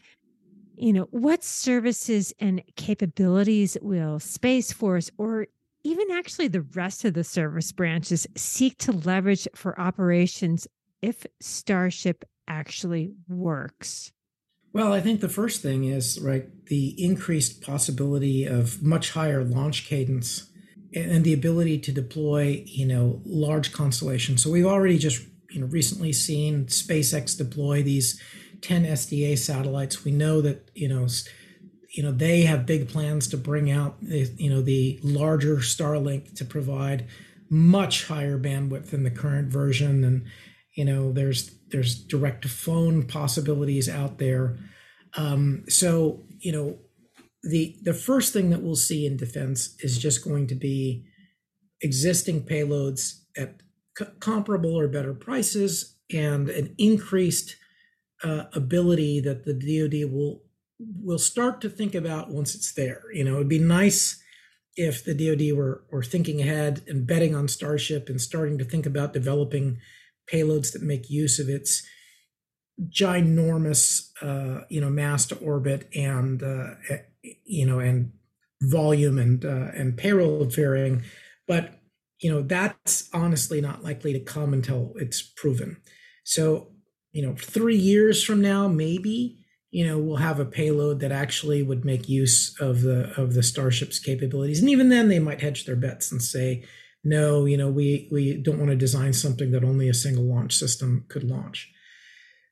You 0.76 0.94
know, 0.94 1.08
what 1.12 1.44
services 1.44 2.34
and 2.40 2.62
capabilities 2.76 3.78
will 3.82 4.20
Space 4.20 4.72
Force 4.72 5.10
or 5.18 5.48
even 5.84 6.12
actually 6.12 6.48
the 6.50 6.62
rest 6.62 7.06
of 7.06 7.14
the 7.14 7.24
service 7.24 7.72
branches 7.72 8.28
seek 8.36 8.78
to 8.80 8.92
leverage 8.92 9.48
for 9.56 9.80
operations 9.80 10.68
if 11.02 11.26
Starship 11.40 12.26
actually 12.48 13.14
works? 13.28 14.12
Well, 14.74 14.94
I 14.94 15.02
think 15.02 15.22
the 15.22 15.30
first 15.30 15.62
thing 15.62 15.86
is 15.86 16.20
right 16.22 16.46
the 16.68 16.94
increased 17.04 17.62
possibility 17.62 18.46
of 18.46 18.84
much 18.84 19.12
higher 19.12 19.44
launch 19.44 19.88
cadence 19.88 20.52
and 20.94 21.24
the 21.24 21.34
ability 21.34 21.80
to 21.80 21.92
deploy, 21.92 22.64
you 22.66 22.86
know, 22.86 23.22
large 23.26 23.72
constellations. 23.72 24.44
So 24.44 24.52
we've 24.52 24.66
already 24.66 24.98
just 24.98 25.26
you 25.52 25.62
know 25.62 25.68
recently 25.68 26.14
seen 26.14 26.66
SpaceX 26.66 27.38
deploy 27.38 27.84
these 27.84 28.22
10 28.62 28.86
SDA 28.86 29.38
satellites. 29.38 30.04
We 30.04 30.12
know 30.12 30.42
that 30.42 30.70
you 30.74 30.88
know 30.88 31.08
you 31.96 32.04
know 32.04 32.12
they 32.12 32.42
have 32.42 32.66
big 32.66 32.90
plans 32.90 33.28
to 33.30 33.38
bring 33.38 33.72
out 33.72 33.98
you 34.02 34.50
know 34.50 34.62
the 34.62 35.00
larger 35.04 35.58
Starlink 35.58 36.36
to 36.36 36.46
provide 36.46 37.08
much 37.50 38.06
higher 38.06 38.38
bandwidth 38.38 38.90
than 38.90 39.04
the 39.04 39.12
current 39.12 39.50
version 39.50 40.04
and 40.04 40.26
you 40.76 40.86
know 40.86 41.12
there's 41.12 41.52
there's 41.70 41.96
direct 41.96 42.44
to 42.44 42.50
phone 42.50 43.04
possibilities 43.04 43.88
out 43.88 44.18
there 44.18 44.58
um, 45.16 45.64
so 45.70 46.24
you 46.40 46.52
know 46.52 46.78
the 47.44 47.76
the 47.84 47.94
first 47.94 48.34
thing 48.34 48.50
that 48.50 48.62
we'll 48.62 48.76
see 48.76 49.06
in 49.06 49.18
defense 49.18 49.76
is 49.80 49.98
just 49.98 50.24
going 50.24 50.48
to 50.48 50.56
be 50.56 51.06
existing 51.82 52.44
payloads 52.44 53.22
at 53.38 53.62
comparable 54.20 54.78
or 54.78 54.88
better 54.88 55.14
prices 55.14 55.96
and 56.12 56.50
an 56.50 56.74
increased 56.78 57.56
uh, 58.24 58.46
ability 58.54 59.20
that 59.20 59.46
the 59.46 59.54
DoD 59.54 60.12
will 60.12 60.44
will 60.80 61.18
start 61.18 61.60
to 61.62 61.70
think 61.70 61.96
about 61.96 62.30
once 62.30 62.54
it's 62.54 62.72
there. 62.74 63.02
You 63.12 63.24
know, 63.24 63.36
it'd 63.36 63.50
be 63.50 63.60
nice 63.60 64.22
if 64.76 65.04
the 65.04 65.14
DoD 65.14 65.58
were 65.58 65.84
were 65.92 66.04
thinking 66.04 66.42
ahead 66.42 66.84
and 66.88 67.08
betting 67.08 67.36
on 67.36 67.48
Starship 67.48 68.10
and 68.10 68.22
starting 68.22 68.58
to 68.58 68.66
think 68.66 68.86
about 68.86 69.14
developing 69.14 69.80
payloads 70.32 70.72
that 70.74 70.82
make 70.82 71.10
use 71.10 71.40
of 71.40 71.50
its 71.50 71.84
ginormous, 72.90 74.10
uh, 74.22 74.66
you 74.70 74.80
know, 74.80 74.90
mass 74.90 75.26
to 75.28 75.36
orbit 75.38 75.90
and 75.96 76.44
uh, 76.44 76.76
you 77.44 77.66
know 77.66 77.80
and 77.80 78.12
volume 78.62 79.18
and 79.18 79.46
uh, 79.46 79.72
and 79.74 79.98
payload 79.98 80.54
fairing, 80.54 81.04
but 81.48 81.80
you 82.20 82.32
know 82.32 82.42
that's 82.42 83.10
honestly 83.14 83.62
not 83.62 83.84
likely 83.84 84.14
to 84.14 84.20
come 84.20 84.54
until 84.54 84.94
it's 84.96 85.22
proven. 85.22 85.78
So 86.24 86.72
you 87.12 87.26
know 87.26 87.36
three 87.36 87.78
years 87.78 88.24
from 88.24 88.42
now 88.42 88.68
maybe 88.68 89.40
you 89.72 89.86
know 89.86 89.98
we'll 89.98 90.18
have 90.18 90.40
a 90.40 90.46
payload 90.46 91.00
that 91.00 91.12
actually 91.12 91.64
would 91.64 91.86
make 91.86 92.10
use 92.10 92.56
of 92.60 92.82
the 92.82 93.14
of 93.20 93.34
the 93.34 93.44
starship's 93.44 94.00
capabilities. 94.00 94.60
And 94.60 94.70
even 94.70 94.90
then 94.90 95.10
they 95.10 95.20
might 95.20 95.42
hedge 95.42 95.66
their 95.66 95.76
bets 95.76 96.12
and 96.12 96.22
say 96.22 96.64
no 97.04 97.46
you 97.46 97.58
know 97.58 97.70
we 97.70 98.10
we 98.12 98.38
don't 98.38 98.60
want 98.60 98.72
to 98.72 98.76
design 98.76 99.14
something 99.14 99.52
that 99.52 99.64
only 99.64 99.88
a 99.90 99.94
single 99.94 100.26
launch 100.26 100.56
system 100.56 101.06
could 101.10 101.24
launch. 101.24 101.72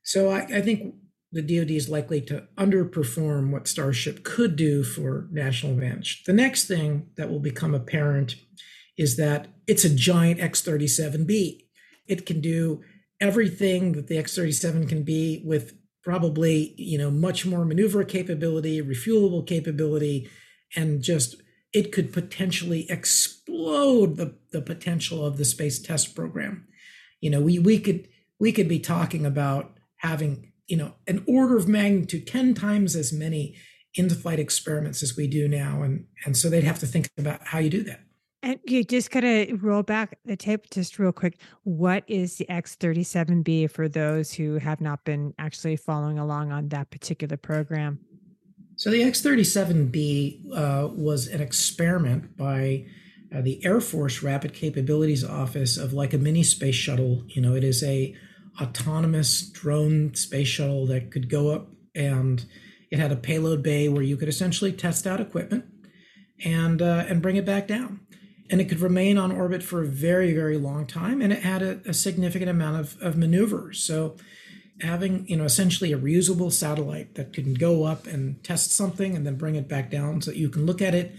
So 0.03 0.30
i, 0.30 0.41
I 0.41 0.61
think 0.61 0.95
the 1.36 1.41
DoD 1.41 1.72
is 1.72 1.89
likely 1.89 2.22
to 2.22 2.47
underperform 2.57 3.51
what 3.51 3.68
Starship 3.68 4.24
could 4.24 4.55
do 4.55 4.84
for 4.84 5.28
national 5.32 5.74
advantage. 5.74 6.24
The 6.24 6.32
next 6.32 6.66
thing 6.66 7.07
that 7.18 7.30
will 7.30 7.41
become 7.41 7.76
apparent 7.76 8.36
is 8.98 9.18
that 9.18 9.48
it's 9.68 9.84
a 9.84 9.93
giant 9.93 10.39
X37B. 10.39 11.66
It 12.08 12.26
can 12.26 12.41
do 12.41 12.82
everything 13.20 13.93
that 13.93 14.08
the 14.08 14.18
X37 14.18 14.88
can 14.88 15.04
be 15.04 15.41
with 15.46 15.74
probably, 16.04 16.76
you 16.78 16.98
know, 16.98 17.10
much 17.10 17.46
more 17.46 17.66
maneuver 17.66 18.04
capability, 18.04 18.82
refuelable 18.82 19.46
capability, 19.46 20.30
and 20.76 21.02
just 21.02 21.36
it 21.74 21.91
could 21.91 22.14
potentially 22.14 22.89
explode 22.89 24.16
the, 24.16 24.36
the 24.52 24.62
potential 24.62 25.26
of 25.26 25.38
the 25.38 25.46
space 25.46 25.80
test 25.80 26.16
program. 26.16 26.68
You 27.20 27.32
know, 27.32 27.41
we 27.41 27.60
we 27.60 27.80
could 27.80 28.08
we 28.39 28.52
could 28.52 28.70
be 28.70 28.80
talking 28.80 29.26
about 29.26 29.78
having, 29.98 30.52
you 30.68 30.78
know, 30.78 30.93
an 31.08 31.24
order 31.28 31.58
of 31.58 31.68
magnitude 31.68 32.28
10 32.28 32.54
times 32.54 32.96
as 32.96 33.12
many 33.12 33.56
in-flight 33.96 34.39
experiments 34.39 35.02
as 35.02 35.18
we 35.18 35.28
do 35.28 35.48
now. 35.48 35.82
And 35.82 36.06
and 36.26 36.38
so 36.38 36.50
they'd 36.50 36.64
have 36.64 36.80
to 36.80 36.88
think 36.88 37.10
about 37.18 37.48
how 37.48 37.60
you 37.60 37.70
do 37.70 37.84
that. 37.84 38.05
And 38.46 38.60
you 38.64 38.84
just 38.84 39.10
gotta 39.10 39.58
roll 39.60 39.82
back 39.82 40.20
the 40.24 40.38
tape 40.38 40.70
just 40.70 41.00
real 41.00 41.12
quick. 41.12 41.39
What 41.64 42.04
is 42.06 42.38
the 42.38 42.46
X37B 42.46 43.72
for 43.72 43.89
those 43.89 44.32
who 44.32 44.60
have 44.60 44.80
not 44.80 45.04
been 45.04 45.34
actually 45.39 45.78
following 45.78 46.20
along 46.20 46.52
on 46.52 46.70
that 46.70 46.91
particular 46.91 47.38
program? 47.38 48.00
So 48.76 48.91
the 48.91 49.02
X 49.02 49.24
37B 49.24 50.54
uh, 50.54 50.89
was 50.89 51.26
an 51.26 51.41
experiment 51.41 52.38
by 52.38 52.86
uh, 53.36 53.41
the 53.41 53.66
Air 53.66 53.82
Force 53.82 54.22
Rapid 54.22 54.54
Capabilities 54.54 55.24
Office 55.24 55.76
of 55.76 55.93
like 55.93 56.14
a 56.14 56.20
mini 56.20 56.43
space 56.43 56.76
shuttle. 56.76 57.24
You 57.30 57.41
know, 57.41 57.56
it 57.56 57.64
is 57.64 57.82
a 57.82 58.16
autonomous 58.62 59.41
drone 59.41 60.14
space 60.14 60.50
shuttle 60.50 60.86
that 60.86 61.10
could 61.10 61.32
go 61.32 61.50
up 61.50 61.70
and 61.96 62.46
it 62.91 63.00
had 63.00 63.12
a 63.12 63.16
payload 63.16 63.64
bay 63.64 63.89
where 63.89 64.04
you 64.04 64.18
could 64.18 64.30
essentially 64.30 64.72
test 64.72 65.08
out 65.08 65.20
equipment 65.20 65.66
and 66.43 66.82
uh, 66.82 67.06
and 67.08 67.22
bring 67.24 67.38
it 67.38 67.46
back 67.46 67.68
down. 67.68 68.02
And 68.50 68.62
it 68.62 68.66
could 68.66 68.80
remain 68.80 69.18
on 69.18 69.32
orbit 69.32 69.64
for 69.64 69.82
a 69.82 69.88
very, 69.88 70.34
very 70.34 70.58
long 70.58 70.86
time. 70.86 71.22
And 71.22 71.34
it 71.34 71.41
had 71.41 71.64
a, 71.64 71.82
a 71.88 71.93
significant 71.93 72.50
amount 72.50 72.80
of, 72.80 73.02
of 73.02 73.18
maneuver. 73.18 73.74
So 73.74 74.18
having, 74.82 75.28
you 75.28 75.38
know, 75.38 75.46
essentially 75.46 75.93
a 75.93 75.98
reusable 75.98 76.52
satellite 76.52 77.16
that 77.16 77.34
can 77.34 77.54
go 77.54 77.86
up 77.86 78.06
and 78.06 78.43
test 78.43 78.72
something 78.72 79.16
and 79.16 79.26
then 79.26 79.36
bring 79.36 79.56
it 79.56 79.68
back 79.68 79.89
down 79.89 80.22
so 80.22 80.32
that 80.32 80.38
you 80.38 80.50
can 80.50 80.66
look 80.66 80.82
at 80.82 80.93
it 80.93 81.16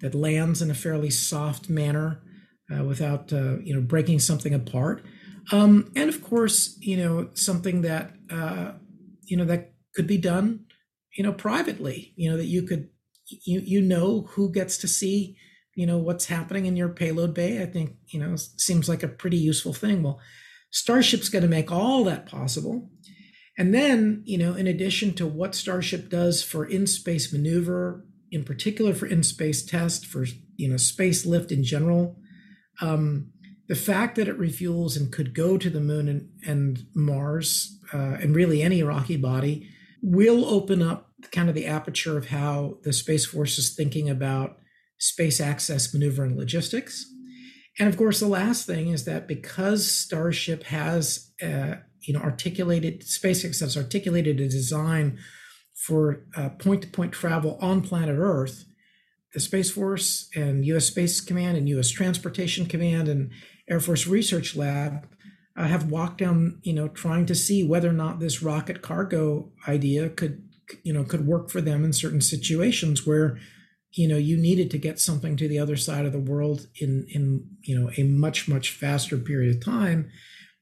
that 0.00 0.14
lands 0.14 0.62
in 0.62 0.70
a 0.70 0.74
fairly 0.74 1.10
soft 1.10 1.68
manner 1.68 2.20
uh, 2.72 2.84
without, 2.84 3.32
uh, 3.32 3.58
you 3.58 3.74
know, 3.74 3.80
breaking 3.80 4.18
something 4.20 4.54
apart. 4.54 5.04
Um, 5.50 5.90
and 5.96 6.08
of 6.08 6.22
course, 6.22 6.76
you 6.80 6.96
know, 6.96 7.30
something 7.34 7.82
that, 7.82 8.12
uh, 8.30 8.72
you 9.24 9.36
know, 9.36 9.46
that 9.46 9.72
could 9.94 10.06
be 10.06 10.18
done, 10.18 10.66
you 11.16 11.24
know, 11.24 11.32
privately, 11.32 12.12
you 12.16 12.30
know, 12.30 12.36
that 12.36 12.44
you 12.44 12.62
could, 12.62 12.90
you, 13.26 13.60
you 13.60 13.80
know, 13.80 14.28
who 14.30 14.52
gets 14.52 14.76
to 14.78 14.88
see, 14.88 15.36
you 15.78 15.86
know, 15.86 15.96
what's 15.96 16.26
happening 16.26 16.66
in 16.66 16.76
your 16.76 16.88
payload 16.88 17.32
bay. 17.32 17.62
I 17.62 17.66
think, 17.66 17.94
you 18.08 18.18
know, 18.18 18.34
seems 18.34 18.88
like 18.88 19.04
a 19.04 19.08
pretty 19.08 19.36
useful 19.36 19.72
thing. 19.72 20.02
Well, 20.02 20.18
Starship's 20.72 21.28
going 21.28 21.44
to 21.44 21.48
make 21.48 21.70
all 21.70 22.02
that 22.02 22.26
possible. 22.26 22.90
And 23.56 23.72
then, 23.72 24.24
you 24.26 24.38
know, 24.38 24.54
in 24.54 24.66
addition 24.66 25.14
to 25.14 25.26
what 25.28 25.54
Starship 25.54 26.10
does 26.10 26.42
for 26.42 26.64
in 26.64 26.88
space 26.88 27.32
maneuver, 27.32 28.04
in 28.32 28.42
particular 28.42 28.92
for 28.92 29.06
in 29.06 29.22
space 29.22 29.64
test, 29.64 30.04
for, 30.04 30.26
you 30.56 30.68
know, 30.68 30.78
space 30.78 31.24
lift 31.24 31.52
in 31.52 31.62
general, 31.62 32.16
um, 32.80 33.30
the 33.68 33.76
fact 33.76 34.16
that 34.16 34.26
it 34.26 34.36
refuels 34.36 34.96
and 34.96 35.12
could 35.12 35.32
go 35.32 35.56
to 35.56 35.70
the 35.70 35.80
moon 35.80 36.08
and, 36.08 36.28
and 36.44 36.86
Mars 36.96 37.78
uh, 37.94 38.16
and 38.20 38.34
really 38.34 38.62
any 38.62 38.82
rocky 38.82 39.16
body 39.16 39.68
will 40.02 40.44
open 40.44 40.82
up 40.82 41.12
kind 41.30 41.48
of 41.48 41.54
the 41.54 41.66
aperture 41.66 42.18
of 42.18 42.30
how 42.30 42.78
the 42.82 42.92
Space 42.92 43.26
Force 43.26 43.58
is 43.58 43.76
thinking 43.76 44.10
about 44.10 44.56
space 44.98 45.40
access, 45.40 45.92
maneuver, 45.94 46.24
and 46.24 46.36
logistics. 46.36 47.06
And 47.78 47.88
of 47.88 47.96
course, 47.96 48.20
the 48.20 48.26
last 48.26 48.66
thing 48.66 48.88
is 48.88 49.04
that 49.04 49.28
because 49.28 49.90
Starship 49.90 50.64
has, 50.64 51.30
uh, 51.42 51.76
you 52.00 52.12
know, 52.12 52.20
articulated 52.20 53.02
SpaceX 53.02 53.60
has 53.60 53.76
articulated 53.76 54.40
a 54.40 54.48
design 54.48 55.18
for 55.74 56.24
point 56.58 56.82
to 56.82 56.88
point 56.88 57.12
travel 57.12 57.56
on 57.60 57.82
planet 57.82 58.16
Earth, 58.18 58.64
the 59.32 59.40
Space 59.40 59.70
Force 59.70 60.28
and 60.34 60.64
U.S. 60.66 60.86
Space 60.86 61.20
Command 61.20 61.56
and 61.56 61.68
U.S. 61.68 61.90
Transportation 61.90 62.66
Command 62.66 63.08
and 63.08 63.30
Air 63.70 63.80
Force 63.80 64.06
Research 64.06 64.56
Lab 64.56 65.06
uh, 65.56 65.66
have 65.66 65.90
walked 65.90 66.18
down, 66.18 66.60
you 66.62 66.72
know, 66.72 66.88
trying 66.88 67.26
to 67.26 67.34
see 67.34 67.62
whether 67.62 67.88
or 67.88 67.94
not 67.94 68.20
this 68.20 68.42
rocket 68.42 68.80
cargo 68.80 69.50
idea 69.66 70.08
could, 70.08 70.48
you 70.82 70.92
know, 70.92 71.04
could 71.04 71.26
work 71.26 71.50
for 71.50 71.60
them 71.60 71.84
in 71.84 71.92
certain 71.92 72.20
situations 72.20 73.06
where, 73.06 73.38
you 73.92 74.06
know, 74.06 74.16
you 74.16 74.36
needed 74.36 74.70
to 74.72 74.78
get 74.78 75.00
something 75.00 75.36
to 75.36 75.48
the 75.48 75.58
other 75.58 75.76
side 75.76 76.04
of 76.04 76.12
the 76.12 76.18
world 76.18 76.66
in 76.80 77.06
in 77.10 77.48
you 77.62 77.78
know 77.78 77.90
a 77.96 78.02
much 78.02 78.48
much 78.48 78.70
faster 78.70 79.16
period 79.16 79.56
of 79.56 79.64
time. 79.64 80.10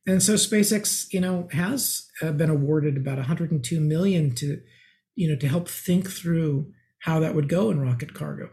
And 0.06 0.22
so 0.22 0.34
SpaceX, 0.34 1.12
you 1.12 1.20
know, 1.20 1.48
has 1.50 2.06
uh, 2.22 2.30
been 2.30 2.50
awarded 2.50 2.96
about 2.96 3.18
102 3.18 3.80
million 3.80 4.34
to, 4.36 4.60
you 5.16 5.28
know, 5.28 5.36
to 5.36 5.48
help 5.48 5.68
think 5.68 6.08
through 6.08 6.72
how 7.00 7.18
that 7.20 7.34
would 7.34 7.48
go 7.48 7.70
in 7.70 7.80
rocket 7.80 8.14
cargo. 8.14 8.50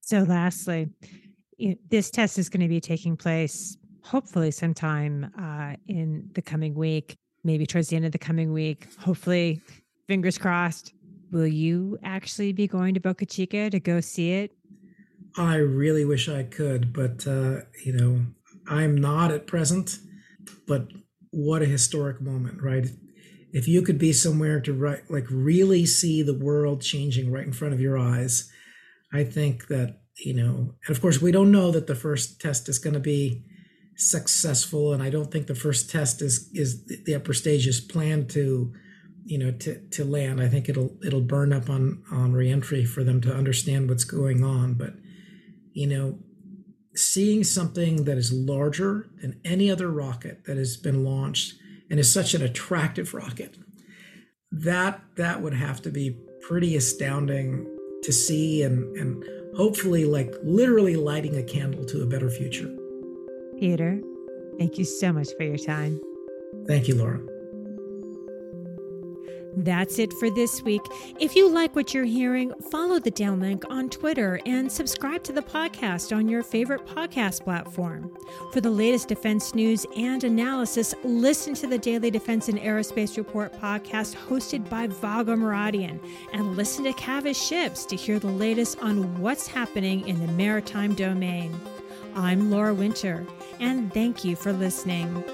So, 0.00 0.20
lastly, 0.20 0.90
this 1.90 2.10
test 2.10 2.38
is 2.38 2.48
going 2.48 2.60
to 2.60 2.68
be 2.68 2.80
taking 2.80 3.16
place 3.16 3.76
hopefully 4.02 4.50
sometime 4.50 5.32
uh, 5.40 5.76
in 5.88 6.28
the 6.34 6.42
coming 6.42 6.74
week, 6.74 7.16
maybe 7.42 7.66
towards 7.66 7.88
the 7.88 7.96
end 7.96 8.04
of 8.04 8.12
the 8.12 8.18
coming 8.18 8.52
week. 8.52 8.86
Hopefully, 9.00 9.60
fingers 10.06 10.38
crossed. 10.38 10.93
Will 11.34 11.48
you 11.48 11.98
actually 12.04 12.52
be 12.52 12.68
going 12.68 12.94
to 12.94 13.00
Boca 13.00 13.26
Chica 13.26 13.68
to 13.68 13.80
go 13.80 14.00
see 14.00 14.30
it? 14.30 14.52
I 15.36 15.56
really 15.56 16.04
wish 16.04 16.28
I 16.28 16.44
could, 16.44 16.92
but 16.92 17.26
uh, 17.26 17.62
you 17.84 17.92
know, 17.92 18.26
I'm 18.68 18.96
not 18.96 19.32
at 19.32 19.48
present. 19.48 19.98
But 20.68 20.86
what 21.32 21.60
a 21.60 21.66
historic 21.66 22.20
moment, 22.20 22.62
right? 22.62 22.86
If 23.52 23.66
you 23.66 23.82
could 23.82 23.98
be 23.98 24.12
somewhere 24.12 24.60
to 24.60 24.72
right, 24.72 25.00
like 25.10 25.26
really 25.28 25.86
see 25.86 26.22
the 26.22 26.38
world 26.38 26.82
changing 26.82 27.32
right 27.32 27.44
in 27.44 27.52
front 27.52 27.74
of 27.74 27.80
your 27.80 27.98
eyes, 27.98 28.48
I 29.12 29.24
think 29.24 29.66
that 29.66 29.98
you 30.24 30.34
know, 30.34 30.76
and 30.86 30.96
of 30.96 31.00
course, 31.00 31.20
we 31.20 31.32
don't 31.32 31.50
know 31.50 31.72
that 31.72 31.88
the 31.88 31.96
first 31.96 32.40
test 32.40 32.68
is 32.68 32.78
going 32.78 32.94
to 32.94 33.00
be 33.00 33.42
successful, 33.96 34.92
and 34.92 35.02
I 35.02 35.10
don't 35.10 35.32
think 35.32 35.48
the 35.48 35.56
first 35.56 35.90
test 35.90 36.22
is 36.22 36.48
is 36.54 36.86
the 36.86 37.16
upper 37.16 37.32
stage 37.32 37.66
is 37.66 37.80
planned 37.80 38.30
to, 38.30 38.72
you 39.24 39.38
know, 39.38 39.50
to 39.50 39.78
to 39.90 40.04
land. 40.04 40.40
I 40.40 40.48
think 40.48 40.68
it'll 40.68 40.96
it'll 41.04 41.20
burn 41.20 41.52
up 41.52 41.70
on 41.70 42.02
on 42.10 42.32
reentry 42.32 42.84
for 42.84 43.02
them 43.02 43.20
to 43.22 43.34
understand 43.34 43.88
what's 43.88 44.04
going 44.04 44.44
on. 44.44 44.74
But 44.74 44.94
you 45.72 45.86
know, 45.86 46.18
seeing 46.94 47.42
something 47.42 48.04
that 48.04 48.18
is 48.18 48.32
larger 48.32 49.08
than 49.20 49.40
any 49.44 49.70
other 49.70 49.90
rocket 49.90 50.44
that 50.44 50.56
has 50.56 50.76
been 50.76 51.04
launched 51.04 51.54
and 51.90 51.98
is 51.98 52.12
such 52.12 52.34
an 52.34 52.42
attractive 52.42 53.14
rocket, 53.14 53.56
that 54.52 55.00
that 55.16 55.40
would 55.42 55.54
have 55.54 55.80
to 55.82 55.90
be 55.90 56.16
pretty 56.42 56.76
astounding 56.76 57.66
to 58.02 58.12
see 58.12 58.62
and 58.62 58.94
and 58.96 59.24
hopefully 59.56 60.04
like 60.04 60.34
literally 60.42 60.96
lighting 60.96 61.36
a 61.36 61.42
candle 61.42 61.84
to 61.86 62.02
a 62.02 62.06
better 62.06 62.28
future. 62.28 62.68
Peter, 63.58 64.00
thank 64.58 64.78
you 64.78 64.84
so 64.84 65.12
much 65.12 65.28
for 65.38 65.44
your 65.44 65.58
time. 65.58 66.00
Thank 66.66 66.88
you, 66.88 66.94
Laura. 66.96 67.33
That's 69.56 69.98
it 69.98 70.12
for 70.14 70.30
this 70.30 70.62
week. 70.62 70.82
If 71.20 71.36
you 71.36 71.48
like 71.48 71.76
what 71.76 71.94
you're 71.94 72.04
hearing, 72.04 72.52
follow 72.70 72.98
the 72.98 73.10
downlink 73.10 73.64
on 73.70 73.88
Twitter 73.88 74.40
and 74.46 74.70
subscribe 74.70 75.22
to 75.24 75.32
the 75.32 75.42
podcast 75.42 76.14
on 76.14 76.28
your 76.28 76.42
favorite 76.42 76.86
podcast 76.86 77.44
platform. 77.44 78.10
For 78.52 78.60
the 78.60 78.70
latest 78.70 79.08
defense 79.08 79.54
news 79.54 79.86
and 79.96 80.24
analysis, 80.24 80.94
listen 81.04 81.54
to 81.54 81.66
the 81.66 81.78
Daily 81.78 82.10
Defense 82.10 82.48
and 82.48 82.58
Aerospace 82.58 83.16
Report 83.16 83.52
podcast 83.52 84.16
hosted 84.16 84.68
by 84.68 84.86
Vago 84.86 85.36
Muradian 85.36 86.00
and 86.32 86.56
listen 86.56 86.84
to 86.84 86.92
Cavas 86.92 87.40
Ships 87.40 87.84
to 87.86 87.96
hear 87.96 88.18
the 88.18 88.26
latest 88.26 88.78
on 88.80 89.20
what's 89.20 89.46
happening 89.46 90.06
in 90.08 90.24
the 90.24 90.32
maritime 90.32 90.94
domain. 90.94 91.54
I'm 92.16 92.50
Laura 92.50 92.74
Winter, 92.74 93.26
and 93.60 93.92
thank 93.92 94.24
you 94.24 94.36
for 94.36 94.52
listening. 94.52 95.24